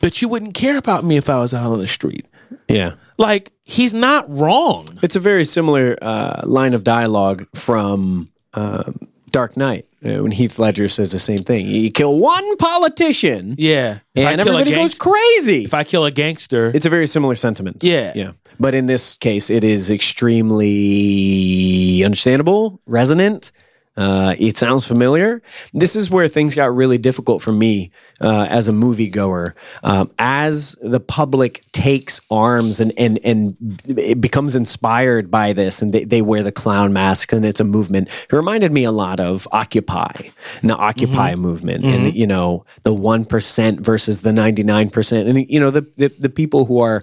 [0.00, 2.26] But you wouldn't care about me if I was out on the street.
[2.68, 2.94] Yeah.
[3.18, 4.98] Like he's not wrong.
[5.02, 10.58] It's a very similar uh, line of dialogue from um, Dark Knight uh, when Heath
[10.58, 11.66] Ledger says the same thing.
[11.66, 13.98] You kill one politician, Yeah.
[14.14, 15.64] If and everybody goes crazy.
[15.64, 17.84] If I kill a gangster, it's a very similar sentiment.
[17.84, 18.12] Yeah.
[18.14, 18.32] Yeah.
[18.58, 23.52] But in this case, it is extremely understandable, resonant.
[23.96, 25.42] Uh, it sounds familiar.
[25.72, 27.90] This is where things got really difficult for me
[28.20, 29.54] uh, as a moviegoer.
[29.82, 35.92] Um, as the public takes arms and, and, and it becomes inspired by this, and
[35.92, 38.08] they, they wear the clown masks, and it's a movement.
[38.08, 40.12] It reminded me a lot of Occupy
[40.60, 45.28] and the Occupy movement, and you know the one percent versus the ninety nine percent,
[45.28, 47.02] and you know the, the the people who are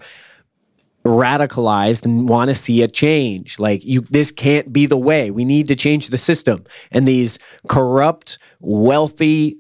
[1.04, 3.60] radicalized and want to see a change.
[3.60, 5.32] Like you, this can't be the way.
[5.32, 6.64] We need to change the system.
[6.91, 9.58] And these corrupt, wealthy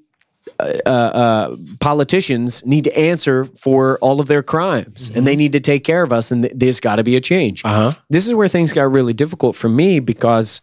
[0.59, 5.59] uh, uh, politicians need to answer for all of their crimes, and they need to
[5.59, 6.31] take care of us.
[6.31, 7.63] And th- there's got to be a change.
[7.65, 7.93] Uh-huh.
[8.09, 10.61] This is where things got really difficult for me because.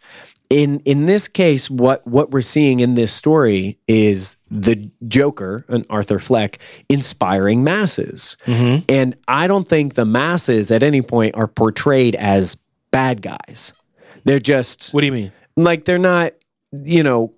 [0.51, 5.85] In, in this case, what, what we're seeing in this story is the Joker, and
[5.89, 8.35] Arthur Fleck, inspiring masses.
[8.45, 8.83] Mm-hmm.
[8.89, 12.57] And I don't think the masses at any point are portrayed as
[12.91, 13.73] bad guys.
[14.25, 15.31] They're just what do you mean?
[15.55, 16.33] like they're not,
[16.71, 17.33] you know,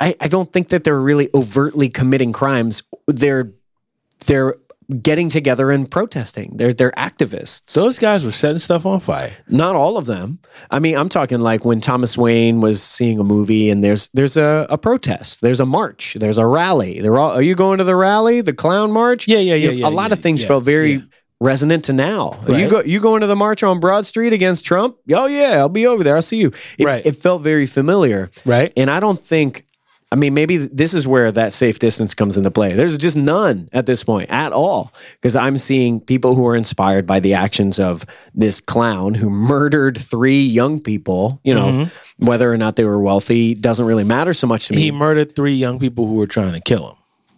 [0.00, 2.82] I, I don't think that they're really overtly committing crimes.
[3.06, 3.52] They're
[4.26, 4.56] they're
[5.02, 6.56] getting together and protesting.
[6.56, 7.72] They're they're activists.
[7.74, 9.32] Those guys were setting stuff on fire.
[9.48, 10.38] Not all of them.
[10.70, 14.36] I mean, I'm talking like when Thomas Wayne was seeing a movie and there's there's
[14.36, 17.00] a, a protest, there's a march, there's a rally.
[17.00, 19.28] They're all are you going to the rally, the clown march?
[19.28, 21.02] Yeah, yeah, yeah, You know, yeah, a lot yeah, of things yeah, felt very
[21.40, 22.38] resonant to now.
[22.48, 24.96] Are You go you going to the march on Broad Street against Trump?
[25.12, 26.16] Oh yeah, I'll be over there.
[26.16, 26.52] I'll see you.
[26.78, 27.04] It, Right.
[27.06, 28.30] it felt very familiar.
[28.44, 28.72] Right.
[28.76, 29.64] And I don't think
[30.12, 32.72] I mean, maybe this is where that safe distance comes into play.
[32.72, 34.92] There's just none at this point at all.
[35.12, 38.04] Because I'm seeing people who are inspired by the actions of
[38.34, 41.40] this clown who murdered three young people.
[41.44, 42.26] You know, mm-hmm.
[42.26, 44.80] whether or not they were wealthy doesn't really matter so much to me.
[44.80, 46.96] He murdered three young people who were trying to kill him.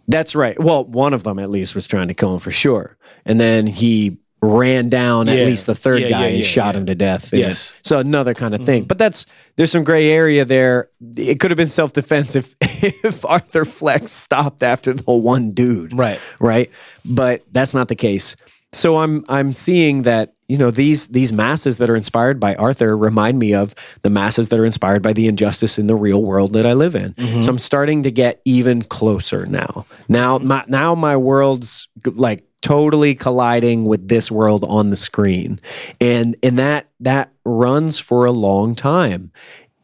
[0.09, 0.59] That's right.
[0.59, 2.97] Well, one of them at least was trying to kill him for sure.
[3.25, 6.75] And then he ran down at least the third Yeah, guy yeah, and yeah, shot
[6.75, 6.81] yeah.
[6.81, 7.33] him to death.
[7.33, 7.77] Yes.
[7.83, 8.67] So another kind of mm-hmm.
[8.67, 8.85] thing.
[8.85, 9.25] But that's
[9.57, 10.91] there's some gray area there.
[11.17, 15.97] It could have been self defense if if Arthur Flex stopped after the one dude.
[15.97, 16.21] Right.
[16.41, 16.71] Right.
[17.05, 18.35] But that's not the case.
[18.73, 22.97] So I'm I'm seeing that you know these these masses that are inspired by Arthur
[22.97, 26.55] remind me of the masses that are inspired by the injustice in the real world
[26.55, 27.15] that I live in.
[27.15, 27.43] Mm-hmm.
[27.43, 29.87] So I'm starting to get even closer now.
[30.09, 35.61] Now my now my world's like totally colliding with this world on the screen.
[36.01, 39.33] And and that that runs for a long time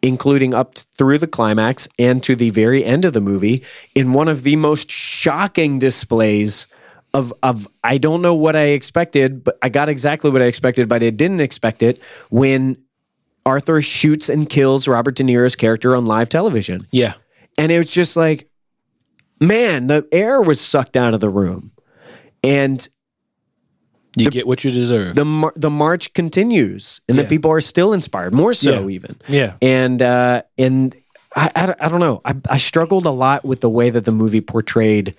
[0.00, 3.64] including up through the climax and to the very end of the movie
[3.96, 6.68] in one of the most shocking displays
[7.14, 10.88] of of I don't know what I expected, but I got exactly what I expected,
[10.88, 12.00] but I didn't expect it
[12.30, 12.76] when
[13.46, 16.86] Arthur shoots and kills Robert De Niro's character on live television.
[16.90, 17.14] Yeah.
[17.56, 18.48] And it was just like,
[19.40, 21.72] man, the air was sucked out of the room.
[22.44, 22.86] And
[24.16, 25.14] You get what you deserve.
[25.14, 27.22] the mar- the march continues and Yeah.
[27.22, 28.88] the people are still inspired, more so Yeah.
[28.88, 29.16] even.
[29.28, 29.54] Yeah.
[29.62, 30.94] And uh and
[31.36, 32.20] I, I, don't- I don't know.
[32.24, 35.14] I, I struggled a lot with the way that the movie portrayed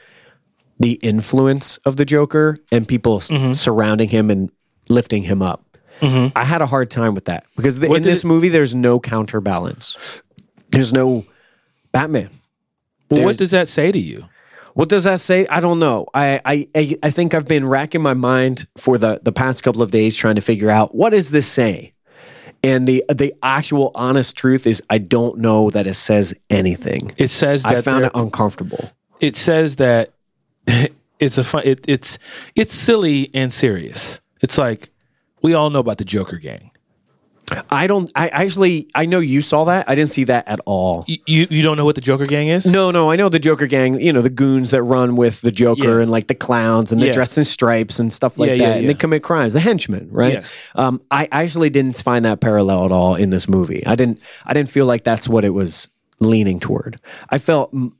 [0.80, 3.53] the influence of the Joker and people Mm-hmm.
[3.53, 4.49] surrounding him and
[4.88, 5.63] lifting him up.
[6.01, 8.99] I had a hard time with that because the, in this it- movie, there's no
[9.01, 9.97] counterbalance.
[10.71, 11.25] There's no
[11.91, 12.30] Batman.
[13.09, 14.25] well, what does that say to you?
[14.75, 15.45] What does that say?
[15.47, 16.05] I don't know.
[16.13, 16.39] I,
[16.73, 20.15] I I think I've been racking my mind for the the past couple of days
[20.15, 21.91] trying to figure out what does this say.
[22.63, 27.11] And the the actual honest truth is I don't know that it says anything.
[27.17, 28.89] It says that I found it uncomfortable.
[29.19, 30.11] it says that
[31.20, 31.63] it's a fun.
[31.65, 32.17] It, it's
[32.55, 34.20] it's silly and serious.
[34.41, 34.89] It's like
[35.41, 36.72] we all know about the Joker gang.
[37.72, 38.11] I don't.
[38.15, 38.89] I actually.
[38.93, 39.89] I know you saw that.
[39.89, 41.03] I didn't see that at all.
[41.07, 42.63] You you, you don't know what the Joker gang is?
[42.67, 43.09] No, no.
[43.09, 43.99] I know the Joker gang.
[43.99, 46.01] You know the goons that run with the Joker Yeah.
[46.03, 47.13] and like the clowns and they're Yeah.
[47.13, 48.88] dressed in stripes and stuff like Yeah, that, yeah, and yeah.
[48.89, 49.53] they commit crimes.
[49.53, 50.34] The henchmen, right?
[50.34, 50.61] Yes.
[50.76, 53.84] Um, I actually didn't find that parallel at all in this movie.
[53.88, 54.20] I didn't.
[54.45, 55.89] I didn't feel like that's what it was
[56.20, 56.99] leaning toward.
[57.32, 57.74] I felt.
[57.74, 57.93] mm,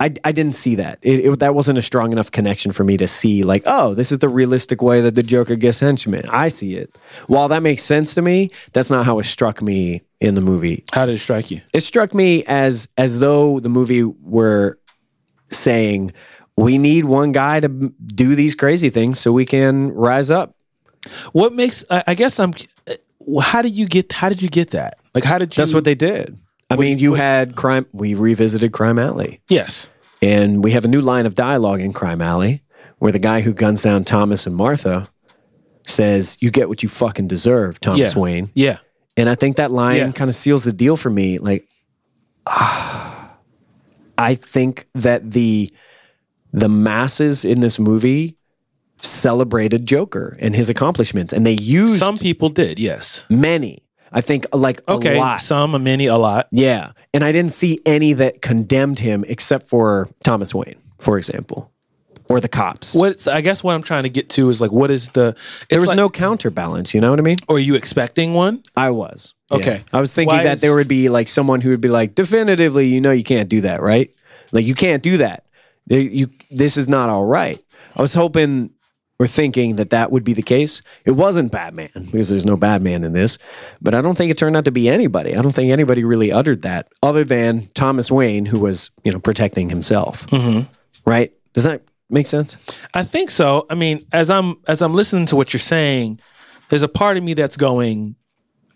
[0.00, 0.98] I, I didn't see that.
[1.02, 4.10] It, it, that wasn't a strong enough connection for me to see, like, oh, this
[4.10, 6.26] is the realistic way that the Joker gets henchmen.
[6.28, 6.98] I see it.
[7.28, 10.84] While that makes sense to me, that's not how it struck me in the movie
[10.92, 11.60] How did it strike you?
[11.72, 14.78] it struck me as as though the movie were
[15.50, 16.12] saying
[16.56, 20.56] we need one guy to do these crazy things so we can rise up
[21.32, 21.84] What makes?
[21.90, 22.52] I, I guess I'm.
[22.88, 24.12] Uh, how did you get?
[24.12, 24.98] How did you get that?
[25.14, 25.60] Like how did you?
[25.60, 26.38] that's what they did
[26.74, 29.88] i mean you had crime we revisited crime alley Yes.
[30.22, 32.62] and we have a new line of dialogue in crime alley
[32.98, 35.08] where the guy who guns down thomas and martha
[35.86, 38.20] says you get what you fucking deserve thomas Yeah.
[38.20, 38.78] wayne Yeah.
[39.16, 40.10] And I think that line Yeah.
[40.10, 41.38] kind of seals the deal for me.
[41.38, 41.68] Like,
[42.46, 43.30] ah,
[44.18, 45.72] I think that the
[46.52, 48.36] the masses in this movie
[49.02, 52.80] celebrated Joker and his accomplishments, and they used Some people did.
[52.80, 53.24] Yes.
[53.30, 53.83] many.
[54.16, 55.16] I think uh, like Okay.
[55.16, 55.40] a lot.
[55.42, 56.46] Some, a many, a lot.
[56.52, 61.70] Yeah, and I didn't see any that condemned him except for Thomas Wayne, for example,
[62.28, 62.94] or the cops.
[62.94, 65.34] What I guess what I'm trying to get to is like, what is the?
[65.68, 66.94] there was like- no counterbalance.
[66.94, 67.38] You know what I mean?
[67.48, 68.62] Or are you expecting one?
[68.76, 69.34] I was.
[69.50, 69.56] Yeah.
[69.58, 69.84] Okay.
[69.92, 72.14] I was thinking Why that is- there would be like someone who would be like,
[72.14, 74.10] definitively, you know, you can't do that, right?
[74.52, 75.44] Like, you can't do that.
[75.88, 77.58] You, this is not all right.
[77.96, 78.70] I was hoping
[79.18, 80.82] or thinking that that would be the case.
[81.04, 83.38] It wasn't Batman because there's no Batman in this,
[83.80, 85.36] but I don't think it turned out to be anybody.
[85.36, 89.20] I don't think anybody really uttered that other than Thomas Wayne, who was, you know,
[89.20, 90.26] protecting himself.
[90.26, 90.70] Mm-hmm.
[91.08, 91.32] Right?
[91.52, 92.56] Does that make sense?
[92.92, 93.66] I think so.
[93.70, 96.20] I mean, as I'm as I'm listening to what you're saying,
[96.68, 98.16] there's a part of me that's going,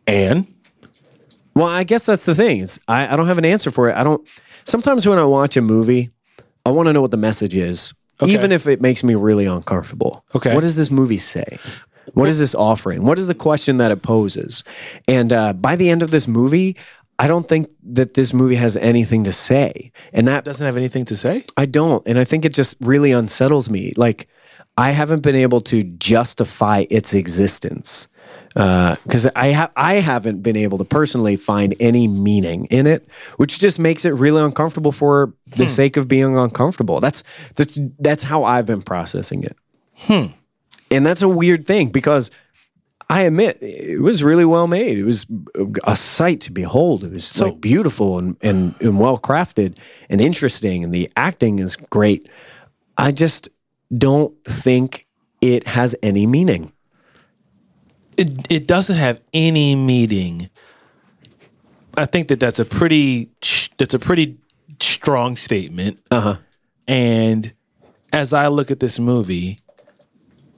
[0.07, 0.47] and
[1.57, 2.61] Well, I guess that's the thing.
[2.61, 3.97] Is I, I don't have an answer for it.
[3.97, 4.26] I don't.
[4.64, 6.11] Sometimes when I watch a movie,
[6.64, 8.32] I want to know what the message is, Okay.
[8.32, 10.24] even if it makes me really uncomfortable.
[10.34, 10.54] Okay.
[10.54, 11.58] What does this movie say?
[12.14, 13.02] What is this offering?
[13.04, 14.64] What is the question that it poses?
[15.06, 16.76] And uh, by the end of this movie,
[17.18, 21.04] I don't think that this movie has anything to say, and that doesn't have anything
[21.06, 21.44] to say.
[21.56, 22.06] I don't.
[22.06, 23.92] And I think it just really unsettles me.
[23.96, 24.28] Like,
[24.76, 28.06] I haven't been able to justify its existence
[28.59, 33.09] Uh, because I ha- I haven't been able to personally find any meaning in it,
[33.36, 35.70] which just makes it really uncomfortable for the hmm.
[35.70, 36.98] sake of being uncomfortable.
[36.98, 37.22] That's
[37.54, 39.56] that's that's how I've been processing it.
[39.94, 40.32] Hmm.
[40.90, 42.32] And that's a weird thing because
[43.09, 44.98] I admit it was really well made.
[44.98, 45.24] It was
[45.84, 47.04] a sight to behold.
[47.04, 49.76] It was like beautiful and, and, and well crafted
[50.11, 52.28] and interesting, and the acting is great.
[52.96, 53.48] I just
[53.96, 55.06] don't think
[55.40, 56.72] it has any meaning.
[58.18, 60.50] It it doesn't have any meaning.
[61.96, 63.30] I think that that's a pretty
[63.78, 64.36] that's a pretty
[64.80, 66.00] strong statement.
[66.10, 66.36] Uh huh.
[66.86, 67.52] And
[68.12, 69.58] as I look at this movie,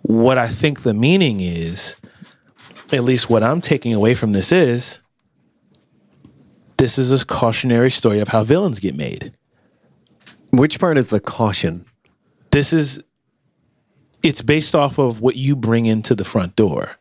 [0.03, 1.97] what I think the meaning is,
[2.93, 5.01] at least what I'm taking away from this is,
[6.79, 9.33] this is a cautionary story of how villains get made.
[10.51, 11.85] Which part is the caution?
[12.51, 13.03] This is,
[14.23, 16.97] it's based off of what you bring into the front door.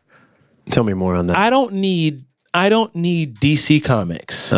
[0.70, 1.36] Tell me more on that.
[1.38, 4.52] I don't need, I don't need DC Comics,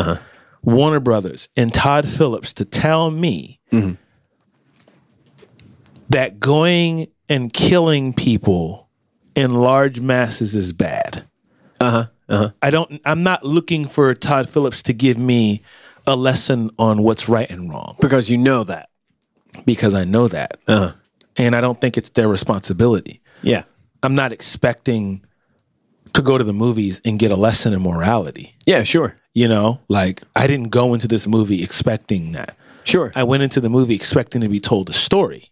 [0.62, 3.60] Warner Brothers, and Todd Phillips to tell me
[6.10, 8.88] that going and killing people
[9.34, 11.24] in large masses is bad.
[11.80, 12.04] Uh huh.
[12.28, 12.50] Uh-huh.
[12.62, 13.00] I don't.
[13.04, 15.62] I'm not looking for Todd Phillips to give me
[16.06, 18.88] a lesson on what's right and wrong because you know that.
[19.66, 20.92] because I know that, Uh-huh.
[21.36, 23.20] and I don't think it's their responsibility.
[23.42, 23.64] Yeah.
[24.02, 25.24] I'm not expecting
[26.14, 28.54] to go to the movies and get a lesson in morality.
[28.66, 29.16] Yeah, sure.
[29.34, 32.56] You know, like I didn't go into this movie expecting that.
[32.84, 33.12] Sure.
[33.14, 35.50] I went into the movie expecting to be told a story.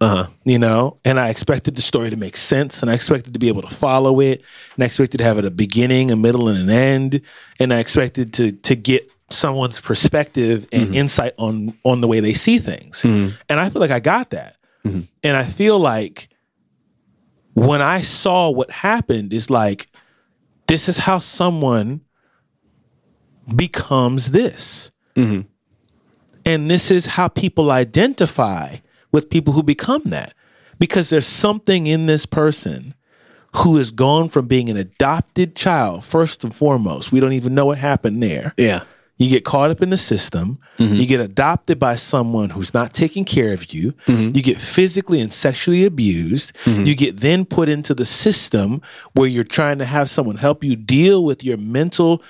[0.00, 0.26] Uh-huh.
[0.44, 3.48] You know, and I expected the story to make sense and I expected to be
[3.48, 4.42] able to follow it.
[4.74, 7.20] And I expected to have it a beginning, a middle, and an end.
[7.58, 10.94] And I expected to to get someone's perspective and mm-hmm.
[10.94, 13.02] insight on on the way they see things.
[13.02, 13.34] Mm-hmm.
[13.48, 14.56] And I feel like I got that.
[14.86, 15.00] Mm-hmm.
[15.24, 16.28] And I feel like
[17.54, 19.88] when I saw what happened it's like
[20.68, 22.02] this is how someone
[23.54, 24.92] becomes this.
[25.16, 25.48] Mm-hmm.
[26.44, 28.76] And this is how people identify
[29.10, 30.34] with people who become that.
[30.78, 32.94] Because there's something in this person
[33.56, 37.10] who has gone from being an adopted child, first and foremost.
[37.10, 38.54] We don't even know what happened there.
[38.56, 38.84] Yeah.
[39.18, 40.58] You get caught up in the system.
[40.78, 41.02] You mm-hmm.
[41.02, 43.92] get adopted by someone who's not taking care of you.
[44.06, 44.36] Mm-hmm.
[44.36, 46.52] You get physically and sexually abused.
[46.64, 46.84] Mm-hmm.
[46.84, 48.80] You get then put into the system
[49.14, 52.22] where you're trying to have someone help you deal with your mental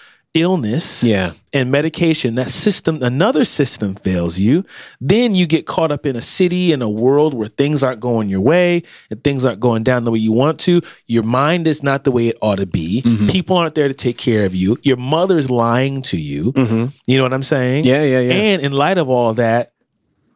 [0.42, 1.32] illness Yeah.
[1.52, 2.34] and medication.
[2.36, 4.64] That system, another system fails you.
[5.00, 8.28] Then you get caught up in a city in a world where things aren't going
[8.28, 10.80] your way and things aren't going down the way you want to.
[11.06, 13.02] Your mind is not the way it ought to be.
[13.02, 13.28] Mm-hmm.
[13.28, 14.78] People aren't there to take care of you.
[14.82, 16.52] Your mother's lying to you.
[16.52, 16.86] Mm-hmm.
[17.06, 17.84] You know what I'm saying?
[17.84, 18.32] Yeah, yeah, yeah.
[18.32, 19.72] And in light of all that,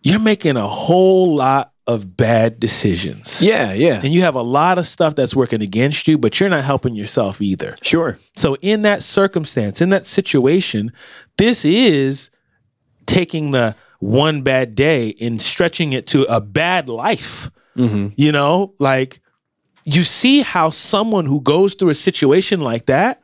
[0.03, 3.43] you're making a whole lot of bad decisions.
[3.43, 4.01] Yeah, yeah.
[4.03, 6.95] And you have a lot of stuff that's working against you, but you're not helping
[6.95, 7.77] yourself either.
[7.83, 8.19] Sure.
[8.37, 10.93] So, in that circumstance, in that situation,
[11.39, 12.31] this is
[13.07, 17.51] taking the one bad day and stretching it to a bad life.
[17.77, 18.09] Mm-hmm.
[18.17, 19.21] You know, like
[19.85, 23.21] you see how someone who goes through a situation like that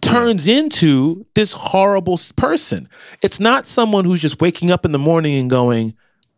[0.00, 2.88] turns into this horrible person.
[3.22, 5.94] It's not someone who's just waking up in the morning and going,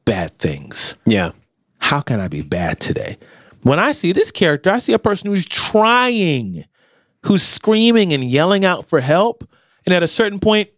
[0.08, 1.32] bad things Yeah.
[1.78, 3.18] how can I be bad today?
[3.62, 6.64] When I see this character, I see a person who's trying,
[7.24, 9.48] who's screaming and yelling out for help.
[9.84, 10.68] And at a certain point,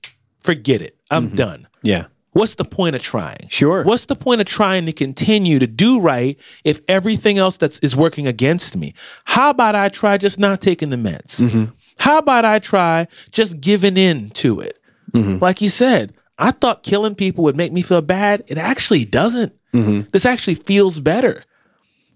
[0.43, 0.97] forget it.
[1.11, 1.37] I'm mm-hmm.
[1.37, 1.69] done.
[1.83, 2.07] Yeah.
[2.33, 3.49] What's the point of trying?
[3.49, 3.83] Sure.
[3.83, 7.97] What's the point of trying to continue to do right if everything else that's is
[7.97, 8.95] working against me?
[9.25, 11.41] How about I try just not taking the meds?
[11.41, 11.65] Mm-hmm.
[11.99, 14.79] How about I try just giving in to it?
[15.13, 15.39] Mm-hmm.
[15.43, 18.43] Like you said, I thought killing people would make me feel bad.
[18.47, 19.53] It actually doesn't.
[19.75, 20.09] Mm-hmm.
[20.11, 21.45] This actually feels better.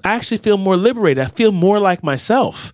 [0.02, 1.22] I actually feel more liberated.
[1.22, 2.72] I feel more like myself.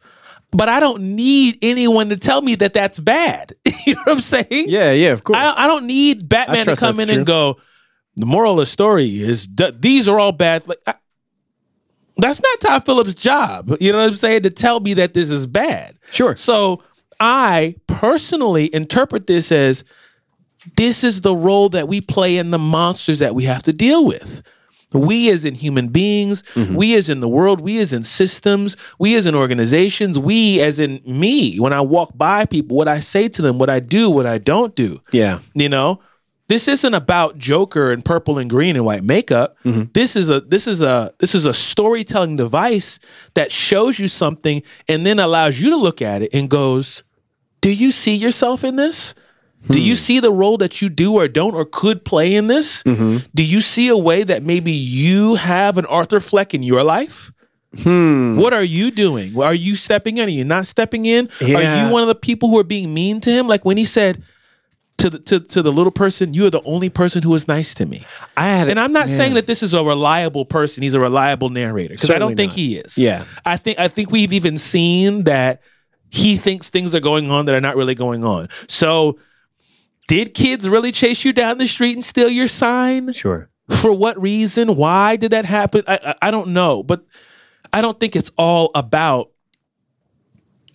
[0.52, 3.54] But I don't need anyone to tell me that that's bad.
[3.86, 4.66] you know what I'm saying?
[4.68, 5.38] Yeah, yeah, of course.
[5.38, 7.58] I, I don't need Batman to come in and go.
[8.16, 10.66] The moral of the story is th- these are all bad.
[10.66, 10.94] Like I,
[12.16, 13.76] that's not Todd Phillips' job.
[13.80, 14.42] You know what I'm saying?
[14.42, 15.96] To tell me that this is bad.
[16.10, 16.36] Sure.
[16.36, 16.82] So
[17.20, 19.84] I personally interpret this as
[20.76, 24.04] this is the role that we play in the monsters that we have to deal
[24.04, 24.42] with.
[24.92, 26.74] We as in human beings, mm-hmm.
[26.74, 30.80] we as in the world, we as in systems, we as in organizations, we as
[30.80, 31.58] in me.
[31.58, 34.38] When I walk by people, what I say to them, what I do, what I
[34.38, 35.00] don't do.
[35.12, 35.38] yeah.
[35.54, 36.00] You know,
[36.48, 39.56] this isn't about Joker and purple and green and white makeup.
[39.64, 39.92] Mm-hmm.
[39.92, 42.98] This is a this is a this is a storytelling device
[43.34, 47.04] that shows you something and then allows you to look at it and goes,
[47.60, 49.14] "Do you see yourself in this?
[49.68, 49.98] Do you hmm.
[49.98, 52.82] see the role that you do or don't or could play in this?
[52.82, 53.28] Mm-hmm.
[53.34, 57.32] Do you see a way that maybe you have an Arthur Fleck in your life?"
[57.82, 58.36] Hmm.
[58.36, 59.40] What are you doing?
[59.40, 60.24] Are you stepping in?
[60.24, 61.28] Are you not stepping in?
[61.40, 63.46] Are you one of the people who are being mean to him?
[63.46, 64.24] Like when he said,
[65.00, 67.74] to the to, to the little person, you are the only person who is nice
[67.74, 68.04] to me.
[68.36, 69.16] I had And I'm not yeah.
[69.16, 70.82] saying that this is a reliable person.
[70.82, 72.56] He's a reliable narrator because I don't think not.
[72.56, 72.96] he is.
[72.98, 73.24] Yeah.
[73.44, 75.62] I think I think we've even seen that
[76.10, 78.48] he thinks things are going on that are not really going on.
[78.68, 79.18] So,
[80.10, 83.12] did kids really chase you down the street and steal your sign?
[83.12, 83.48] Sure.
[83.70, 84.74] For what reason?
[84.74, 85.84] Why did that happen?
[85.86, 87.06] I, I, I don't know, but
[87.72, 89.30] I don't think it's all about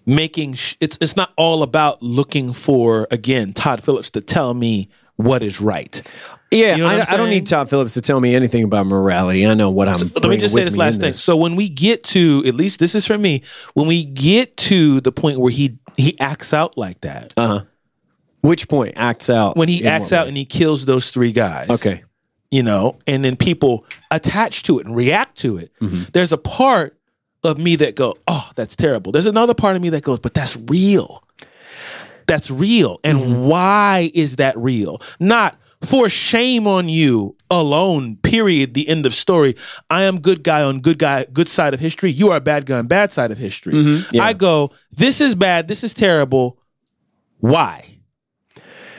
[0.05, 0.53] making.
[0.53, 5.43] Sh- it's it's not all about looking for again Todd Phillips to tell me what
[5.43, 6.01] is right.
[6.49, 9.45] Yeah, You know I, I'm don't need Todd Phillips to tell me anything about morality.
[9.45, 9.99] I know what I'm.
[9.99, 11.13] Let me just say this last in thing.
[11.13, 15.01] So when we get to at least this is for me, when we get to
[15.01, 17.61] the point where he he acts out like that, Uh huh.
[18.47, 20.27] Which point acts out when he acts out way?
[20.29, 22.03] and he kills those three guys, Okay.
[22.51, 25.71] you know, and then people attach to it and react to it.
[25.81, 26.03] Mm-hmm.
[26.13, 26.97] There's a part
[27.43, 30.33] of me that go, "Oh, that's terrible." There's another part of me that goes, "But
[30.33, 31.23] that's real.
[32.27, 33.45] That's real." And Mm-hmm.
[33.47, 35.01] why is that real?
[35.19, 38.15] Not for shame on you alone.
[38.17, 38.73] Period.
[38.73, 39.55] The end of story.
[39.91, 42.11] I am good guy on good guy, good side of history.
[42.11, 43.73] You are bad guy on bad side of history.
[43.73, 44.21] Mm-hmm.
[44.21, 45.67] I go, "This is bad.
[45.67, 46.59] This is terrible."
[47.39, 47.94] Why?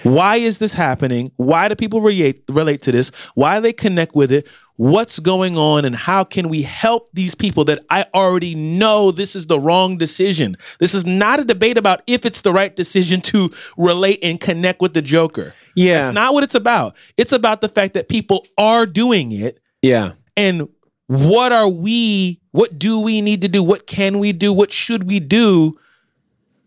[0.06, 1.32] Why is this happening?
[1.36, 3.10] Why do people relate relate to this?
[3.34, 4.46] Why they connect with it?
[4.76, 9.34] What's going on and how can we help these people that I already know this
[9.34, 10.54] is the wrong decision?
[10.78, 14.82] This is not a debate about if it's the right decision to relate and connect
[14.82, 15.54] with the Joker.
[15.74, 15.98] Yeah.
[15.98, 16.94] That's not what it's about.
[17.16, 20.12] It's about the fact that people are doing it Yeah.
[20.36, 20.68] and
[21.08, 23.62] what are we what do we need to do?
[23.62, 24.52] What can we do?
[24.52, 25.78] What should we do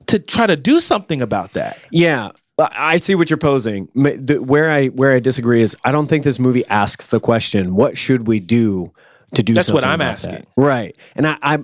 [0.08, 1.80] to try to do something about that?
[1.92, 2.30] Yeah,
[2.60, 3.90] I see what you're posing.
[3.94, 7.98] Where I where I disagree is I don't think this movie asks the question, "What
[7.98, 8.92] should we do
[9.36, 10.32] to do?" That's what I'm asking.
[10.32, 11.60] that?" Right, and I, I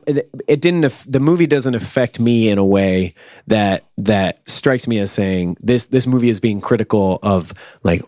[0.47, 0.91] it didn't.
[1.07, 3.13] The movie doesn't affect me in a way
[3.47, 5.87] that that strikes me as saying this.
[5.87, 7.53] This movie is being critical of
[7.83, 8.01] like,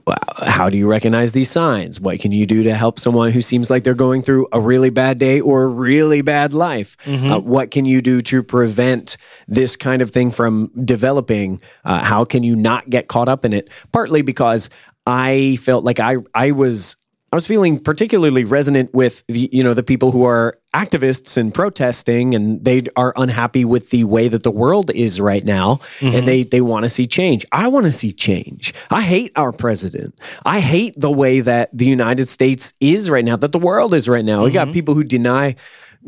[0.46, 2.00] how do you recognize these signs?
[2.00, 4.90] What can you do to help someone who seems like they're going through a really
[4.90, 6.98] bad day or a really bad life?
[7.06, 7.32] Mm-hmm.
[7.32, 11.62] Uh, what can you do to prevent this kind of thing from developing?
[11.86, 13.70] Uh, how can you not get caught up in it?
[13.92, 14.70] Partly because
[15.06, 16.98] I felt like I I was
[17.32, 21.54] I was feeling particularly resonant with the you know the people who are activists and
[21.54, 26.28] protesting and they are unhappy with the way that the world is right now and
[26.28, 27.46] they they want to see change.
[27.52, 28.74] I want to see change.
[28.90, 30.18] I hate our president.
[30.46, 34.08] I hate the way that the United States is right now, that the world is
[34.08, 34.44] right now.
[34.44, 35.56] We got people who deny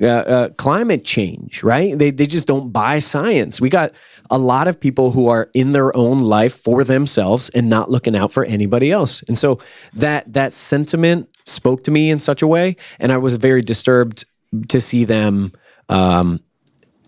[0.01, 1.97] uh, uh, climate change, right?
[1.97, 3.59] They they just don't buy science.
[3.59, 3.91] We got
[4.29, 8.15] a lot of people who are in their own life for themselves and not looking
[8.15, 9.23] out for anybody else.
[9.23, 9.59] And so
[9.93, 14.25] that that sentiment spoke to me in such a way, and I was very disturbed
[14.69, 15.53] to see them.
[15.89, 16.39] Um,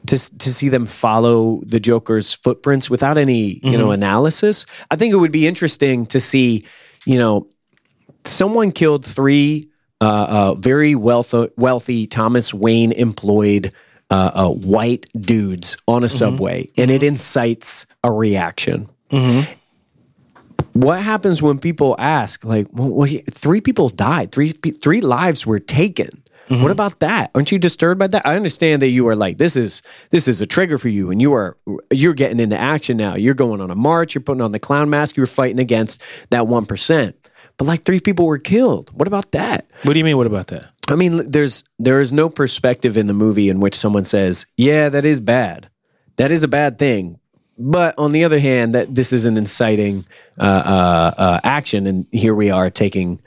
[0.08, 5.14] to, to see them follow the Joker's footprints without any you know analysis, I think
[5.14, 6.66] it would be interesting to see,
[7.06, 7.48] you know,
[8.26, 9.70] someone killed three
[10.02, 13.72] uh, uh, very wealthy, wealthy Thomas Wayne employed
[14.12, 18.90] uh, uh, white dudes on a subway, and it incites a reaction.
[20.74, 25.60] What happens when people ask, like, well, well, three people died, three three lives were
[25.60, 26.10] taken?
[26.62, 27.32] What about that?
[27.34, 28.28] Aren't you disturbed by that?
[28.28, 31.22] I understand that you are like this is this is a trigger for you, and
[31.22, 31.56] you are
[31.92, 33.16] you're getting into action now.
[33.16, 34.14] You're going on a march.
[34.14, 35.16] You're putting on the clown mask.
[35.16, 37.16] You're fighting against that one percent.
[37.56, 38.92] But like three people were killed.
[38.94, 39.66] What about that?
[39.84, 40.18] What do you mean?
[40.18, 40.66] What about that?
[40.92, 44.90] I mean, there's there is no perspective in the movie in which someone says, "Yeah,
[44.90, 45.70] that is bad.
[46.18, 47.20] That is a bad thing."
[47.58, 50.06] But on the other hand, that this is an inciting
[50.40, 53.20] uh, uh, uh, action, and here we are taking,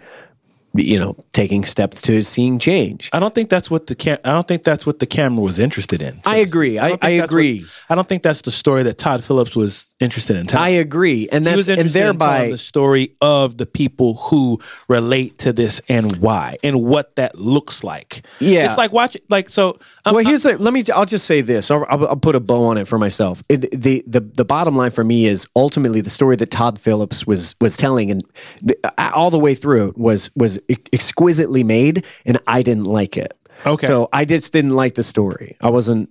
[0.74, 3.08] you know, taking steps to seeing change.
[3.12, 5.58] I don't think that's what the cam- I don't think that's what the camera was
[5.58, 6.20] interested in.
[6.26, 6.78] I agree.
[6.78, 7.60] I, don't I agree.
[7.60, 10.64] what- I don't think that's the story that Todd Phillips was interested in telling.
[10.66, 14.58] I agree, and that's and thereby the story of the people who
[14.88, 18.24] relate to this and why and what that looks like.
[18.40, 18.66] Yeah.
[18.66, 19.78] it's like watch like so.
[20.04, 20.58] I'm, well, here's the.
[20.58, 20.82] Let me.
[20.94, 21.70] I'll just say this.
[21.70, 23.42] I'll, I'll, I'll put a bow on it for myself.
[23.48, 27.26] It, the the the bottom line for me is ultimately the story that Todd Phillips
[27.26, 28.24] was was telling, and
[28.62, 28.76] the-
[29.14, 30.58] all the way through was was
[30.92, 33.36] exquisitely made, and I didn't like it.
[33.66, 33.86] Okay.
[33.86, 35.56] So I just didn't like the story.
[35.60, 36.10] I wasn't.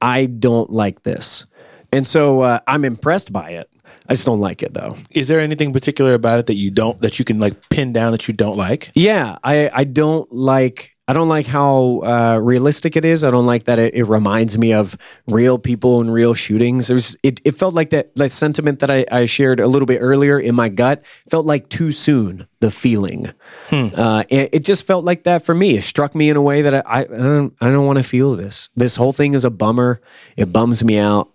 [0.00, 1.46] I don't like this,
[1.92, 3.70] and so uh, I'm impressed by it.
[4.08, 4.96] I just don't like it though.
[5.10, 8.12] is there anything particular about it that you don't that you can like pin down
[8.12, 8.90] that you don't like?
[8.94, 13.24] Yeah, I I don't like I don't like how uh, realistic it is.
[13.24, 14.96] I don't like that it, it reminds me of
[15.26, 16.86] real people and real shootings.
[16.86, 19.98] There's it, it felt like that that sentiment that I, I shared a little bit
[19.98, 22.46] earlier in my gut felt like too soon.
[22.60, 23.26] The feeling,
[23.72, 25.78] uh, it, it just felt like that for me.
[25.78, 28.04] It struck me in a way that I I, I don't I don't want to
[28.04, 28.68] feel this.
[28.76, 30.00] This whole thing is a bummer.
[30.36, 31.32] It bums me out.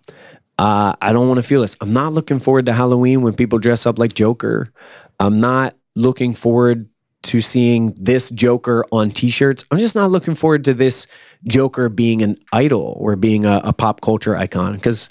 [0.58, 1.76] Uh, I don't want to feel this.
[1.82, 4.72] I'm not looking forward to Halloween when people dress up like Joker.
[5.20, 6.88] I'm not looking forward
[7.26, 9.64] to seeing this Joker on T-shirts.
[9.70, 11.06] I'm just not looking forward to this
[11.48, 15.10] Joker being an idol or being a, a pop culture icon because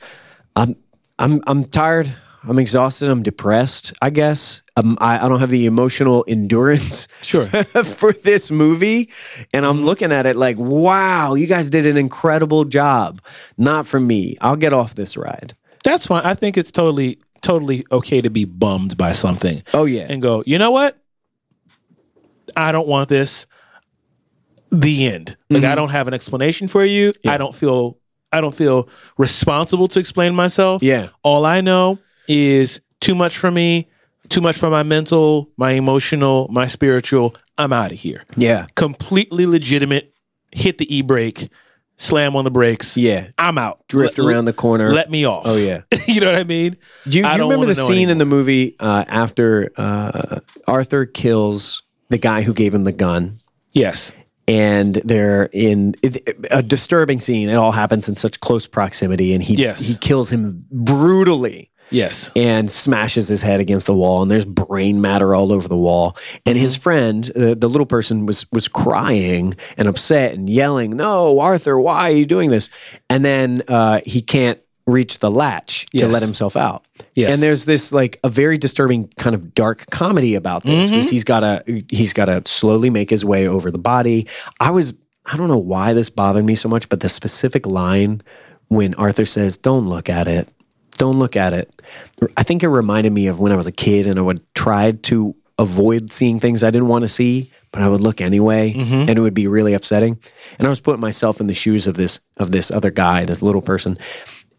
[0.55, 0.75] I'm
[1.19, 2.13] I'm I'm tired.
[2.47, 3.09] I'm exhausted.
[3.09, 3.91] I'm depressed.
[4.03, 7.47] I guess um, I, I don't have the emotional endurance Sure.
[7.83, 9.09] for this movie,
[9.51, 13.19] and I'm looking at it like, wow, you guys did an incredible job.
[13.57, 14.37] Not for me.
[14.41, 15.55] I'll get off this ride.
[15.83, 16.23] That's fine.
[16.23, 19.63] I think it's totally totally okay to be bummed by something.
[19.73, 20.97] Oh yeah, and go, you know what?
[22.55, 23.45] I don't want this.
[24.71, 25.37] The end.
[25.49, 25.71] Like Mm-hmm.
[25.71, 27.13] I don't have an explanation for you.
[27.27, 27.97] I don't feel
[28.31, 30.83] I don't feel responsible to explain myself.
[30.83, 31.09] Yeah.
[31.23, 33.87] All I know is too much for me,
[34.27, 37.35] too much for my mental, my emotional, my spiritual.
[37.57, 38.23] I'm out of here.
[38.35, 38.65] Yeah.
[38.75, 40.13] Completely legitimate.
[40.51, 41.49] Hit the e brake,
[41.95, 42.97] slam on the brakes.
[42.97, 43.29] Yeah.
[43.37, 43.87] I'm out.
[43.87, 44.91] Drift Let- around the corner.
[44.91, 45.43] Let me off.
[45.45, 45.83] Oh, yeah.
[46.07, 46.75] you know what I mean?
[47.07, 51.83] Do you, do you remember the scene in the movie uh, after uh, Arthur kills
[52.09, 53.39] the guy who gave him the gun?
[53.73, 54.11] Yes.
[54.47, 55.95] And they're in
[56.51, 57.49] a disturbing scene.
[57.49, 59.81] It all happens in such close proximity, and he Yes.
[59.81, 62.31] he kills him brutally Yes.
[62.35, 64.21] and smashes his head against the wall.
[64.21, 66.15] And there's brain matter all over the wall.
[66.45, 71.39] And his friend, uh, the little person, was was crying and upset and yelling, "No,
[71.39, 72.69] Arthur, why are you doing this?"
[73.09, 76.85] And then uh, he can't reach the latch to let himself out.
[77.15, 77.31] Yes.
[77.31, 80.95] And there's this like a very disturbing kind of dark comedy about this mm-hmm.
[80.95, 84.27] because he's got to he's got to slowly make his way over the body.
[84.59, 84.93] I was
[85.25, 88.21] I don't know why this bothered me so much, but the specific line
[88.67, 90.49] when Arthur says, "Don't look at it."
[90.97, 91.81] Don't look at it.
[92.37, 94.91] I think it reminded me of when I was a kid and I would try
[94.91, 98.93] to avoid seeing things I didn't want to see, but I would look anyway mm-hmm.
[98.93, 100.19] and it would be really upsetting.
[100.57, 103.41] And I was putting myself in the shoes of this of this other guy, this
[103.41, 103.97] little person.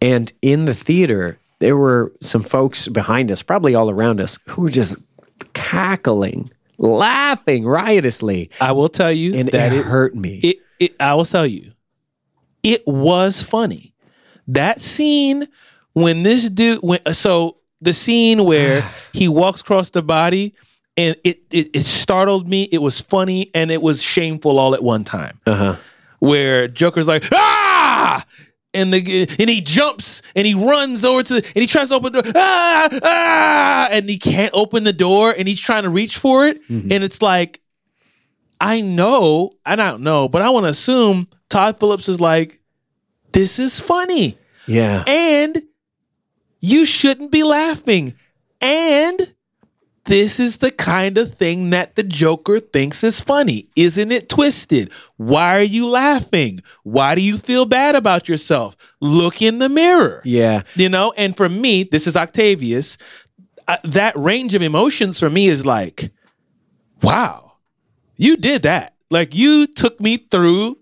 [0.01, 4.63] And in the theater, there were some folks behind us, probably all around us, who
[4.63, 4.97] were just
[5.55, 8.51] cackling, laughing riotously.
[8.61, 10.39] I will tell you And that it it, hurt me.
[10.43, 11.73] it, it I will tell you,
[12.63, 13.95] it was funny.
[14.49, 15.47] That scene
[15.95, 20.55] when this dude went, so the scene where he walks across the body
[20.97, 22.65] and it, it it startled me.
[22.65, 25.41] It was funny and it was shameful all at one time.
[25.47, 25.77] uh-huh.
[26.19, 28.25] Where Joker's like ah.
[28.77, 32.13] And the and he jumps and he runs over to and he tries to open
[32.13, 36.19] the door ah ah and he can't open the door and he's trying to reach
[36.19, 37.61] for it and it's like
[38.61, 42.61] I know, I don't know, but I want to assume Todd Phillips is like,
[43.33, 44.39] this is funny.
[44.67, 45.05] Yeah.
[45.07, 45.63] And
[46.61, 48.15] you shouldn't be laughing.
[48.61, 49.35] And
[50.07, 53.69] this is the kind of thing that the Joker thinks is funny.
[53.77, 54.91] Isn't it twisted?
[55.17, 56.61] Why are you laughing?
[56.85, 58.77] Why do you feel bad about yourself?
[59.01, 60.23] Look in the mirror.
[60.25, 60.63] Yeah.
[60.75, 62.97] You know, and for me, this is Octavius.
[63.69, 66.13] Uh, that range of emotions for me is like,
[67.03, 67.55] wow,
[68.17, 68.95] you did that.
[69.11, 70.79] Like you took me through.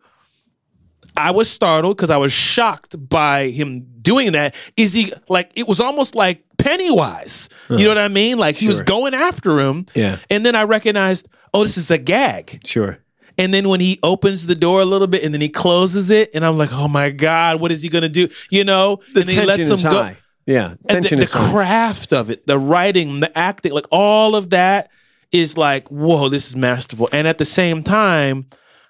[1.17, 4.55] I was startled because I was shocked by him doing that.
[4.77, 7.49] Is he like it was almost like Pennywise?
[7.69, 7.89] You know uh-huh.
[7.91, 8.39] what I mean?
[8.39, 9.87] Like he was going after him.
[9.95, 10.19] Yeah.
[10.31, 12.61] And then I recognized, oh, this is a gag.
[12.65, 12.99] Sure.
[13.37, 16.31] And then when he opens the door a little bit and then he closes it,
[16.35, 18.29] and I'm like, oh my God, what is he gonna do?
[18.51, 19.01] You know?
[19.13, 19.91] The and then tension he lets is go.
[19.91, 20.17] high.
[20.47, 20.71] Yeah.
[20.71, 21.51] And Tension the, is the high.
[21.51, 24.91] craft of it, the writing, the acting, like all of that
[25.33, 27.09] is like, whoa, this is masterful.
[27.13, 28.47] And at the same time,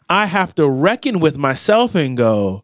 [0.09, 2.63] I have to reckon with myself and go,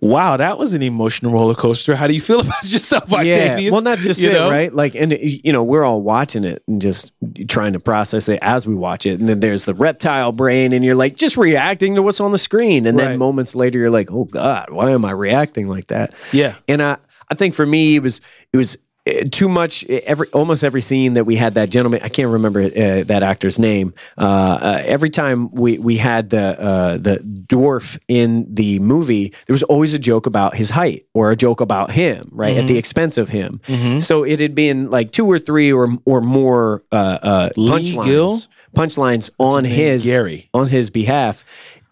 [0.00, 1.94] wow, that was an emotional roller coaster.
[1.94, 4.50] How do you feel about yourself, Yeah, well, that's just You it, know?
[4.50, 4.72] right?
[4.72, 7.12] Like, and you know, we're all watching it and just
[7.48, 10.84] trying to process it as we watch it, and then there's the reptile brain, and
[10.84, 13.18] you're like just reacting to what's on the screen, and then Right.
[13.18, 16.14] moments later, you're like, oh God, why am I reacting like that?
[16.32, 16.54] Yeah.
[16.68, 16.96] and I,
[17.30, 18.20] I think for me, it was,
[18.52, 18.76] it was.
[19.06, 19.84] Uh, Too much.
[19.84, 22.68] Every almost every scene that we had that gentleman, I can't remember uh,
[23.04, 23.94] that actor's name.
[24.16, 27.16] Uh, uh, every time we we had the uh, the
[27.48, 31.60] dwarf in the movie, there was always a joke about his height or a joke
[31.60, 33.60] about him, right, at the expense of him.
[34.00, 38.46] So it had been like two or three or or more uh, uh, punchlines,
[38.76, 40.48] punchlines on his his Gary.
[40.54, 41.44] on his behalf,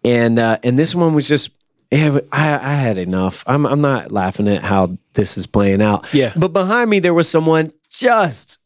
[0.05, 1.51] and uh, and this one was just.
[1.90, 3.42] Yeah, I, I had enough.
[3.46, 6.12] I'm I'm not laughing at how this is playing out.
[6.14, 6.32] Yeah.
[6.36, 8.58] but behind me there was someone just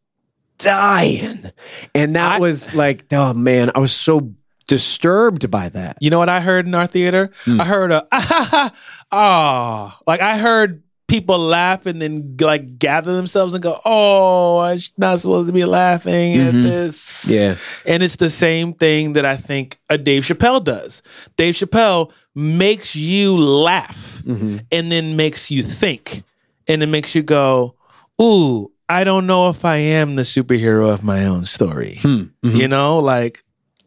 [0.58, 1.50] dying,
[1.94, 4.32] and that I- was like, oh man, I was so
[4.68, 5.96] disturbed by that.
[6.00, 7.30] You know what I heard in our theater?
[7.44, 7.60] Hmm.
[7.60, 8.06] I heard a
[9.12, 10.82] ah, like I heard
[11.14, 15.64] people laugh and then like gather themselves and go, "Oh, I'm not supposed to be
[15.64, 17.32] laughing at this." Mm-hmm.
[17.44, 17.56] Yeah.
[17.86, 21.02] and it's the same thing that I think a Dave Chappelle does.
[21.36, 24.56] Dave Chappelle makes you laugh Mm-hmm.
[24.72, 26.22] and then makes you think,
[26.66, 27.74] and it makes you go,
[28.20, 31.96] "Ooh." I don't know if I am the superhero of my own story.
[32.02, 32.08] Hmm.
[32.44, 32.48] Mm-hmm.
[32.56, 33.42] You know, like,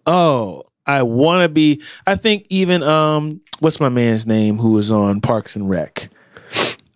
[0.07, 1.83] oh, I want to be.
[2.07, 6.09] I think even um, what's my man's name who was on Parks and Rec?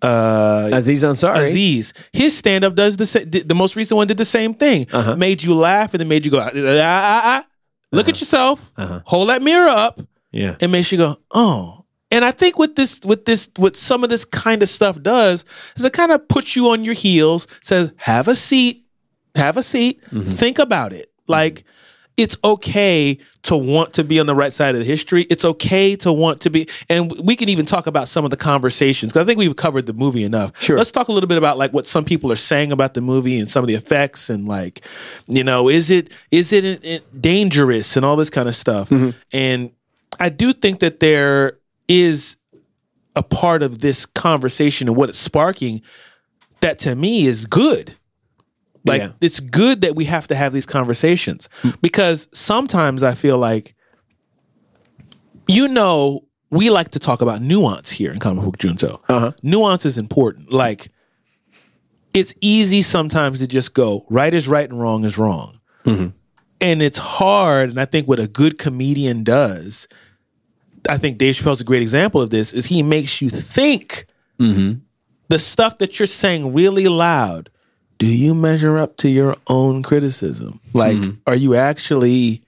[0.02, 1.44] Uh, Aziz Ansari.
[1.44, 1.94] Aziz.
[2.12, 4.88] His stand up does the sa- the most recent one did the same thing.
[4.92, 5.16] Uh-huh.
[5.16, 7.46] Made you laugh and then made you go ah, ah, ah.
[7.92, 9.02] look at yourself, Uh-huh.
[9.06, 10.02] hold that mirror up,
[10.32, 10.56] Yeah.
[10.60, 11.86] and makes you go oh.
[12.14, 15.46] And I think what this with this what some of this kind of stuff does
[15.78, 18.86] is it kind of puts you on your heels, says have a seat,
[19.36, 20.30] have a seat, Mm-hmm.
[20.32, 21.10] think about it.
[21.28, 21.64] Like
[22.22, 25.24] it's okay to want to be on the right side of the history.
[25.24, 28.38] It's okay to want to be, and we can even talk about some of the
[28.38, 30.52] conversations because I think we've covered the movie enough.
[30.62, 30.78] Sure.
[30.78, 33.40] Let's talk a little bit about like what some people are saying about the movie
[33.40, 34.82] and some of the effects and like,
[35.26, 38.90] you know, is it is it, it dangerous and all this kind of stuff.
[38.90, 39.18] Mm-hmm.
[39.34, 39.72] And
[40.20, 41.58] I do think that there
[41.88, 42.38] is
[43.16, 45.82] a part of this conversation and what it's sparking
[46.60, 47.96] that to me is good.
[48.86, 49.12] Like Yeah.
[49.22, 51.48] it's good that we have to have these conversations
[51.82, 53.76] because sometimes I feel like
[55.48, 59.02] you know we like to talk about nuance here in comic book junto.
[59.08, 59.32] Uh-huh.
[59.44, 60.52] Nuance is important.
[60.52, 60.92] Like
[62.14, 65.60] it's easy sometimes to just go right is right and wrong is wrong.
[66.64, 67.70] And it's hard.
[67.72, 69.88] And I think what a good comedian does,
[70.88, 74.06] I think Dave Chappelle's a great example of this, is he makes you think
[74.38, 77.50] the stuff that you're saying really loud.
[78.02, 80.60] Do you measure up to your own criticism?
[80.74, 81.20] Like, mm-hmm.
[81.28, 82.42] are you actually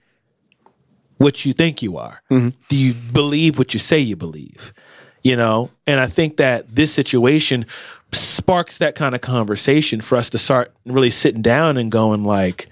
[1.18, 2.22] what you think you are?
[2.30, 2.48] Mm-hmm.
[2.68, 4.72] Do you believe what you say you believe?
[5.22, 7.66] You know, and I think that this situation
[8.12, 12.68] sparks that kind of conversation for us to start really sitting down and going like,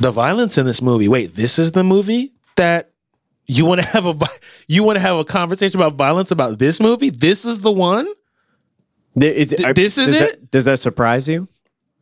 [0.00, 1.08] the violence in this movie.
[1.08, 2.90] Wait, this is the movie that
[3.46, 4.14] you want to have a
[4.66, 7.10] you want to have a conversation about violence about this movie?
[7.10, 8.06] This is the one.
[9.14, 10.50] Is- this is does that- it?
[10.50, 11.48] does that surprise you?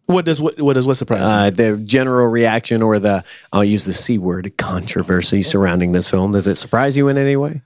[0.06, 1.20] What does what, what does what surprise?
[1.22, 6.32] Uh, the general reaction or the, I'll use the C word, controversy surrounding this film.
[6.32, 7.62] Does it surprise you in any way?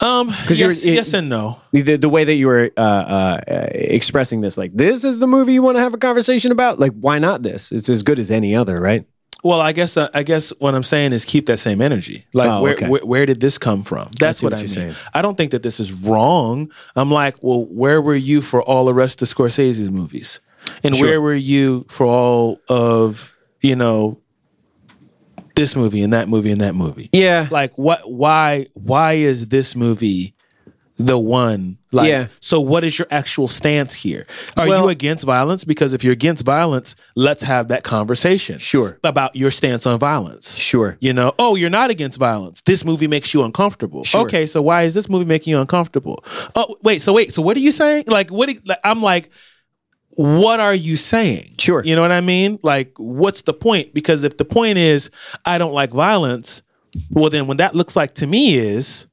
[0.00, 1.60] Um, you're- yes, yes and no.
[1.72, 3.40] The, the way that you were uh, uh,
[3.70, 6.80] expressing this, like, this is the movie you want to have a conversation about?
[6.80, 7.70] Like, why not this?
[7.70, 9.06] It's as good as any other, right?
[9.44, 12.24] Well, I guess uh, I guess what I'm saying is keep that same energy.
[12.32, 12.88] Like, Oh, where, okay.
[12.88, 14.08] where where did this come from?
[14.18, 14.68] That's see what, what I mean.
[14.68, 14.94] saying.
[15.12, 16.72] I don't think that this is wrong.
[16.96, 20.40] I'm like, well, where were you for all the rest of Scorsese's movies,
[20.82, 21.06] and Sure.
[21.06, 24.18] where were you for all of you know
[25.54, 27.08] this movie and that movie and that movie?
[27.12, 27.48] Yeah.
[27.50, 28.10] Like, what?
[28.10, 28.66] Why?
[28.74, 30.34] Why is this movie?
[30.96, 32.28] The one, like, Yeah.
[32.38, 34.28] so what is your actual stance here?
[34.56, 35.64] Are Well- you against violence?
[35.64, 38.96] Because if you're against violence, let's have that conversation Sure.
[39.02, 40.54] about your stance on violence.
[40.56, 40.96] Sure.
[41.00, 42.62] You know, oh, you're not against violence.
[42.64, 44.04] This movie makes you uncomfortable.
[44.04, 44.20] Sure.
[44.20, 46.24] Okay, so why is this movie making you uncomfortable?
[46.54, 48.04] Oh, wait, so wait, so what are you saying?
[48.06, 48.48] Like, what?
[48.64, 49.30] Like, I'm like,
[50.16, 51.54] what are you saying?
[51.58, 51.82] Sure.
[51.84, 52.58] You know what I mean?
[52.62, 53.94] Like, what's the point?
[53.94, 55.10] Because if the point is
[55.44, 56.62] I don't like violence,
[57.10, 59.06] well, then what that looks like to me is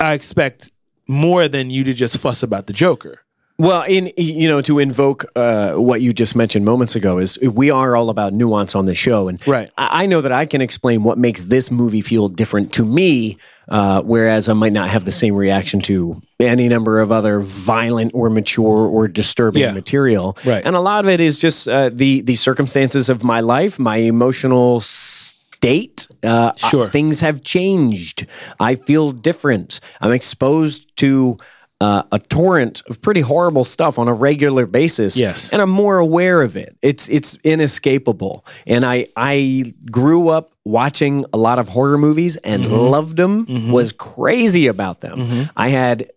[0.00, 0.70] I expect
[1.08, 3.20] more than you to just fuss about the Joker.
[3.58, 7.70] Well, in you know, to invoke uh, what you just mentioned moments ago is we
[7.70, 9.70] are all about nuance on the show, and Right.
[9.78, 13.38] I, I know that I can explain what makes this movie feel different to me,
[13.68, 18.12] uh, whereas I might not have the same reaction to any number of other violent
[18.14, 19.72] or mature or disturbing Yeah.
[19.72, 20.36] material.
[20.44, 20.62] Right.
[20.64, 23.96] and a lot of it is just uh, the the circumstances of my life, my
[23.96, 26.06] emotional state.
[26.22, 26.88] Uh, Sure.
[26.88, 28.26] things have changed.
[28.60, 29.80] I feel different.
[30.00, 31.38] I'm exposed to
[31.80, 35.16] uh, a torrent of pretty horrible stuff on a regular basis.
[35.16, 35.50] Yes.
[35.52, 36.76] and I'm more aware of it.
[36.82, 38.44] It's it's inescapable.
[38.66, 42.74] And I I grew up watching a lot of horror movies and Mm-hmm.
[42.74, 43.70] loved them.
[43.70, 45.48] Was crazy about them.
[45.56, 46.10] I had.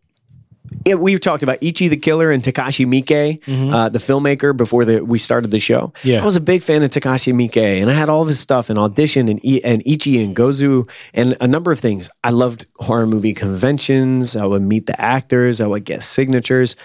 [0.86, 3.42] It, we've talked about Ichi the Killer and Takashi Miike,
[3.74, 5.88] uh, the filmmaker, before the, we started the show.
[5.88, 6.08] Mm-hmm.
[6.08, 6.22] Yeah.
[6.22, 8.80] I was a big fan of Takashi Miike, and I had all this stuff and
[8.80, 12.10] audition and, and Ichi and Gozu and a number of things.
[12.24, 14.36] I loved horror movie conventions.
[14.36, 15.62] I would meet the actors.
[15.62, 16.76] I would get signatures.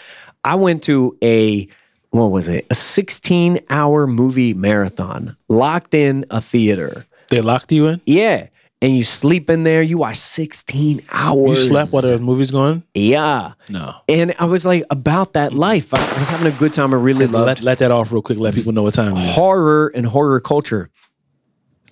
[0.45, 1.69] I went to a
[2.11, 2.65] what was it?
[2.71, 7.07] A 16 hour movie marathon, locked in a theater.
[7.29, 8.01] They locked you in.
[8.07, 8.47] Yeah.
[8.85, 11.59] And you sleep in there, you watch 16 hours.
[11.59, 12.83] You slept while the movie's going.
[12.93, 13.53] Yeah.
[13.71, 13.95] No.
[14.11, 15.95] And I was like, about that life.
[15.95, 16.93] I was having a good time.
[16.93, 18.37] I really loved Let, let that off real quick.
[18.39, 19.35] Let people know what time it is.
[19.35, 20.91] horror and horror culture.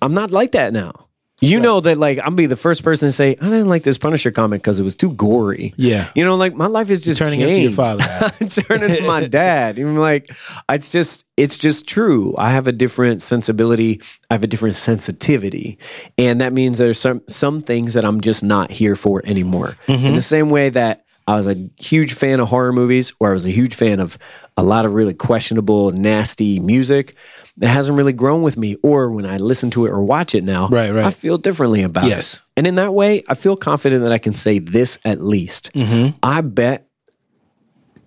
[0.03, 1.07] I'm not like that now.
[1.49, 3.97] You know that, like, I'm be the first person to say I didn't like this
[3.97, 5.73] Punisher comic because it was too gory.
[5.77, 6.09] Yeah.
[6.15, 8.03] you know, like my life is just Turning into your father.
[8.47, 9.77] Turning into my dad.
[9.77, 10.29] I'm like,
[10.69, 12.33] it's just, it's just true.
[12.37, 14.01] I have a different sensibility.
[14.29, 15.77] I have a different sensitivity,
[16.17, 19.77] and that means there's some some things that I'm just not here for anymore.
[19.87, 20.07] Mm-hmm.
[20.07, 23.33] In the same way that I was a huge fan of horror movies, or I
[23.33, 24.17] was a huge fan of
[24.57, 27.15] a lot of really questionable, nasty music
[27.57, 28.75] that hasn't really grown with me.
[28.83, 31.05] Or when I listen to it or watch it now, Right, right.
[31.05, 32.35] I feel differently about Yes.
[32.35, 32.41] it.
[32.57, 35.71] And in that way, I feel confident that I can say this at least.
[35.73, 36.17] Mm-hmm.
[36.21, 36.87] I bet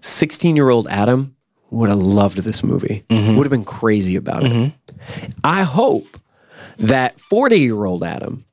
[0.00, 1.34] 16 year old Adam
[1.70, 3.36] would have loved this movie, Mm-hmm.
[3.36, 4.72] would have been crazy about it.
[5.44, 6.18] I hope
[6.78, 8.44] that 40 year old Adam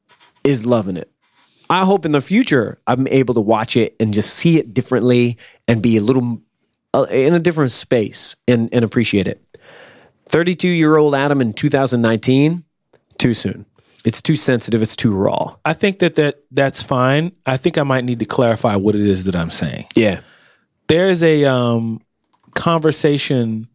[0.43, 1.09] is loving it.
[1.69, 5.37] I hope in the future I'm able to watch it and just see it differently
[5.67, 6.41] and be a little
[7.11, 9.41] in a different space and, and appreciate it.
[10.29, 12.63] 32 year old Adam in 2019
[13.17, 13.65] too soon.
[14.05, 14.81] It's too sensitive.
[14.81, 15.55] It's too raw.
[15.63, 17.31] I think that, that that's fine.
[17.45, 19.85] I think I might need to clarify what it is that I'm saying.
[19.95, 20.19] Yeah.
[20.87, 22.01] There's a um,
[22.53, 23.67] conversation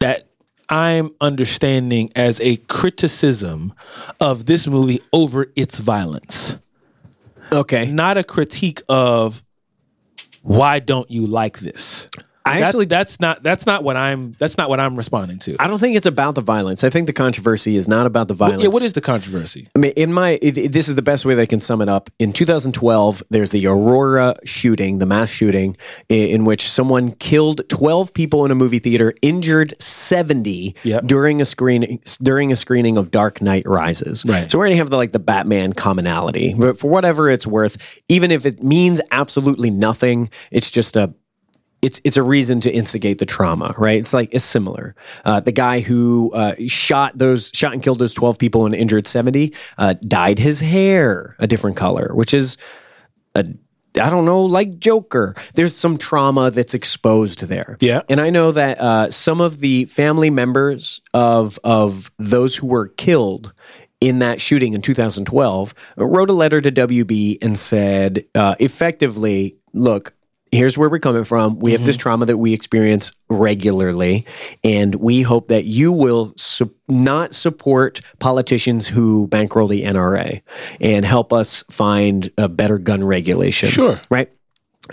[0.00, 0.28] that
[0.68, 3.74] I'm understanding as a criticism
[4.20, 6.56] of this movie over its violence,
[7.52, 7.92] Okay.
[7.92, 9.44] not a critique of
[10.46, 12.08] why don't you like this.
[12.46, 15.56] I That- actually that's not that's not what I'm that's not what I'm responding to.
[15.58, 16.84] I don't think it's about the violence.
[16.84, 18.62] I think the controversy is not about the violence.
[18.62, 19.68] yeah, what is the controversy?
[19.74, 21.88] I mean, in my, it, this is the best way that I can sum it
[21.88, 22.08] up.
[22.18, 25.76] In 2012, there's the Aurora shooting, the mass shooting,
[26.08, 31.04] in, in which someone killed 12 people in a movie theater, injured 70 Yep.
[31.06, 34.24] during a screening during a screening of Dark Knight Rises.
[34.24, 34.50] Right.
[34.50, 37.76] So we're gonna have the like the Batman commonality, but for whatever it's worth,
[38.08, 41.12] even if it means absolutely nothing, it's just a
[41.82, 43.98] it's it's a reason to instigate the trauma, right?
[43.98, 44.94] It's like it's similar.
[45.24, 49.06] Uh, the guy who uh, shot those shot and killed those twelve people and injured
[49.06, 52.56] seventy uh, dyed his hair a different color, which is
[53.34, 53.44] a
[54.00, 55.34] I don't know, like Joker.
[55.54, 57.78] There's some trauma that's exposed there.
[57.80, 58.02] Yeah.
[58.08, 62.88] and I know that uh, some of the family members of of those who were
[62.88, 63.52] killed
[64.00, 70.14] in that shooting in 2012 wrote a letter to WB and said, uh, effectively, look,
[70.56, 71.58] here's where we're coming from.
[71.58, 72.02] We have this mm-hmm.
[72.02, 74.26] trauma that we experience regularly,
[74.64, 80.42] and we hope that you will su- not support politicians who bankroll the NRA
[80.80, 83.68] and help us find a better gun regulation.
[83.68, 84.00] Sure.
[84.10, 84.32] Right?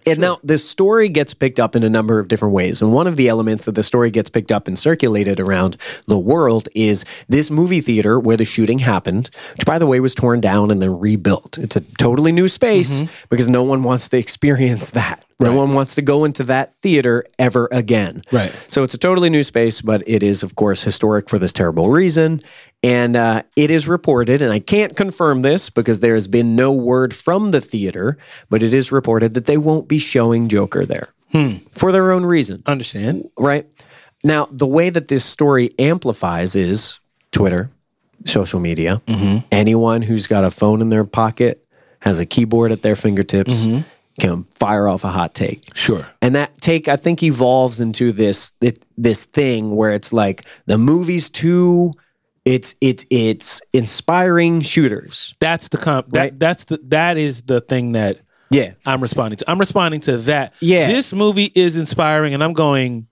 [0.05, 2.81] And now the story gets picked up in a number of different ways.
[2.81, 6.17] And one of the elements that the story gets picked up and circulated around the
[6.17, 10.41] world is this movie theater where the shooting happened, which by the way was torn
[10.41, 11.57] down and then rebuilt.
[11.57, 13.13] It's a totally new space mm-hmm.
[13.29, 15.25] because no one wants to experience that.
[15.39, 18.23] No one wants to go into that theater ever again.
[18.31, 18.53] Right.
[18.67, 21.89] So it's a totally new space, but it is, of course, historic for this terrible
[21.89, 22.41] reason.
[22.83, 26.73] And uh, it is reported, and I can't confirm this because there has been no
[26.73, 28.17] word from the theater,
[28.49, 31.57] but it is reported that they won't be showing Joker there hmm.
[31.71, 33.29] for their own reason, Understand?
[33.37, 33.65] right?
[34.23, 36.99] Now, the way that this story amplifies is
[37.31, 37.69] Twitter,
[38.25, 39.01] social media.
[39.07, 39.45] Mm-hmm.
[39.51, 41.65] Anyone who's got a phone in their pocket,
[42.03, 43.87] has a keyboard at their fingertips, mm-hmm.
[44.19, 45.75] can fire off a hot take.
[45.75, 46.05] Sure.
[46.21, 50.77] And that take, I think, evolves into this this, this thing where it's like the
[50.77, 51.93] movie's too.
[52.45, 55.33] It's it's it's inspiring shooters.
[55.39, 56.09] That's the comp.
[56.09, 56.39] That Right.
[56.39, 58.19] that's the that is the thing that
[58.51, 59.49] Yeah, I'm responding to.
[59.49, 60.53] I'm responding to that.
[60.59, 60.87] Yeah.
[60.87, 63.07] This movie is inspiring, and I'm going,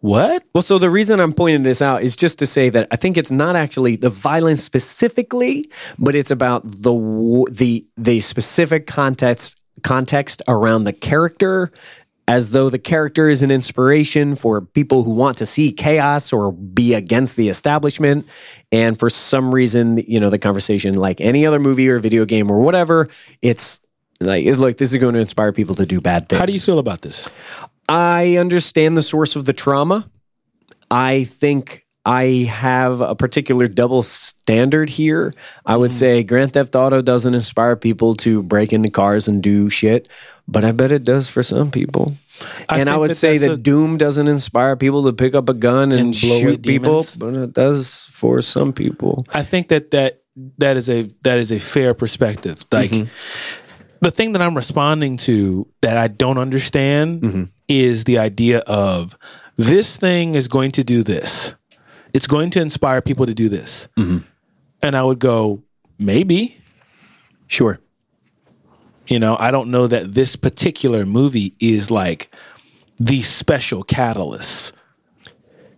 [0.00, 0.44] what?
[0.54, 3.16] Well, so the reason I'm pointing this out is just to say that I think
[3.16, 5.68] it's not actually the violence specifically,
[5.98, 11.70] but it's about the the the specific context context around the character
[12.28, 16.52] as though the character is an inspiration for people who want to see chaos or
[16.52, 18.26] be against the establishment
[18.72, 22.50] and for some reason you know the conversation like any other movie or video game
[22.50, 23.08] or whatever
[23.42, 23.80] it's
[24.20, 26.52] like it's like this is going to inspire people to do bad things How do
[26.52, 27.30] you feel about this?
[27.88, 30.10] I understand the source of the trauma.
[30.90, 35.34] I think I have a particular double standard here.
[35.66, 35.98] I would mm.
[35.98, 40.08] say Grand Theft Auto doesn't inspire people to break into cars and do shit,
[40.46, 42.16] but I bet it does for some people.
[42.68, 45.48] I and I would that say that a- Doom doesn't inspire people to pick up
[45.48, 47.16] a gun and, And blow shoot people, demons.
[47.16, 49.26] but it does for some people.
[49.34, 50.22] I think that that
[50.58, 52.64] that is a that is a fair perspective.
[52.70, 53.10] Like mm-hmm.
[54.00, 57.44] the thing that I'm responding to that I don't understand mm-hmm.
[57.66, 59.18] is the idea of
[59.56, 61.54] this thing is going to do this.
[62.16, 63.88] It's going to inspire people to do this.
[63.98, 64.18] Mm-hmm.
[64.82, 65.62] And I would go,
[65.98, 66.56] maybe.
[67.46, 67.78] Sure.
[69.06, 72.34] You know, I don't know that this particular movie is like
[72.96, 74.72] the special catalyst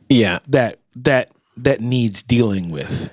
[0.08, 0.38] Yeah.
[0.46, 3.10] that that that needs dealing with.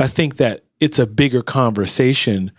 [0.00, 2.50] I think that it's a bigger conversation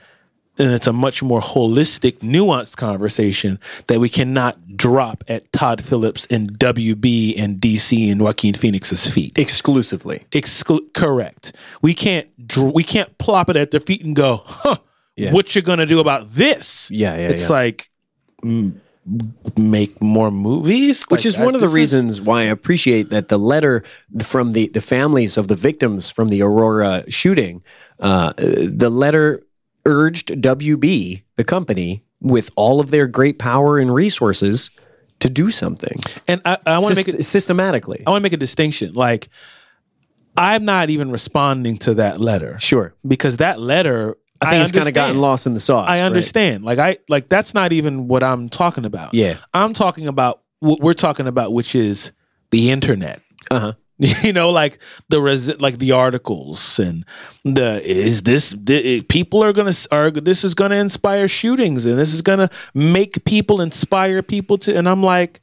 [0.58, 6.26] and it's a much more holistic, nuanced conversation that we cannot drop at Todd Phillips
[6.30, 9.38] and WB and DC and Joaquin Phoenix's feet.
[9.38, 10.24] Exclusively.
[10.32, 11.54] Exclu- correct.
[11.82, 14.78] We can't dr- we can't plop it at their feet and go, huh,
[15.16, 15.32] Yeah.
[15.34, 16.90] what you gonna do about this?
[16.92, 17.50] Yeah, yeah, It's yeah.
[17.50, 17.90] like
[18.44, 18.74] mm,
[19.58, 22.46] make more movies, which Like, is one I- of the this is- reasons why I
[22.46, 23.84] appreciate that the letter
[24.24, 27.62] from the, the families of the victims from the Aurora shooting,
[28.00, 29.42] uh, the letter
[29.86, 34.70] urged WB, the company, with all of their great power and resources,
[35.20, 38.04] to do something and I, I want to Syst- make it systematically.
[38.06, 38.94] I want to make a distinction.
[38.94, 39.30] Like,
[40.38, 44.18] I'm not even responding to that letter Sure, because that letter.
[44.42, 45.88] I think it's kind of gotten lost in the sauce.
[45.88, 46.06] I right?
[46.06, 46.66] understand.
[46.66, 49.14] Like I like that's not even what I'm talking about.
[49.14, 49.38] Yeah.
[49.54, 52.12] I'm talking about what we're talking about, which is
[52.52, 53.22] the internet.
[53.50, 53.74] Uh huh.
[54.24, 57.06] You know, like the res- like the articles and
[57.46, 62.14] the is this the, people are gonna are this is gonna inspire shootings and this
[62.14, 65.42] is gonna make people inspire people to and I'm like,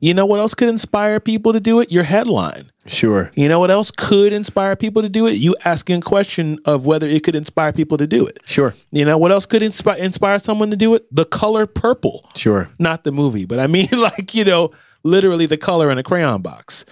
[0.00, 1.90] you know what else could inspire people to do it?
[1.90, 2.70] Your headline.
[2.86, 3.30] Sure.
[3.34, 5.38] You know what else could inspire people to do it?
[5.38, 8.38] You asking a question of whether it could inspire people to do it.
[8.46, 8.74] Sure.
[8.90, 11.06] You know what else could inspire inspire someone to do it?
[11.14, 12.28] The color purple.
[12.36, 12.68] Sure.
[12.78, 16.42] Not the movie, but I mean like, you know, literally the color in a crayon
[16.42, 16.84] box.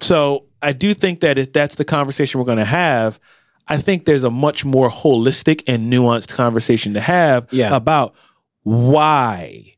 [0.00, 3.20] So, I do think that if that's the conversation we're going to have,
[3.68, 7.74] I think there's a much more holistic and nuanced conversation to have Yeah.
[7.76, 8.14] about
[8.64, 9.74] why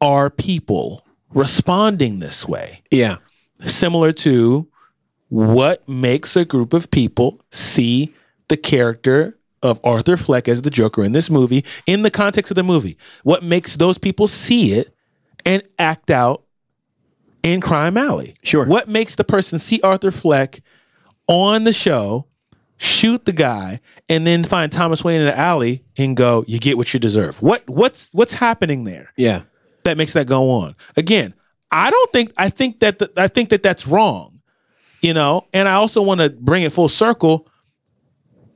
[0.00, 2.82] are people responding this way?
[2.90, 3.16] Yeah.
[3.66, 4.66] similar to
[5.28, 8.12] what makes a group of people see
[8.48, 12.56] the character of Arthur Fleck as the Joker in this movie in the context of
[12.56, 12.98] the movie.
[13.22, 14.92] What makes those people see it
[15.46, 16.42] and act out
[17.42, 18.34] in Crime Alley?
[18.42, 18.64] Sure.
[18.66, 20.60] What makes the person see Arthur Fleck
[21.26, 22.26] on the show,
[22.76, 26.76] shoot the guy, and then find Thomas Wayne in the alley and go, "You get
[26.76, 29.12] what you deserve." What what's what's happening there?
[29.16, 29.42] Yeah.
[29.84, 30.76] that makes that go on.
[30.96, 31.34] Again,
[31.72, 34.40] I don't think I think that the, I think that that's wrong.
[35.00, 37.48] You know, and I also want to bring it full circle.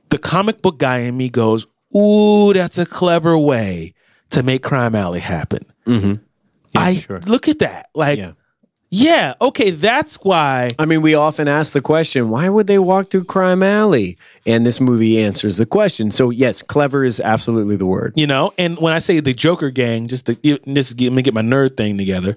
[0.09, 1.65] The comic book guy in me goes,
[1.95, 3.93] "Ooh, that's a clever way
[4.29, 6.13] to make Crime Alley happen." mm-hmm
[6.75, 7.19] I sure.
[7.21, 8.31] look at that, like, Yeah.
[8.89, 9.33] Yeah.
[9.41, 10.69] okay, that's why.
[10.79, 14.17] I mean, we often ask the question, why would they walk through Crime Alley?
[14.45, 16.11] And this movie answers the question.
[16.11, 18.13] So, yes, clever is absolutely the word.
[18.15, 20.35] You know, and when I say the Joker gang, just to
[20.65, 22.35] this let me get my nerd thing together.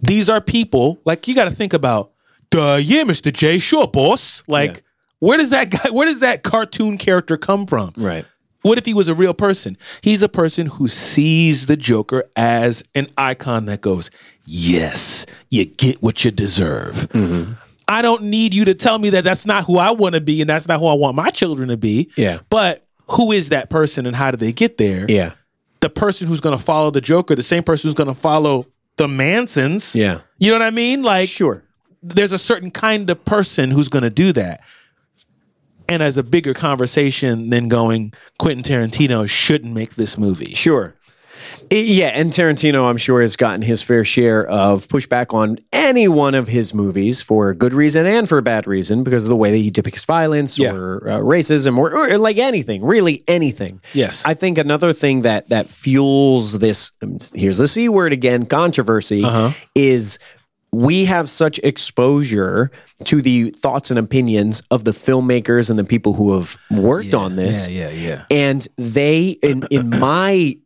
[0.00, 2.12] These are people like you got to think about.
[2.50, 4.42] Duh, yeah, Mister J, sure, boss.
[4.46, 4.80] Like, Yeah.
[5.18, 5.90] where does that guy?
[5.90, 7.92] Where does that cartoon character come from?
[7.96, 8.24] Right.
[8.62, 9.76] What if he was a real person?
[10.00, 14.10] He's a person who sees the Joker as an icon that goes,
[14.50, 17.52] "Yes, you get what you deserve." Mm-hmm.
[17.86, 20.40] I don't need you to tell me that that's not who I want to be
[20.42, 22.10] and that's not who I want my children to be.
[22.16, 22.40] Yeah.
[22.50, 25.06] But who is that person and how did they get there?
[25.08, 25.32] Yeah.
[25.80, 28.66] The person who's going to follow the Joker, the same person who's going to follow
[28.96, 29.94] the Mansons.
[29.94, 30.20] Yeah.
[30.38, 31.02] You know what I mean?
[31.02, 31.62] Like, Sure.
[32.02, 34.60] there's a certain kind of person who's going to do that.
[35.88, 40.52] And as a bigger conversation than going, Quentin Tarantino shouldn't make this movie.
[40.54, 40.94] Sure.
[41.70, 46.34] Yeah, and Tarantino, I'm sure, has gotten his fair share of pushback on any one
[46.34, 49.58] of his movies for good reason and for bad reason because of the way that
[49.58, 50.72] he depicts violence Yeah.
[50.74, 53.80] or uh, racism or, or like anything, really anything.
[53.92, 54.22] Yes.
[54.24, 59.24] I think another thing that that fuels this um, here's the c word again controversy
[59.24, 59.50] Uh-huh.
[59.74, 60.18] is
[60.72, 62.70] we have such exposure
[63.04, 67.36] to the thoughts and opinions of the filmmakers and the people who have worked on
[67.36, 68.24] this Yeah, yeah, yeah.
[68.30, 70.58] and they in in my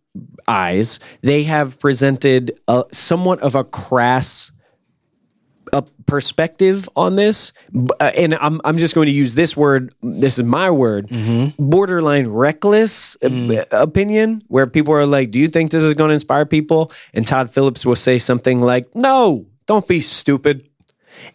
[0.46, 4.52] eyes they have presented a somewhat of a crass
[5.72, 7.52] a perspective on this.
[7.98, 11.10] Uh, and I'm I'm just going to use this word this is my word
[11.58, 16.14] borderline reckless uh, opinion where people are like do you think this is going to
[16.14, 16.92] inspire people?
[17.14, 20.68] And Todd Phillips will say something like no don't be stupid.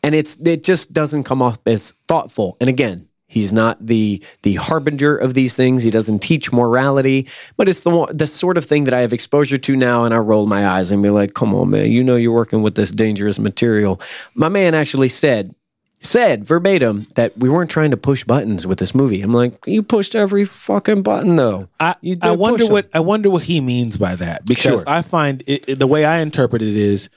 [0.04, 2.58] And it's it just doesn't come off as thoughtful.
[2.60, 5.84] And again, he's not the the harbinger of these things.
[5.84, 7.28] He doesn't teach morality,
[7.58, 10.06] but it's the the sort of thing that I have exposure to now.
[10.06, 11.92] And I roll my eyes and be like, "Come on, man!
[11.92, 14.02] You know you're working with this dangerous material."
[14.34, 15.54] My man actually said.
[16.00, 19.20] Said verbatim that we weren't trying to push buttons with this movie.
[19.24, 21.70] I'm like, you pushed every fucking button though.
[21.80, 24.84] I, You I wonder what I wonder what he means by that because Sure.
[24.86, 27.10] I find it- the way I interpret it is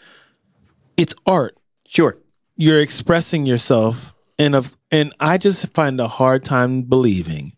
[0.96, 1.58] it's art.
[1.86, 2.16] Sure.
[2.56, 7.52] You're expressing yourself and of and I just find a hard time believing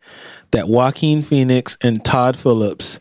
[0.50, 3.00] that Joaquin Phoenix and Todd Phillips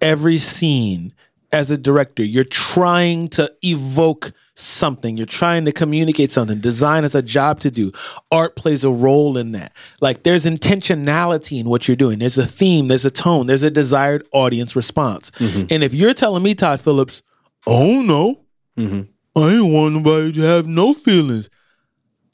[0.00, 1.14] every scene
[1.52, 5.16] as a director you're trying to evoke something.
[5.16, 6.60] You're trying to communicate something.
[6.60, 7.90] Design is a job to do.
[8.30, 9.72] Art plays a role in that.
[10.02, 12.18] Like there's intentionality in what you're doing.
[12.18, 12.88] There's a theme.
[12.88, 13.46] There's a tone.
[13.46, 15.30] There's a desired audience response.
[15.32, 15.66] Mm-hmm.
[15.70, 17.22] And if you're telling me todd phillips
[17.66, 18.44] oh no.
[18.78, 19.02] Mm-hmm.
[19.34, 21.48] I ain't want nobody to have no feelings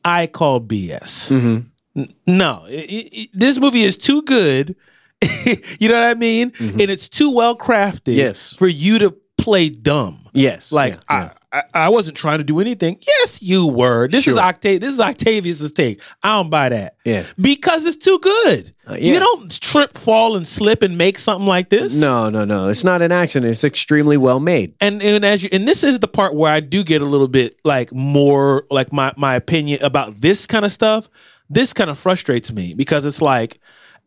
[0.04, 1.58] i call bs mm-hmm.
[1.96, 4.76] N- no it- it- this movie is too good
[5.80, 6.80] you know what i mean mm-hmm.
[6.80, 8.54] and it's too well crafted Yes.
[8.54, 10.70] for you to play dumb Yes.
[10.72, 11.32] like Yeah, yeah.
[11.52, 12.98] I, I, wasn't trying to do anything.
[13.06, 14.06] Yes, you were.
[14.06, 14.42] This is Sure.
[14.42, 14.80] Octave.
[14.80, 16.00] This is Octavius's take.
[16.22, 16.96] I don't buy that.
[17.04, 17.24] Yeah.
[17.40, 18.74] because it's too good.
[18.86, 19.14] Uh, yeah.
[19.14, 21.98] You don't trip, fall, and slip and make something like this.
[21.98, 22.68] No, no, no.
[22.68, 23.50] It's not an accident.
[23.50, 24.74] It's extremely well made.
[24.80, 27.28] And and as you and this is the part where I do get a little
[27.28, 31.08] bit like more like my my opinion about this kind of stuff.
[31.50, 33.58] This kind of frustrates me because it's like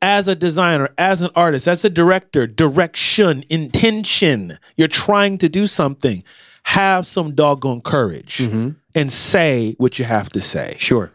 [0.01, 5.67] as a designer, as an artist, as a director, direction, intention, you're trying to do
[5.67, 6.23] something.
[6.65, 8.37] Have some doggone courage.
[8.37, 8.69] Mm-hmm.
[8.95, 11.11] and say what you have to say Sure.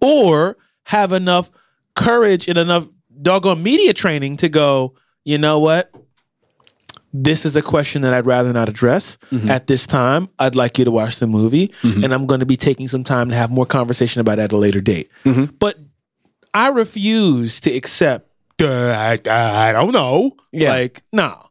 [0.00, 1.50] or have enough
[1.94, 2.88] courage and enough
[3.22, 4.94] doggone media training to go,
[5.24, 5.92] you know what?
[7.12, 9.50] This is a question that I'd rather not address mm-hmm.
[9.50, 10.28] at this time.
[10.38, 12.04] I'd like you to watch the movie, mm-hmm.
[12.04, 14.52] and I'm going to be taking some time to have more conversation about it at
[14.52, 15.10] a later date.
[15.58, 15.76] But
[16.54, 18.28] I refuse to accept.
[18.60, 20.36] I, I don't know.
[20.52, 20.70] Yeah.
[20.70, 21.48] Like, no,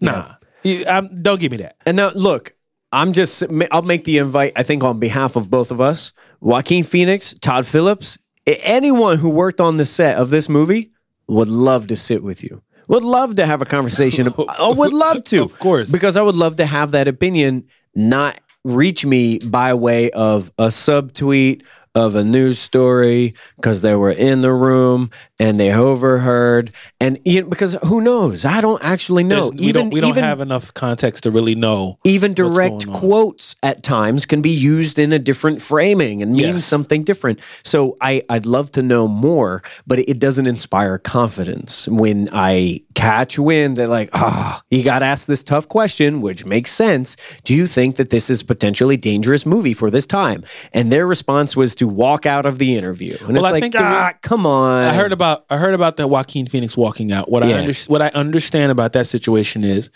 [0.00, 0.34] nah.
[0.64, 1.76] You- I'm- don't give me that.
[1.86, 2.54] And now, look,
[2.92, 6.84] I'm just, I'll make the invite, I think, on behalf of both of us Joaquin
[6.84, 10.92] Phoenix, Todd Phillips, anyone who worked on the set of this movie
[11.26, 12.62] would love to sit with you.
[12.88, 14.28] Would love to have a conversation.
[14.48, 15.42] I would love to.
[15.42, 15.90] Of course.
[15.92, 20.68] Because I would love to have that opinion not reach me by way of a
[20.68, 21.62] subtweet
[21.94, 25.10] of a news story because they were in the room
[25.40, 29.72] and they overheard and you know, because who knows i don't actually know There's- we
[29.72, 31.98] don't, we don't have enough context to really know.
[32.04, 36.64] even direct quotes at times can be used in a different framing and mean Yes.
[36.64, 37.40] something different.
[37.62, 43.38] So I, I'd love to know more, but it doesn't inspire confidence when I catch
[43.38, 47.16] wind that like, ah, you got asked this tough question, which makes sense.
[47.44, 50.44] Do you think that this is a potentially dangerous movie for this time?
[50.72, 53.16] And their response was to walk out of the interview.
[53.20, 54.84] And Well, it's I like, ah, come on.
[54.84, 57.30] I heard about I heard about that Joaquin Phoenix walking out.
[57.30, 59.90] What I under, what I understand about that situation is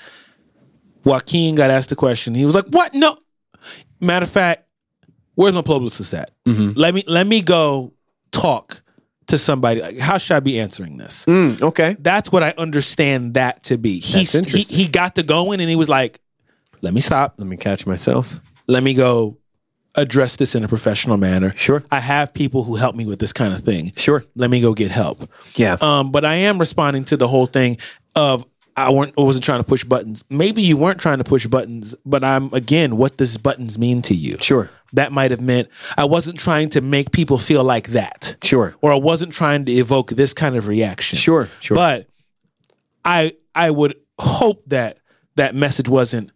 [1.05, 2.35] Joaquin got asked the question.
[2.35, 2.95] He was like, "What?
[2.95, 3.17] No."
[4.01, 4.67] Matter of fact,
[5.35, 6.31] where's my publicist at?
[6.47, 6.79] Mm-hmm.
[6.79, 7.93] Let me let me go
[8.33, 8.83] talk
[9.27, 9.81] to somebody.
[9.81, 11.25] Like, how should I be answering this?
[11.27, 11.97] Mm, okay.
[12.01, 13.99] That's what I understand that to be.
[13.99, 16.21] He he he got to going and he was like,
[16.81, 17.35] "Let me stop.
[17.39, 18.41] Let me catch myself.
[18.67, 19.39] Let me go
[19.95, 21.85] address this in a professional manner." Sure.
[21.91, 23.93] I have people who help me with this kind of thing.
[23.97, 24.25] Sure.
[24.35, 25.29] Let me go get help.
[25.55, 25.77] Yeah.
[25.81, 27.79] Um, but I am responding to the whole thing
[28.15, 28.45] of
[28.77, 30.25] I weren't I wasn't trying to push buttons.
[30.31, 34.15] Maybe you weren't trying to push buttons, but I'm again, what does buttons mean to
[34.15, 34.39] you?
[34.41, 34.71] Sure.
[34.95, 38.37] That might have meant I wasn't trying to make people feel like that.
[38.43, 38.75] Sure.
[38.81, 41.19] Or I wasn't trying to evoke this kind of reaction.
[41.19, 41.75] Sure, sure.
[41.75, 42.07] But
[43.05, 44.99] I I would hope that
[45.37, 46.31] that message wasn't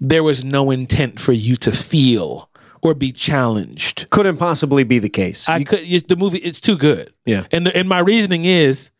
[0.00, 2.47] there was no intent for you to feel
[2.82, 4.08] or be challenged.
[4.10, 5.48] Couldn't possibly be the case.
[5.48, 5.80] I could.
[5.82, 6.38] It's, the movie.
[6.38, 7.12] It's too good.
[7.24, 7.44] Yeah.
[7.52, 8.90] And the, and my reasoning is,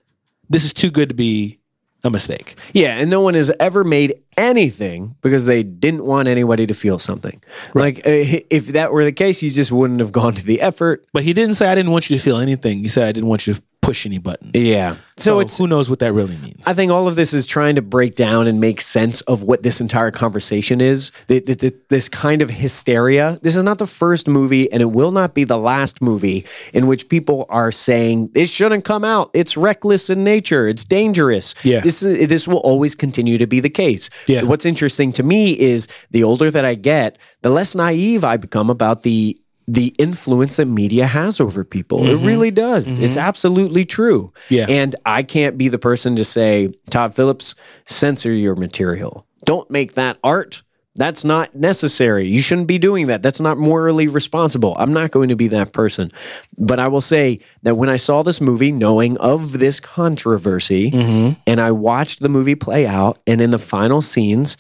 [0.49, 1.59] this is too good to be
[2.05, 2.57] a mistake.
[2.73, 6.99] Yeah, and no one has ever made anything because they didn't want anybody to feel
[6.99, 7.43] something.
[7.75, 8.03] Like uh,
[8.51, 11.07] if that were the case, you just wouldn't have gone to the effort.
[11.13, 12.79] But he didn't say I didn't want you to feel anything.
[12.79, 14.53] He said I didn't want you to push any buttons.
[14.55, 14.95] Yeah.
[15.17, 16.63] So, So, it's who knows what that really means?
[16.67, 19.63] I think all of this is trying to break down and make sense of what
[19.63, 21.11] this entire conversation is.
[21.29, 23.39] Th- th- th- This kind of hysteria.
[23.43, 26.87] This is not the first movie, and it will not be the last movie in
[26.87, 29.31] which people are saying this shouldn't come out.
[29.35, 30.69] It's reckless in nature.
[30.69, 31.55] It's dangerous.
[31.65, 31.81] Yeah.
[31.81, 34.11] This is, this will always continue to be the case.
[34.27, 34.43] Yeah.
[34.45, 38.71] What's interesting to me is the older that I get, the less naive I become
[38.71, 39.37] about the
[39.71, 42.07] the influence that media has over people.
[42.07, 42.99] It really does.
[42.99, 44.33] It's absolutely true.
[44.49, 44.55] Mm-hmm.
[44.55, 44.67] Yeah.
[44.69, 47.55] And I can't be the person to say, Todd Phillips,
[47.85, 49.27] censor your material.
[49.45, 50.63] Don't make that art.
[50.97, 52.27] That's not necessary.
[52.27, 53.23] You shouldn't be doing that.
[53.23, 54.75] That's not morally responsible.
[54.79, 56.11] I'm not going to be that person.
[56.57, 61.41] But I will say that when I saw this movie, knowing of this controversy, Mm-hmm.
[61.47, 64.57] and I watched the movie play out, and in the final scenes,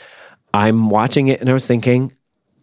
[0.54, 2.12] I'm watching it and I was thinking,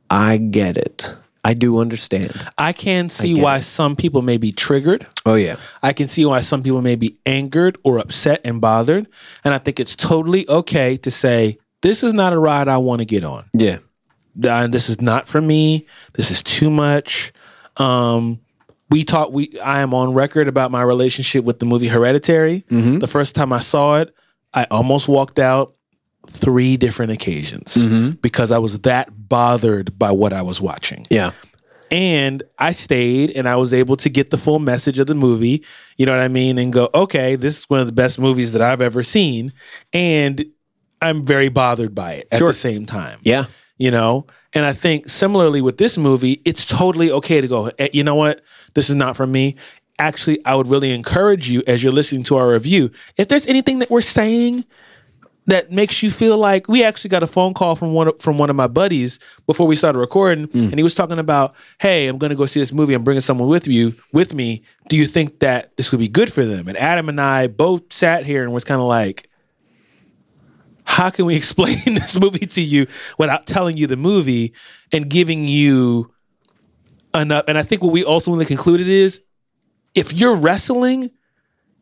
[0.10, 1.14] I get it.
[1.46, 2.32] I do understand.
[2.58, 3.64] I can see get why it.
[3.64, 5.06] some people may be triggered.
[5.26, 5.58] Oh, yeah.
[5.84, 9.08] I can see why some people may be angered or upset and bothered.
[9.44, 13.02] And I think it's totally okay to say, this is not a ride I want
[13.02, 13.44] to get on.
[13.54, 13.78] Yeah.
[14.36, 15.86] This is not for me.
[16.14, 17.32] This is too much.
[17.78, 18.40] Um,
[18.90, 19.32] we talked.
[19.32, 22.66] We I am on record about my relationship with the movie Hereditary.
[22.70, 24.14] The first time I saw it,
[24.54, 25.74] I almost walked out
[26.30, 27.86] three different occasions
[28.22, 31.06] because I was that bothered by what I was watching.
[31.10, 31.32] Yeah.
[31.92, 35.64] And I stayed and I was able to get the full message of the movie,
[35.98, 36.58] you know what I mean?
[36.58, 39.54] And go, okay, this is one of the best movies that I've ever seen.
[39.94, 40.44] And
[41.02, 42.48] I'm very bothered by it at Sure.
[42.50, 43.46] the same time Yeah.
[43.78, 47.90] you know and i think similarly with this movie it's totally okay to go "Eh,
[47.92, 48.40] you know what
[48.74, 49.56] this is not for me
[50.00, 53.80] actually i would really encourage you as you're listening to our review if there's anything
[53.80, 54.64] that we're saying
[55.48, 58.38] that makes you feel like we actually got a phone call from one of, from
[58.38, 60.64] one of my buddies before we started recording mm.
[60.64, 62.94] and he was talking about hey i'm going to go see this movie.
[62.94, 64.64] I'm bringing someone with you with me.
[64.90, 66.68] Do you think that this would be good for them?
[66.68, 69.30] And adam and i both sat here and was kind of like
[70.86, 74.54] how can we explain this movie to you without telling you the movie
[74.94, 76.12] and giving you
[77.14, 77.44] enough?
[77.48, 79.22] And I think what we ultimately concluded is
[79.94, 81.12] if you're wrestling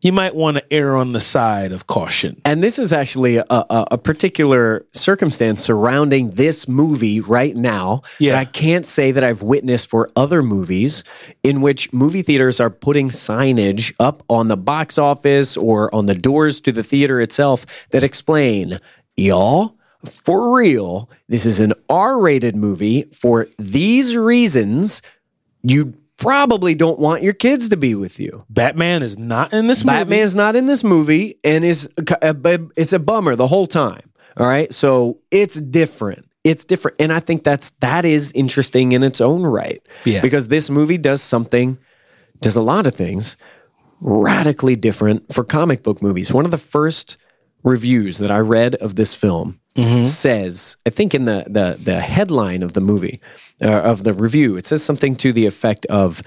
[0.04, 2.40] you might want to err on the side of caution.
[2.44, 8.34] And this is actually a, a, a particular circumstance surrounding this movie right now Yeah.
[8.34, 11.06] that I can't say that I've witnessed for other movies
[11.42, 16.16] in which movie theaters are putting signage up on the box office or on the
[16.16, 18.80] doors to the theater itself that explain,
[19.16, 19.78] y'all,
[20.26, 25.02] for real, this is an R rated movie for these reasons.
[25.64, 25.94] You
[26.24, 28.46] probably don't want your kids to be with you.
[28.50, 29.98] Batman is not in this movie.
[29.98, 34.10] Batman's not in this movie, and is it's a bummer the whole time.
[34.38, 36.28] All right, so it's different.
[36.44, 39.82] It's different, and I think that's that is interesting in its own right.
[40.06, 40.22] Yeah.
[40.22, 41.78] because this movie does something,
[42.42, 43.38] does a lot of things
[44.02, 46.34] radically different for comic book movies.
[46.34, 47.18] One of the first
[47.64, 52.62] reviews that I read of this film says, I think in the the the headline
[52.62, 53.20] of the movie
[53.62, 56.22] uh, of the review, it says something to the effect of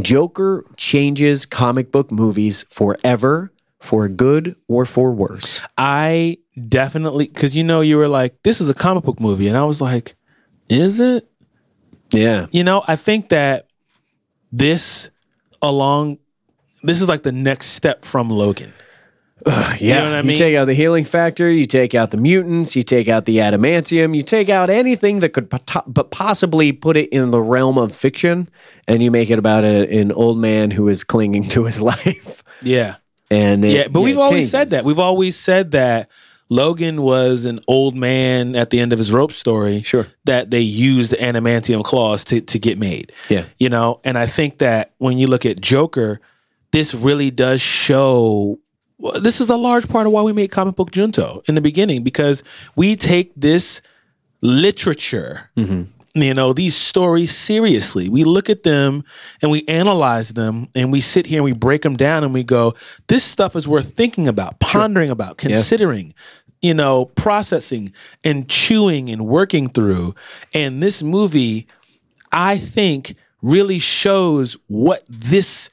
[0.00, 5.60] Joker changes comic book movies forever for good or for worse.
[5.78, 9.56] I definitely because you know you were like, this is a comic book movie, and
[9.56, 10.14] I was like,
[10.68, 11.28] is it?
[12.10, 12.46] Yeah.
[12.50, 13.66] You know, I think that
[14.52, 15.10] this
[15.62, 16.18] along
[16.82, 18.72] this is like the next step from Logan.
[19.46, 22.76] Yeah, know what I you take out the healing factor, you take out the mutants,
[22.76, 26.96] you take out the adamantium, you take out anything that could pot- but possibly put
[26.96, 28.48] it in the realm of fiction,
[28.86, 32.42] and you make it about a, an old man who is clinging to his life.
[32.62, 32.96] Yeah.
[33.30, 34.84] And it- Yeah, but yeah, we've always said that.
[34.84, 36.10] We've always said that
[36.52, 39.82] Logan was an old man at the end of his rope story.
[39.82, 40.08] Sure.
[40.24, 43.12] That they used the adamantium claws to, to get made.
[43.28, 43.44] Yeah.
[43.58, 46.20] You know, and I think that when you look at Joker,
[46.72, 48.58] this really does show
[49.20, 52.02] this is a large part of why we made comic book Junto in the beginning,
[52.02, 52.42] because
[52.76, 53.80] we take this
[54.42, 55.82] literature mm-hmm.
[56.14, 58.08] you know these stories seriously.
[58.08, 59.04] We look at them
[59.42, 62.42] and we analyze them and we sit here and we break them down and we
[62.42, 62.74] go
[63.08, 66.14] this stuff is worth thinking about pondering about considering
[66.62, 67.92] you know processing
[68.24, 70.14] and chewing and working through.
[70.54, 71.66] And this movie
[72.32, 75.70] i think really shows what this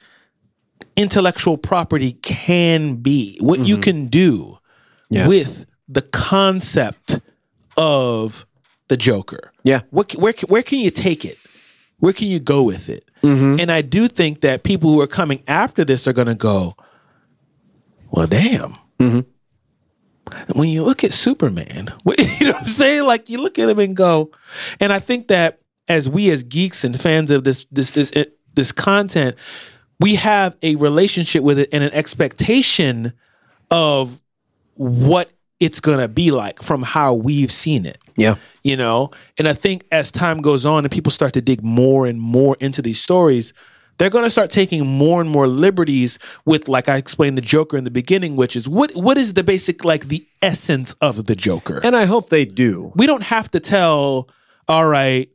[0.98, 4.58] intellectual property can be what you can do
[5.10, 5.26] Yeah.
[5.28, 7.20] with the concept
[7.76, 8.44] of
[8.88, 9.82] the joker Yeah.
[9.90, 11.36] what where where can you take it?
[12.00, 13.04] Where can you go with it?
[13.22, 13.60] Mm-hmm.
[13.60, 16.76] And I do think that people who are coming after this are going to go,
[18.12, 18.76] well, damn.
[19.00, 19.20] Mm-hmm.
[20.58, 23.04] When you look at Superman, you know what I'm saying?
[23.04, 24.30] Like you look at him and go,
[24.78, 25.58] and I think that
[25.88, 28.12] as we as geeks and fans of this this this
[28.54, 29.36] this content,
[30.00, 33.12] we have a relationship with it and an expectation
[33.70, 34.20] of
[34.74, 35.30] what
[35.60, 38.36] it's going to be like from how we've seen it Yeah.
[38.62, 42.06] you know and i think as time goes on and people start to dig more
[42.06, 43.52] and more into these stories
[43.98, 47.76] they're going to start taking more and more liberties with like i explained the joker
[47.76, 51.34] in the beginning which is what what is the basic like the essence of the
[51.34, 52.92] joker And I hope they do.
[52.94, 54.28] we don't have to tell
[54.68, 55.28] all right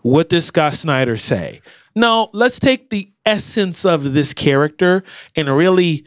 [0.00, 1.60] what does scott snyder say
[1.94, 5.02] no let's take the essence of this character
[5.34, 6.06] and really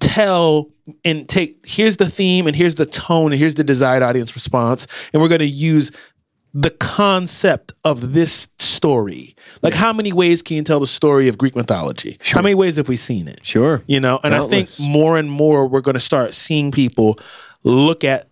[0.00, 0.68] tell
[1.04, 4.86] and take here's the theme and here's the tone and here's the desired audience response.
[5.12, 5.90] And we're going to use
[6.52, 9.36] the concept of this story.
[9.62, 12.18] Like how many ways can you tell the story of greek mythology?
[12.22, 13.44] How many ways have we seen it?
[13.44, 13.82] Sure.
[13.86, 14.80] you know and Countless.
[14.80, 17.18] i think more and more we're going to start seeing people
[17.64, 18.28] look at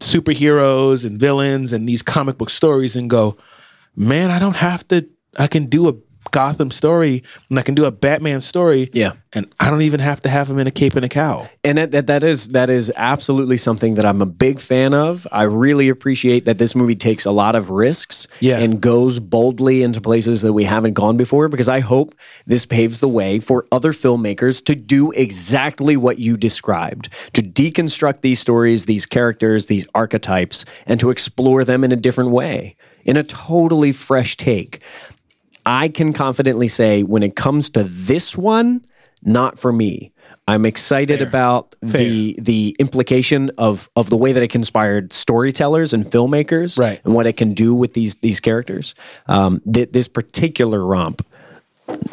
[0.00, 3.36] superheroes and villains and these comic book stories and go
[3.94, 5.94] man i don't have to i can do a
[6.32, 9.12] gotham story and i can do a batman story Yeah.
[9.32, 11.78] and i don't even have to have him in a cape and a cowl And
[11.78, 15.26] that, that that is that is absolutely something that I'm a big fan of.
[15.30, 18.58] I really appreciate that this movie takes a lot of risks Yeah.
[18.58, 22.14] and goes boldly into places that we haven't gone before because I hope
[22.46, 28.22] this paves the way for other filmmakers to do exactly what you described, to deconstruct
[28.22, 33.16] these stories, these characters, these archetypes and to explore them in a different way, in
[33.16, 34.80] a totally fresh take.
[35.66, 38.84] I can confidently say when it comes to this one,
[39.22, 40.12] not for me.
[40.48, 45.92] I'm excited about the the implication of of the way that it can inspire storytellers
[45.92, 47.00] and filmmakers, Right.
[47.04, 48.94] And what it can do with these these characters.
[49.28, 51.24] Um, th- this particular romp,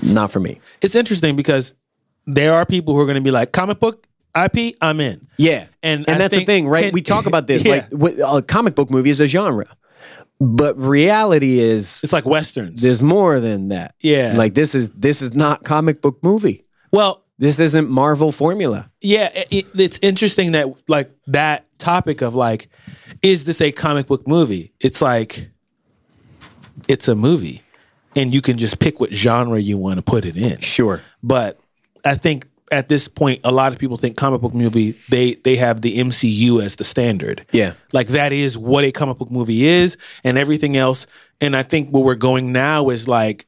[0.04, 0.60] not for me.
[0.82, 1.74] it's interesting because
[2.28, 4.06] there are people who are going to be like comic book
[4.38, 6.84] ip i'm in Yeah, And and I that's the thing, right?
[6.86, 7.72] ten- we talk about this Yeah.
[7.72, 9.66] like what, a comic book movie is a genre,
[10.40, 13.96] but reality is it's like westerns there's more than that.
[14.00, 14.34] Yeah.
[14.38, 16.66] like this is this is not comic book movie.
[16.92, 18.90] well This isn't Marvel formula.
[19.02, 22.70] yeah it, it- it's interesting that like that topic of like
[23.22, 25.50] is this a comic book movie it's like
[26.88, 27.62] it's a movie
[28.16, 31.02] and you can just pick what genre you want to put it in Sure.
[31.24, 31.60] but
[32.06, 35.56] i think at this point, a lot of people think comic book movie they they
[35.56, 37.46] have the MCU as the standard.
[37.52, 37.74] Yeah.
[37.94, 41.08] like that is what a comic book movie is, and everything else.
[41.42, 43.46] And I think where we're going now is like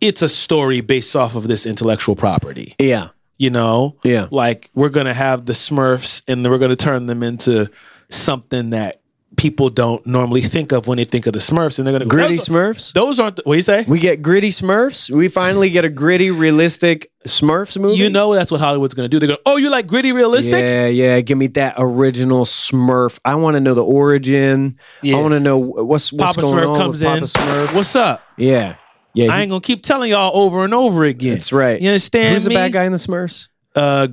[0.00, 2.74] it's a story based off of this intellectual property.
[2.78, 3.08] Yeah.
[3.38, 4.28] You know, Yeah.
[4.30, 7.68] like we're gonna have the Smurfs, and then we're gonna turn them into
[8.10, 9.00] something that
[9.36, 12.10] people don't normally think of when they think of the Smurfs, and they're gonna go,
[12.10, 12.92] Gritty "Those- Smurfs.
[12.92, 13.36] Those aren't.
[13.36, 13.84] The, what do you say?
[13.86, 15.10] We get gritty Smurfs.
[15.10, 17.98] We finally get a gritty, realistic Smurfs movie.
[17.98, 19.18] You know that's what Hollywood's gonna do.
[19.18, 20.54] They're going, oh, you like gritty, realistic?
[20.64, 21.20] Yeah, yeah.
[21.20, 23.18] Give me that original Smurf.
[23.24, 24.76] I want to know the origin.
[25.02, 25.16] Yeah.
[25.16, 27.22] I want to know what's what's Papa going Smurf on comes with in.
[27.24, 27.74] Smurf.
[27.74, 28.22] What's up?
[28.36, 28.76] yeah,
[29.14, 29.32] yeah.
[29.32, 31.32] I ain't gonna keep telling y'all over and over again.
[31.34, 31.80] that's right.
[31.80, 33.48] You understand Who's the bad guy in the Smurfs?
[33.76, 34.06] Uh, uh,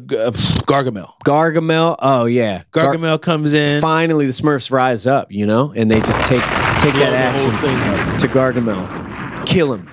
[0.67, 1.09] Gargamel.
[1.25, 1.95] Gargamel.
[1.99, 3.79] Oh yeah, Gar- Gargamel comes in.
[3.79, 6.41] Finally, the Smurfs rise up, you know, and they just take
[6.81, 7.51] take blow that action
[8.19, 9.89] to Gargamel, kill him.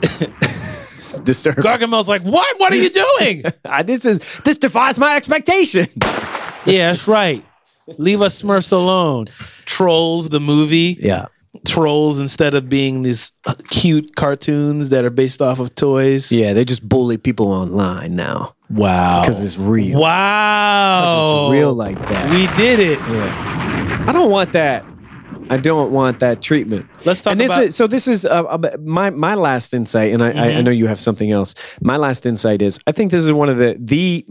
[1.24, 1.64] Disturbing.
[1.64, 2.60] Gargamel's like, what?
[2.60, 3.42] What are you doing?
[3.84, 5.88] This is this defies my expectations.
[6.64, 7.44] yeah, that's right.
[7.96, 9.26] Leave us Smurfs alone.
[9.64, 10.96] Trolls, the movie.
[11.00, 11.26] Yeah,
[11.66, 16.30] Trolls, instead of being these uh, cute cartoons that are based off of toys.
[16.30, 16.52] yeah.
[16.52, 19.22] They just bully people online now Wow.
[19.22, 19.98] because it's real.
[20.00, 21.00] Wow.
[21.00, 22.30] Because it's real like that.
[22.30, 22.98] We did it.
[23.00, 24.04] Yeah.
[24.08, 24.84] I don't want that.
[25.50, 26.86] I don't want that treatment.
[27.06, 30.12] Let's talk and this about- Is, so this is uh, uh, my my last insight,
[30.12, 30.58] and I, I, Mm-hmm.
[30.58, 31.54] I know you have something else.
[31.80, 34.26] My last insight is I think this is one of the the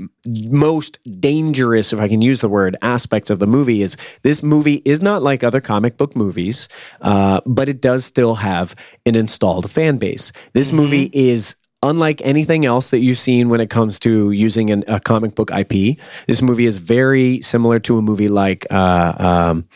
[0.51, 3.81] most dangerous, if I can use the word, aspects of the movie.
[3.81, 6.67] Is this movie is not like other comic book movies,
[7.01, 8.75] uh, but it does still have
[9.07, 10.31] an installed fan base.
[10.53, 10.77] This Mm-hmm.
[10.77, 14.99] movie is unlike anything else that you've seen when it comes to using an, a
[14.99, 15.97] comic book IP,
[16.27, 19.67] this movie is very similar to a movie like uh, um,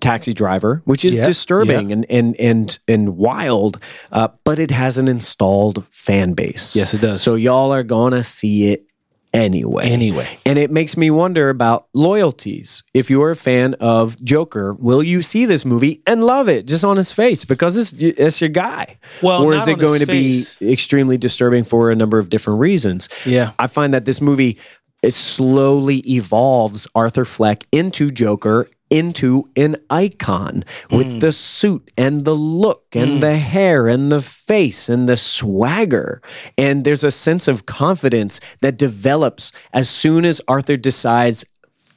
[0.00, 3.78] Taxi Driver, which is Yeah, disturbing and and and and wild,
[4.12, 6.74] uh, but it has an installed fan base.
[6.74, 7.22] Yes, it does.
[7.22, 8.86] So y'all are gonna see it
[9.32, 9.88] anyway.
[9.88, 10.38] Anyway.
[10.46, 12.82] And it makes me wonder about loyalties.
[12.94, 16.84] If you're a fan of Joker, will you see this movie and love it just
[16.84, 18.98] on his face because it's it's your guy?
[19.22, 20.56] Well, or is it going to face.
[20.56, 23.08] be extremely disturbing for a number of different reasons?
[23.24, 23.52] Yeah.
[23.58, 24.58] I find that this movie
[25.02, 31.20] it slowly evolves Arthur Fleck into Joker into an icon with Mm.
[31.20, 36.20] the suit and the look and the hair and the face and the swagger.
[36.58, 41.44] And there's a sense of confidence that develops as soon as Arthur decides,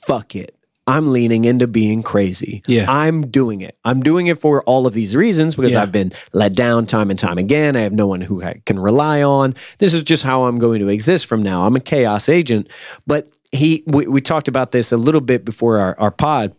[0.06, 0.56] fuck it.
[0.86, 2.62] I'm leaning into being crazy.
[2.68, 2.86] Yeah.
[2.90, 3.78] I'm doing it.
[3.86, 5.82] I'm doing it for all of these reasons because Yeah.
[5.82, 7.78] I've been let down time and time again.
[7.78, 9.56] I have no one who I can rely on.
[9.80, 11.66] This is just how I'm going to exist from now.
[11.66, 12.70] I'm a chaos agent.
[13.08, 16.54] But he, we, we talked about this a little bit before our, our pod.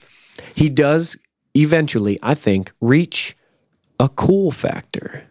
[0.55, 1.17] He does
[1.55, 3.37] eventually, I think, reach
[4.01, 5.25] a cool factor.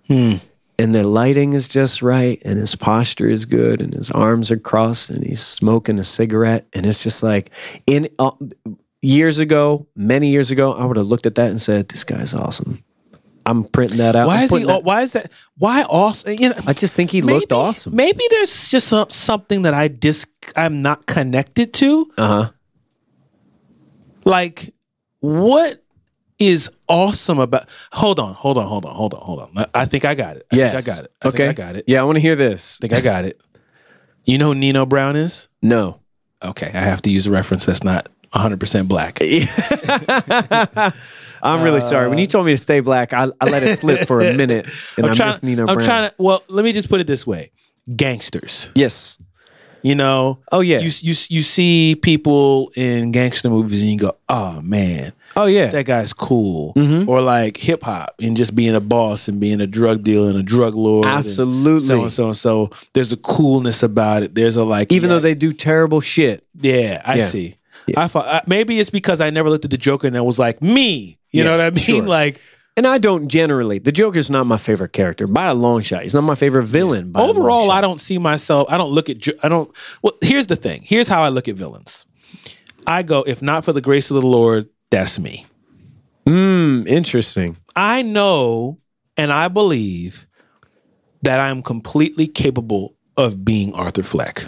[0.80, 4.58] And the lighting is just right, and his posture is good, and his arms are
[4.58, 6.66] crossed, and he's smoking a cigarette.
[6.74, 7.52] And it's just like,
[7.86, 8.32] in uh,
[9.02, 12.34] years ago, many years ago, I would have looked at that and said, "This guy's
[12.34, 12.84] awesome."
[13.46, 14.28] I'm printing that out.
[14.28, 14.64] Why is he?
[14.64, 15.32] that- Why is that?
[15.58, 16.36] Why awesome?
[16.40, 17.96] You know, I just think he looked awesome.
[17.96, 20.26] Maybe there's just some, something that I dis
[20.56, 22.12] I'm not connected to.
[22.18, 22.50] Uh huh.
[24.26, 24.74] Like,
[25.24, 25.82] what
[26.38, 27.66] is awesome about?
[27.94, 29.52] Hold on, hold on, hold on, hold on, hold on.
[29.58, 30.46] I, I think I got it.
[30.52, 30.84] I Yes.
[30.86, 31.12] think I got it.
[31.22, 31.48] I okay.
[31.48, 31.86] I got it.
[31.88, 32.78] Yeah, I want to hear this.
[32.82, 33.40] I think I got it.
[34.26, 35.48] You know who Nino Brown is?
[35.62, 36.02] No.
[36.44, 39.20] Okay, I have to use a reference that's not 100 percent black.
[41.42, 42.10] I'm really sorry.
[42.10, 44.66] When you told me to stay black, I, I let it slip for a minute,
[44.98, 45.30] and I'm, trying.
[45.30, 45.88] just Nino I'm Brown.
[45.88, 46.16] trying to.
[46.18, 47.52] Well, let me just put it this way:
[47.96, 48.70] gangsters.
[48.76, 49.18] yes.
[49.84, 50.40] You know.
[50.52, 50.80] Oh, yeah.
[50.80, 55.68] You you you see people in gangster movies and you go, oh man, Oh yeah.
[55.68, 56.74] that guy's cool.
[56.76, 57.10] Mm-hmm.
[57.10, 60.40] Or like hip hop and just being a boss and being a drug dealer and
[60.40, 61.06] a drug lord.
[61.06, 61.88] Absolutely.
[61.88, 62.70] So and so and so.
[62.94, 64.36] There's a coolness about it.
[64.36, 64.92] There's a like.
[64.92, 66.46] Even yeah, though they do terrible shit.
[66.60, 67.28] Yeah, I Yeah.
[67.28, 67.56] see.
[67.98, 70.62] I thought maybe it's because I never looked at the Joker and I was like
[70.62, 71.18] me.
[71.32, 71.84] You know what I mean?
[71.84, 72.04] sure.
[72.08, 72.40] Like
[72.76, 73.78] And I don't generally.
[73.78, 76.02] The Joker's not my favorite character by a long shot.
[76.02, 77.12] He's not my favorite villain.
[77.12, 77.72] By a long overall.
[77.72, 78.68] I don't see myself.
[78.70, 79.18] I don't look at.
[79.44, 79.72] I don't.
[80.02, 80.82] Well, here's the thing.
[80.84, 82.06] Here's how I look at villains.
[82.88, 85.46] I go, if not for the grace of the Lord, that's me.
[86.26, 87.58] Hmm, interesting.
[87.76, 88.78] I know
[89.18, 90.28] and I believe
[91.22, 94.46] that I'm completely capable of being Arthur Fleck.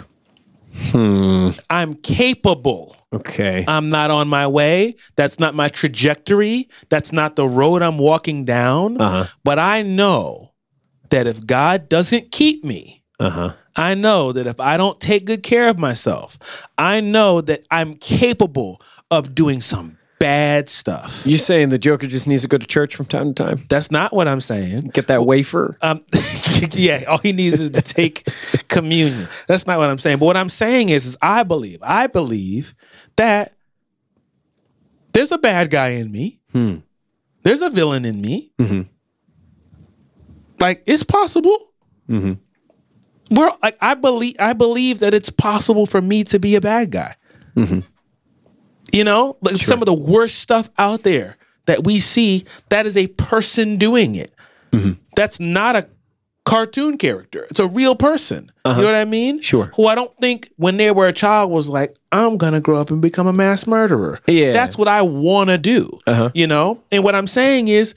[0.90, 1.50] Hmm.
[1.70, 2.96] I'm capable.
[3.16, 3.64] Okay.
[3.68, 4.94] I'm not on my way.
[5.16, 6.68] That's not my trajectory.
[6.88, 9.00] That's not the road I'm walking down.
[9.00, 9.26] Uh-huh.
[9.44, 10.52] But I know
[11.10, 13.52] that if God doesn't keep me, Uh huh.
[13.76, 16.38] I know that if I don't take good care of myself,
[16.78, 18.80] I know that I'm capable
[19.10, 21.22] of doing some bad stuff.
[21.26, 23.64] You saying the Joker just needs to go to church from time to time?
[23.68, 24.90] That's not what I'm saying.
[24.94, 25.76] Get that wafer?
[25.82, 26.02] Um,
[26.72, 28.26] yeah, all he needs is to take
[28.68, 29.28] communion.
[29.46, 30.18] That's not what I'm saying.
[30.18, 32.74] But what I'm saying is, is I believe, I believe
[33.16, 33.54] that
[35.12, 36.40] there's a bad guy in me.
[36.52, 36.76] Hmm.
[37.42, 38.52] There's a villain in me.
[38.58, 38.82] Mm-hmm.
[40.60, 41.56] Like it's possible.
[42.08, 42.34] Mm-hmm.
[43.34, 46.90] We're like I believe I believe that it's possible for me to be a bad
[46.90, 47.14] guy.
[47.56, 47.80] Mm-hmm.
[48.92, 51.36] You know, like some of the worst stuff out there
[51.66, 54.32] that we see, that is a person doing it.
[55.16, 55.88] That's not a
[56.46, 57.44] cartoon character.
[57.50, 58.44] It's a real person.
[58.64, 58.80] You uh-huh.
[58.80, 59.42] know what I mean?
[59.42, 59.70] Sure.
[59.74, 62.90] Who I don't think when they were a child was like, I'm gonna grow up
[62.90, 64.20] and become a mass murderer.
[64.26, 64.52] Yeah.
[64.52, 65.98] That's what I wanna do.
[66.06, 66.30] Uh-huh.
[66.32, 66.82] You know?
[66.90, 67.94] And what I'm saying is,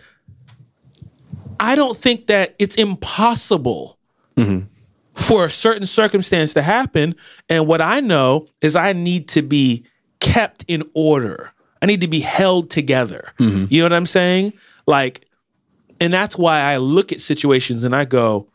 [1.59, 3.97] I don't think that it's impossible
[4.35, 4.65] mm-hmm.
[5.13, 7.15] for a certain circumstance to happen.
[7.49, 9.85] And what I know is I need to be
[10.19, 11.51] kept in order.
[11.81, 13.31] I need to be held together.
[13.39, 13.65] Mm-hmm.
[13.69, 14.53] You know what I'm saying?
[14.87, 15.28] Like,
[15.99, 18.47] and that's why I look at situations and I go,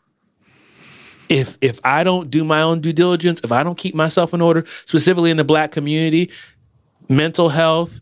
[1.29, 4.41] if if I don't do my own due diligence, if I don't keep myself in
[4.41, 6.31] order, specifically in the black community,
[7.09, 7.99] mental health,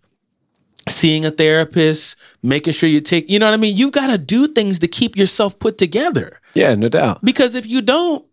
[0.88, 3.76] seeing a therapist, making sure you take, you know what I mean?
[3.76, 6.40] You've got to do things to keep yourself put together.
[6.54, 7.24] Yeah, no doubt.
[7.24, 8.26] Because if you don't,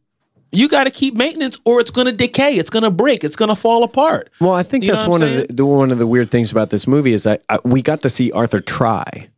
[0.53, 3.37] you got to keep maintenance or it's going to decay, it's going to break, it's
[3.37, 4.31] going to fall apart.
[4.41, 6.71] Well, I think You that's one of the, the one of the weird things about
[6.71, 9.30] this movie is that I, we got to see Arthur try.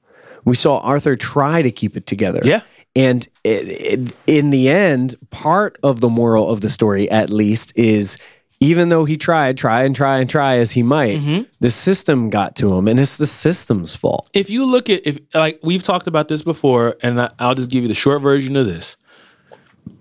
[0.45, 2.41] We saw Arthur try to keep it together.
[2.45, 2.61] Yeah.
[2.95, 3.69] And it,
[4.09, 8.19] it, in the end, part of the moral of the story, at least, is
[8.61, 11.43] even though he tried, try and try and try as he might, Mm-hmm.
[11.61, 14.29] the system got to him, and it's the system's fault.
[14.35, 17.71] if you look at if like we've talked about this before and I, i'll just
[17.71, 18.97] give you the short version of this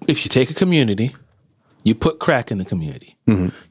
[0.07, 1.15] if you take a community
[1.84, 3.15] you put crack in the community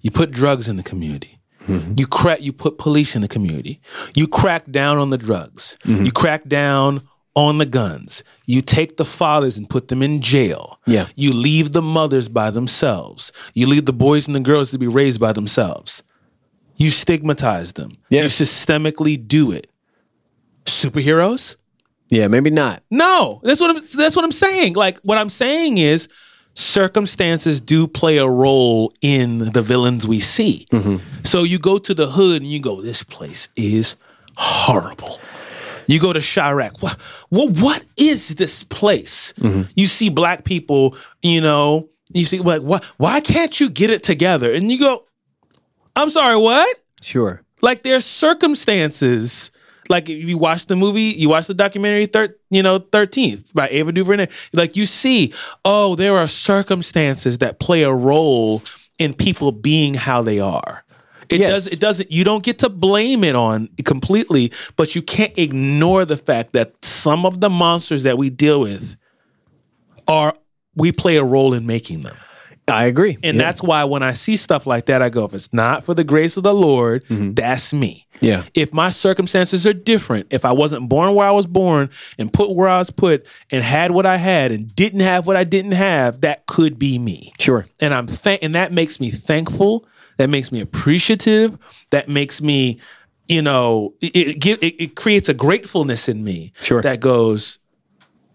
[0.01, 1.39] you put drugs in the community
[1.71, 1.95] Mm-hmm.
[1.97, 3.81] you crack you put police in the community.
[4.15, 5.77] You crack down on the drugs.
[5.85, 6.05] Mm-hmm.
[6.05, 7.03] You crack down
[7.35, 8.25] on the guns.
[8.47, 10.81] You take the fathers and put them in jail.
[10.87, 11.07] Yeah.
[11.15, 13.33] you leave the mothers by themselves.
[13.55, 16.03] You leave the boys and the girls to be raised by themselves.
[16.77, 17.99] You stigmatize them.
[18.09, 18.23] Yeah.
[18.23, 19.69] you systemically do it.
[20.65, 21.57] Superheroes?
[22.11, 22.83] Yeah, maybe not.
[22.91, 23.41] no.
[23.45, 24.75] That's what i'm that's what i'm saying.
[24.75, 26.09] Like what i'm saying is
[26.61, 30.97] circumstances do play a role in the villains we see mm-hmm.
[31.25, 33.97] so you go to the hood and you go this place is
[34.37, 35.19] horrible
[35.87, 36.81] you go to Chiraq.
[36.81, 37.01] What,
[37.31, 39.35] what, what is this place?
[39.41, 39.63] Mm-hmm.
[39.75, 44.05] You see black people, you know, you see, like, what, why can't you get it
[44.05, 44.53] together?
[44.53, 45.05] And you go,
[45.97, 46.79] I'm sorry, what?
[47.03, 47.43] Sure.
[47.63, 49.51] like there's circumstances
[49.91, 53.69] like if you watch the movie you watch the documentary thir- you know 13th by
[53.71, 55.35] ava duvernay like you see
[55.65, 58.63] oh there are circumstances that play a role
[58.99, 60.85] in people being how they are
[61.29, 61.51] it Yes.
[61.51, 66.05] does it doesn't you don't get to blame it on completely but you can't ignore
[66.05, 68.97] the fact that some of the monsters that we deal with
[70.09, 70.35] are
[70.77, 72.17] we play a role in making them
[72.69, 73.19] I agree.
[73.23, 73.43] and yeah.
[73.43, 76.05] that's why when I see stuff like that, I go, if it's not for the
[76.05, 77.35] grace of the Lord, mm-hmm.
[77.35, 78.07] that's me.
[78.21, 78.45] Yeah.
[78.55, 82.55] If my circumstances are different, if I wasn't born where I was born and put
[82.55, 85.73] where I was put and had what I had and didn't have what I didn't
[85.73, 87.33] have, that could be me.
[87.39, 87.67] sure.
[87.81, 89.87] And I'm thank and that makes me thankful.
[90.19, 91.59] That makes me appreciative.
[91.91, 92.79] That makes me,
[93.27, 96.53] you know, it it, it, it creates a gratefulness in me.
[96.61, 96.83] Sure.
[96.83, 97.59] That goes,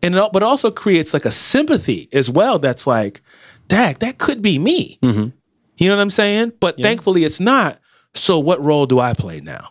[0.01, 2.57] and it, but also creates like a sympathy as well.
[2.57, 3.21] That's like,
[3.67, 4.97] dag, that could be me.
[5.03, 5.29] Mm-hmm.
[5.77, 6.53] You know what I'm saying?
[6.59, 7.79] But thankfully, it's not.
[8.15, 9.69] So what role do I play now?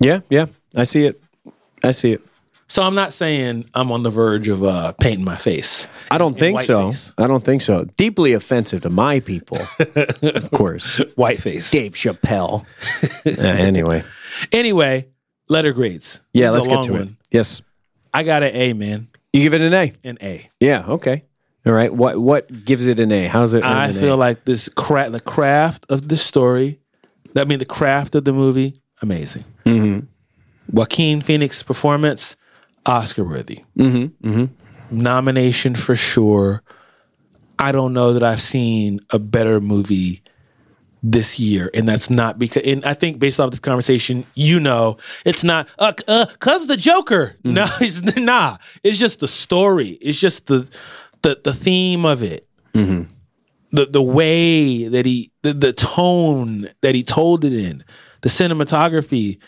[0.00, 0.46] Yeah, yeah.
[0.76, 1.20] I see it.
[1.82, 2.22] I see it.
[2.70, 5.88] So I'm not saying I'm on the verge of uh, painting my face.
[6.10, 6.86] I don't in think so.
[6.86, 7.14] whiteface.
[7.16, 7.84] I don't think so.
[7.96, 9.58] Deeply offensive to my people,
[10.22, 10.98] of course.
[11.16, 11.70] White face.
[11.70, 12.64] Dave Chappelle.
[13.26, 14.02] Uh, anyway,
[14.52, 15.06] Anyway,
[15.48, 16.20] letter grades.
[16.32, 17.02] yeah, This let's get to one.
[17.02, 17.08] it.
[17.30, 17.62] Yes,
[18.14, 19.08] I got an A, man.
[19.32, 19.92] you give it an A.
[20.04, 20.48] An A.
[20.60, 21.24] Yeah, okay.
[21.66, 21.92] All right.
[21.92, 23.26] What what gives it an A?
[23.26, 23.64] How's it?
[23.64, 24.16] I feel A?
[24.16, 26.80] like this cra- the craft of the story,
[27.36, 29.44] I mean the craft of the movie, amazing.
[29.64, 30.06] Mm-hmm.
[30.70, 32.36] Joaquin Phoenix performance,
[32.86, 33.64] Oscar worthy.
[33.76, 34.44] Mm-hmm.
[34.90, 36.62] Nomination for sure.
[37.58, 40.22] I don't know that I've seen a better movie
[41.02, 42.62] this year, and that's not because.
[42.64, 46.68] And I think based off this conversation, you know, it's not uh, uh cause of
[46.68, 47.36] the Joker.
[47.44, 48.58] No, it's nah.
[48.82, 49.98] It's just the story.
[50.00, 50.68] It's just the
[51.22, 52.46] the the theme of it.
[52.74, 53.10] Mm-hmm.
[53.70, 57.84] The the way that he the, the tone that he told it in
[58.22, 59.38] the cinematography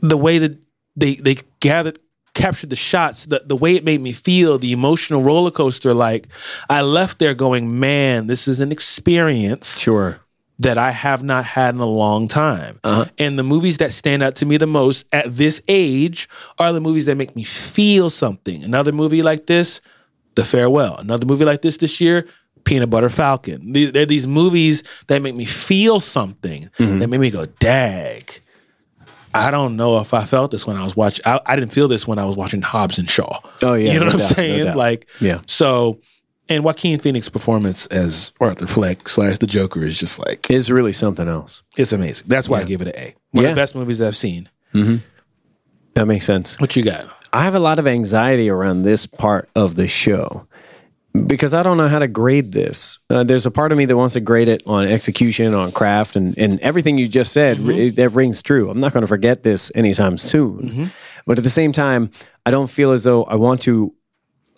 [0.00, 0.64] the way that
[0.96, 1.98] they they gathered
[2.32, 6.28] captured the shots the, the way it made me feel the emotional roller coaster like
[6.68, 9.78] i left there going man this is an experience.
[9.78, 10.19] Sure.
[10.60, 12.78] That I have not had in a long time.
[12.84, 13.06] Uh-huh.
[13.18, 16.28] And the movies that stand out to me the most at this age
[16.58, 18.62] are the movies that make me feel something.
[18.62, 19.80] Another movie like this,
[20.34, 20.96] The Farewell.
[20.98, 22.26] Another movie like this this year,
[22.64, 23.72] Peanut Butter Falcon.
[23.72, 26.98] These- They're these movies that make me feel something, Mm-hmm.
[26.98, 28.40] that make me go, dag.
[29.32, 31.24] I don't know if I felt this when I was watching.
[31.24, 33.38] I, I didn't feel this when I was watching Hobbs and Shaw.
[33.62, 34.64] Oh, yeah, you know no what I'm no saying?
[34.64, 34.76] doubt.
[34.76, 35.40] like, Yeah.
[35.46, 36.00] So,
[36.50, 40.92] and Joaquin Phoenix' performance as Arthur Fleck slash the Joker is just like Is really
[40.92, 41.62] something else.
[41.76, 42.26] it's amazing.
[42.28, 43.14] That's why I give it an A.
[43.30, 43.50] One Yeah.
[43.50, 44.48] of the best movies I've seen.
[44.74, 44.96] Mm-hmm.
[45.94, 46.58] That makes sense.
[46.60, 47.06] What you got?
[47.32, 50.46] I have a lot of anxiety around this part of the show
[51.26, 52.98] because I don't know how to grade this.
[53.08, 56.16] Uh, there's a part of me that wants to grade it on execution, on craft,
[56.16, 57.70] and, and everything you just said mm-hmm.
[57.70, 58.70] it- that rings true.
[58.70, 60.58] I'm not going to forget this anytime soon.
[60.60, 60.84] Mm-hmm.
[61.26, 62.10] But at the same time,
[62.46, 63.94] I don't feel as though I want to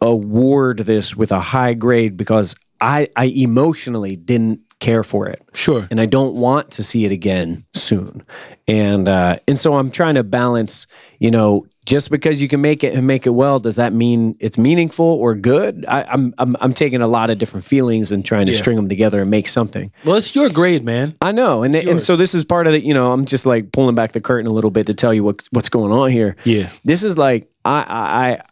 [0.03, 5.87] award this with a high grade because I, I emotionally didn't care for it Sure.
[5.93, 8.24] and I don't want to see it again soon.
[8.66, 10.87] And uh, and so I'm trying to balance,
[11.20, 14.37] you know, just because you can make it and make it well, does that mean
[14.41, 15.85] it's meaningful or good?
[15.89, 18.59] I, I'm, I'm I'm taking a lot of different feelings and trying to Yeah.
[18.59, 19.93] string them together and make something.
[20.05, 21.15] Well, it's your grade, man.
[21.20, 22.83] I know, and and so this is part of it.
[22.85, 25.23] You know, I'm just like pulling back the curtain a little bit to tell you
[25.24, 26.35] what what's going on here.
[26.45, 26.70] Yeah.
[26.85, 28.43] this is like I I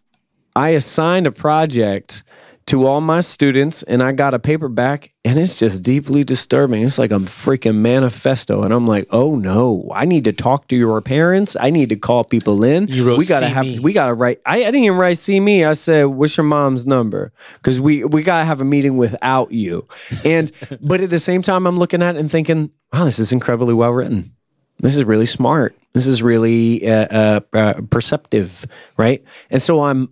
[0.55, 2.23] I assigned a project
[2.67, 6.85] to all my students, and I got a paper back, and it's just deeply disturbing.
[6.85, 10.77] It's like a freaking manifesto, and I'm like, oh no, I need to talk to
[10.77, 11.57] your parents.
[11.59, 12.87] I need to call people in.
[12.87, 14.41] You wrote we gotta "See have me." we gotta write.
[14.47, 15.65] I, I didn't even write see me.
[15.65, 17.33] I said, what's your mom's number?
[17.55, 19.85] Because we we gotta have a meeting without you.
[20.25, 23.33] And but at the same time, I'm looking at it and thinking, wow, this is
[23.33, 24.31] incredibly well written.
[24.79, 25.77] This is really smart.
[25.93, 28.65] This is really uh, uh, uh, perceptive,
[28.97, 29.25] right?
[29.51, 30.09] And so I'm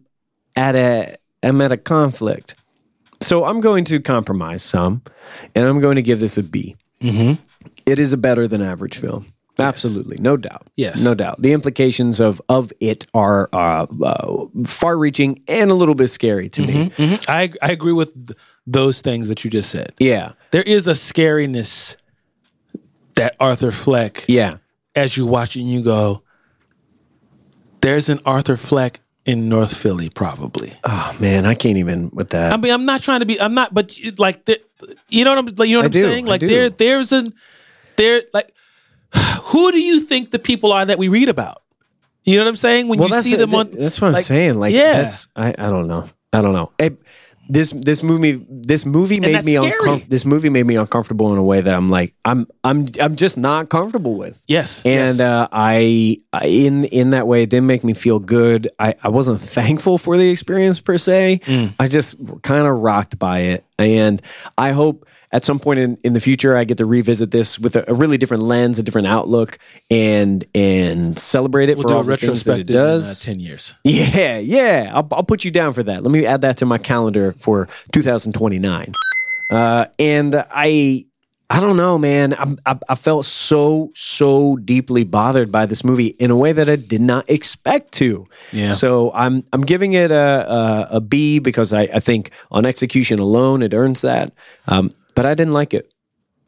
[0.58, 2.56] at a I'm at a conflict.
[3.20, 5.02] So I'm going to compromise some,
[5.54, 6.76] and I'm going to give this a B.
[7.00, 7.42] Mm-hmm.
[7.86, 9.26] It is a better than average film.
[9.60, 10.68] Absolutely, no doubt.
[10.76, 11.02] Yes.
[11.02, 11.42] no doubt.
[11.42, 16.62] The implications of of it are uh, uh, far-reaching and a little bit scary to
[16.62, 16.90] me.
[16.90, 17.24] Mhm.
[17.28, 19.92] I I agree with th- those things that you just said.
[19.98, 21.96] Yeah, There is a scariness
[23.16, 24.58] that Arthur Fleck, yeah,
[24.94, 26.22] as you watch it, and you go,
[27.80, 32.52] "There's an Arthur Fleck in North Philly, probably." Oh man, I can't even with that.
[32.52, 33.40] I mean, I'm not trying to be.
[33.40, 34.60] I'm not, but like, the,
[35.08, 35.46] you know what I'm.
[35.56, 36.26] Like, you know what I I'm do, saying?
[36.26, 37.34] Like, there, there's an,
[37.96, 38.52] there, like,
[39.42, 41.62] who do you think the people are that we read about?
[42.24, 42.88] You know what I'm saying?
[42.88, 44.58] When well, you see them on, that's what I'm like, saying.
[44.58, 45.08] Like, yeah.
[45.36, 46.08] I I don't know.
[46.32, 46.72] I don't know.
[46.78, 47.00] It-
[47.48, 49.72] this this movie this movie made me scary.
[49.72, 50.06] uncomfortable.
[50.10, 53.38] This movie made me uncomfortable in a way that I'm like I'm I'm I'm just
[53.38, 54.44] not comfortable with.
[54.46, 55.20] yes, And yes.
[55.20, 58.68] uh, I, I in in that way, it didn't make me feel good.
[58.78, 61.40] I, I wasn't thankful for the experience per se.
[61.44, 61.74] Mm.
[61.80, 64.20] I just kind of rocked by it, and
[64.56, 67.76] I hope at some point in, in the future I get to revisit this with
[67.76, 69.58] a, a really different lens, a different outlook,
[69.90, 73.26] and and celebrate it we'll for all the things that it does.
[73.26, 73.74] in uh, ten years.
[73.84, 74.90] Yeah, yeah.
[74.94, 76.02] I'll, I'll put you down for that.
[76.02, 78.92] Let me add that to my calendar for 2029.
[79.50, 81.06] Uh, and I,
[81.50, 82.34] I don't know, man.
[82.34, 86.68] I, I, I felt so, so deeply bothered by this movie in a way that
[86.68, 88.28] I did not expect to.
[88.52, 88.72] Yeah.
[88.72, 90.14] So I'm, I'm giving it a,
[90.92, 94.32] a, a B because I, I think on execution alone it earns that.
[94.66, 95.92] Um, but I didn't like it.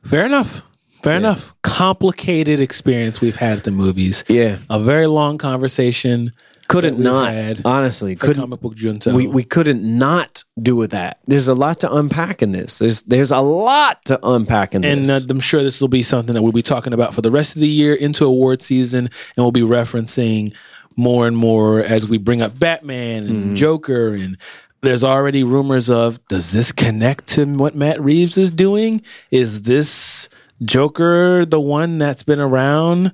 [0.05, 0.63] Fair enough.
[1.03, 1.53] Fair enough.
[1.63, 4.23] Complicated experience we've had at the movies.
[4.29, 4.59] Yeah.
[4.69, 6.31] A very long conversation.
[6.69, 9.13] Couldn't not had honestly couldn't comic book junto.
[9.13, 11.19] we, we couldn't not do with that.
[11.27, 12.79] There's a lot to unpack in this.
[12.79, 15.11] There's there's a lot to unpack in and this.
[15.25, 17.57] uh, I'm sure this will be something that we'll be talking about for the rest
[17.57, 20.55] of the year into award season, and we'll be referencing
[20.95, 23.55] more and more as we bring up Batman and Mm-hmm.
[23.55, 24.15] Joker.
[24.15, 24.39] And
[24.83, 29.03] there's already rumors of does this connect to what Matt Reeves is doing?
[29.31, 30.29] Is this
[30.65, 33.13] Joker the one that's been around?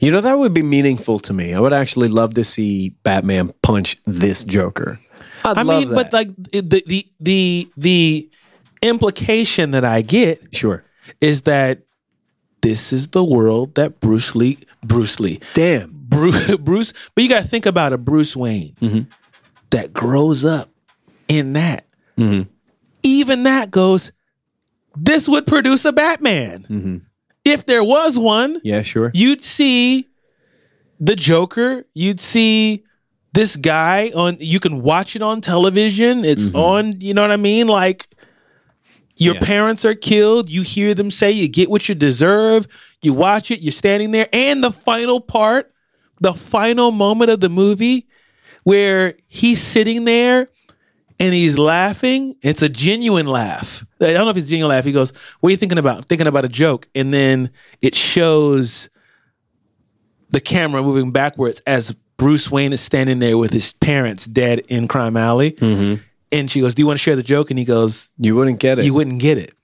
[0.00, 1.54] you know that would be meaningful to me.
[1.54, 4.98] I would actually love to see Batman punch this Joker.
[5.44, 5.94] I'd I mean, that.
[5.94, 8.30] but like the the the the
[8.82, 10.84] implication that I get sure.
[11.20, 11.82] is that
[12.62, 15.90] this is the world that Bruce Lee, Bruce Lee, Damn.
[15.92, 16.92] Bruce, Bruce.
[17.14, 19.00] But you got to think about a Bruce Wayne Mm-hmm.
[19.70, 20.70] that grows up
[21.38, 21.86] in that.
[23.02, 24.12] Even that goes.
[24.96, 26.66] This would produce a Batman.
[26.68, 26.96] Mm-hmm.
[27.44, 29.10] If there was one, Yeah, sure.
[29.14, 30.08] you'd see
[31.00, 31.84] the Joker.
[31.94, 32.84] You'd see
[33.32, 34.36] this guy on.
[34.38, 36.24] You can watch it on television.
[36.24, 37.00] It's on.
[37.00, 37.66] You know what I mean?
[37.66, 38.06] Like
[39.16, 39.42] your Mm-hmm.
[39.42, 39.46] Yeah.
[39.48, 40.48] parents are killed.
[40.48, 42.66] You hear them say, "You get what you deserve."
[43.02, 43.60] You watch it.
[43.60, 45.72] You're standing there, and the final part,
[46.20, 48.06] the final moment of the movie,
[48.62, 50.46] where he's sitting there,
[51.22, 52.34] and he's laughing.
[52.42, 53.86] It's a genuine laugh.
[54.00, 54.84] I don't know if it's a genuine laugh.
[54.84, 57.50] He goes, "What are you thinking about?" I'm thinking about a joke, and then
[57.80, 58.90] it shows
[60.30, 64.88] the camera moving backwards as Bruce Wayne is standing there with his parents dead in
[64.88, 65.52] Crime Alley.
[65.52, 66.02] Mm-hmm.
[66.32, 68.58] And she goes, "Do you want to share the joke?" And he goes, You wouldn't
[68.58, 68.84] get it.
[68.84, 69.54] "You wouldn't get it."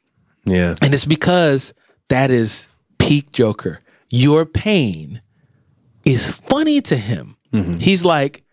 [0.44, 0.76] yeah.
[0.80, 1.74] And it's because
[2.08, 2.68] that is
[2.98, 3.80] peak Joker.
[4.10, 5.22] Your pain
[6.06, 7.36] is funny to him.
[7.52, 7.78] Mm-hmm.
[7.78, 8.44] He's like,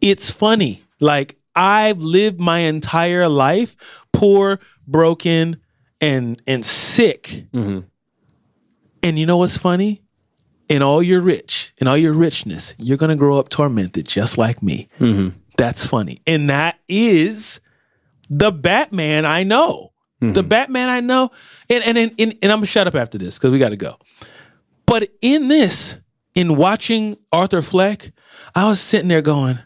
[0.00, 0.82] it's funny.
[1.00, 3.74] Like, I've lived my entire life
[4.12, 5.60] poor, broken,
[6.00, 7.46] and and sick.
[7.52, 7.80] Mm-hmm.
[9.02, 10.02] And you know what's funny?
[10.68, 14.62] In all your rich, in all your richness, you're gonna grow up tormented just like
[14.62, 14.88] me.
[14.98, 15.38] Mm-hmm.
[15.56, 16.18] That's funny.
[16.26, 17.60] And that is
[18.28, 19.92] the Batman I know.
[20.20, 20.48] The mm-hmm.
[20.48, 21.30] Batman I know.
[21.70, 23.96] And and and, and, and I'm gonna shut up after this because we gotta go.
[24.86, 25.96] But in this,
[26.34, 28.12] in watching Arthur Fleck,
[28.54, 29.58] I was sitting there going,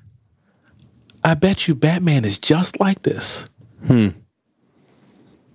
[1.25, 3.47] I bet you Batman is just like this.
[3.87, 4.09] Hmm.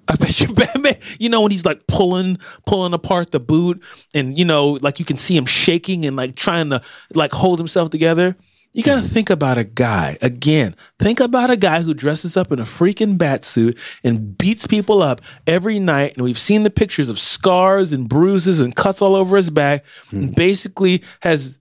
[0.07, 3.81] I bet you Batman, you know, when he's like pulling, pulling apart the boot
[4.13, 6.81] and, you know, like you can see him shaking and like trying to
[7.13, 8.35] like hold himself together.
[8.73, 9.07] You got to hmm.
[9.07, 13.17] think about a guy, again, think about a guy who dresses up in a freaking
[13.17, 16.15] bat suit and beats people up every night.
[16.15, 19.85] And we've seen the pictures of scars and bruises and cuts all over his back.
[20.11, 21.57] And basically has,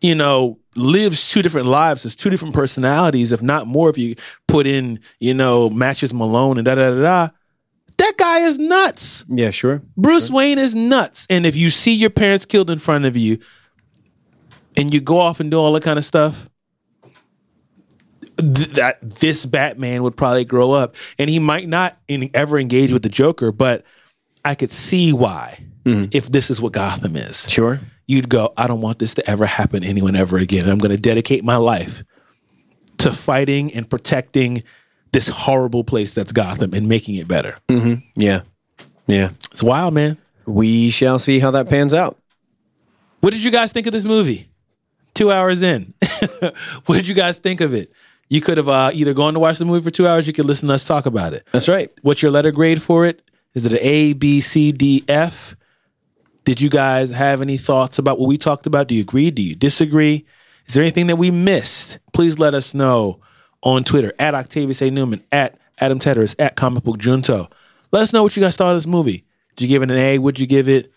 [0.00, 4.14] you know, lives two different lives, has two different personalities, if not more, if you
[4.46, 7.28] put in, you know, matches Malone and da da da da.
[7.98, 9.24] That guy is nuts.
[9.28, 9.82] Yeah, sure.
[9.96, 11.26] Bruce Wayne is nuts.
[11.30, 13.38] And if you see your parents killed in front of you
[14.76, 16.50] and you go off and do all that kind of stuff,
[18.36, 22.92] th- that this Batman would probably grow up and he might not in, ever engage
[22.92, 23.84] with the Joker, but
[24.44, 26.10] I could see why mm-hmm.
[26.12, 27.48] if this is what Gotham is.
[27.48, 27.80] Sure.
[28.06, 30.68] You'd go, I don't want this to ever happen to anyone ever again.
[30.68, 32.04] I'm going to dedicate my life
[32.98, 34.62] to fighting and protecting
[35.12, 37.58] this horrible place that's Gotham and making it better.
[38.14, 38.42] Yeah.
[39.06, 39.30] Yeah.
[39.50, 40.18] It's wild, man.
[40.46, 42.18] We shall see how that pans out.
[43.20, 44.48] What did you guys think of this movie?
[45.14, 45.94] Two hours in.
[46.86, 47.90] what did you guys think of it?
[48.28, 50.46] You could have uh, either gone to watch the movie for two hours, you could
[50.46, 51.46] listen to us talk about it.
[51.52, 51.90] That's right.
[52.02, 53.22] What's your letter grade for it?
[53.54, 55.56] Is it an A, B, C, D, F?
[56.46, 58.86] Did you guys have any thoughts about what we talked about?
[58.86, 59.32] Do you agree?
[59.32, 60.24] Do you disagree?
[60.66, 61.98] Is there anything that we missed?
[62.12, 63.18] Please let us know
[63.62, 64.90] on Twitter at Octavius A.
[64.90, 67.48] Newman, at Adam Tedderus, at Comic Book Junto.
[67.90, 69.24] Let us know what you guys thought of this movie.
[69.56, 70.18] Did you give it an A?
[70.18, 70.92] Would you give it?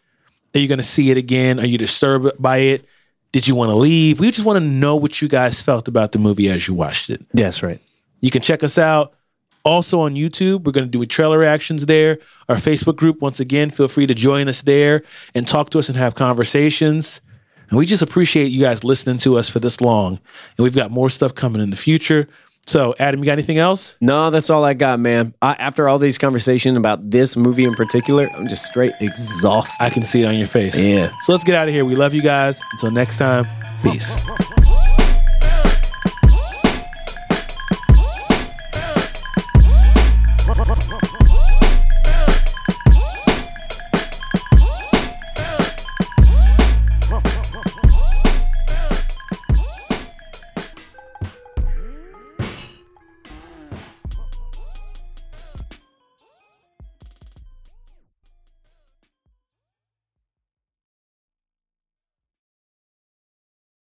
[0.53, 1.59] Are you going to see it again?
[1.59, 2.85] Are you disturbed by it?
[3.31, 4.19] Did you want to leave?
[4.19, 7.09] We just want to know what you guys felt about the movie as you watched
[7.09, 7.25] it.
[7.33, 7.81] That's right.
[8.21, 9.15] You can check us out
[9.63, 10.63] also on YouTube.
[10.63, 12.19] We're going to do trailer reactions there.
[12.47, 15.03] Our Facebook group, once again, feel free to join us there
[15.35, 17.21] and talk to us and have conversations.
[17.69, 20.19] And we just appreciate you guys listening to us for this long.
[20.57, 22.27] And we've got more stuff coming in the future.
[22.67, 23.95] So, Adam, you got anything else?
[23.99, 25.33] No, that's all I got, man.
[25.41, 29.83] I, after all these conversations about this movie in particular, I'm just straight exhausted.
[29.83, 30.77] I can see it on your face.
[30.77, 31.11] Yeah.
[31.23, 31.83] So let's get out of here.
[31.83, 32.59] We love you guys.
[32.73, 33.47] Until next time,
[33.81, 34.15] peace.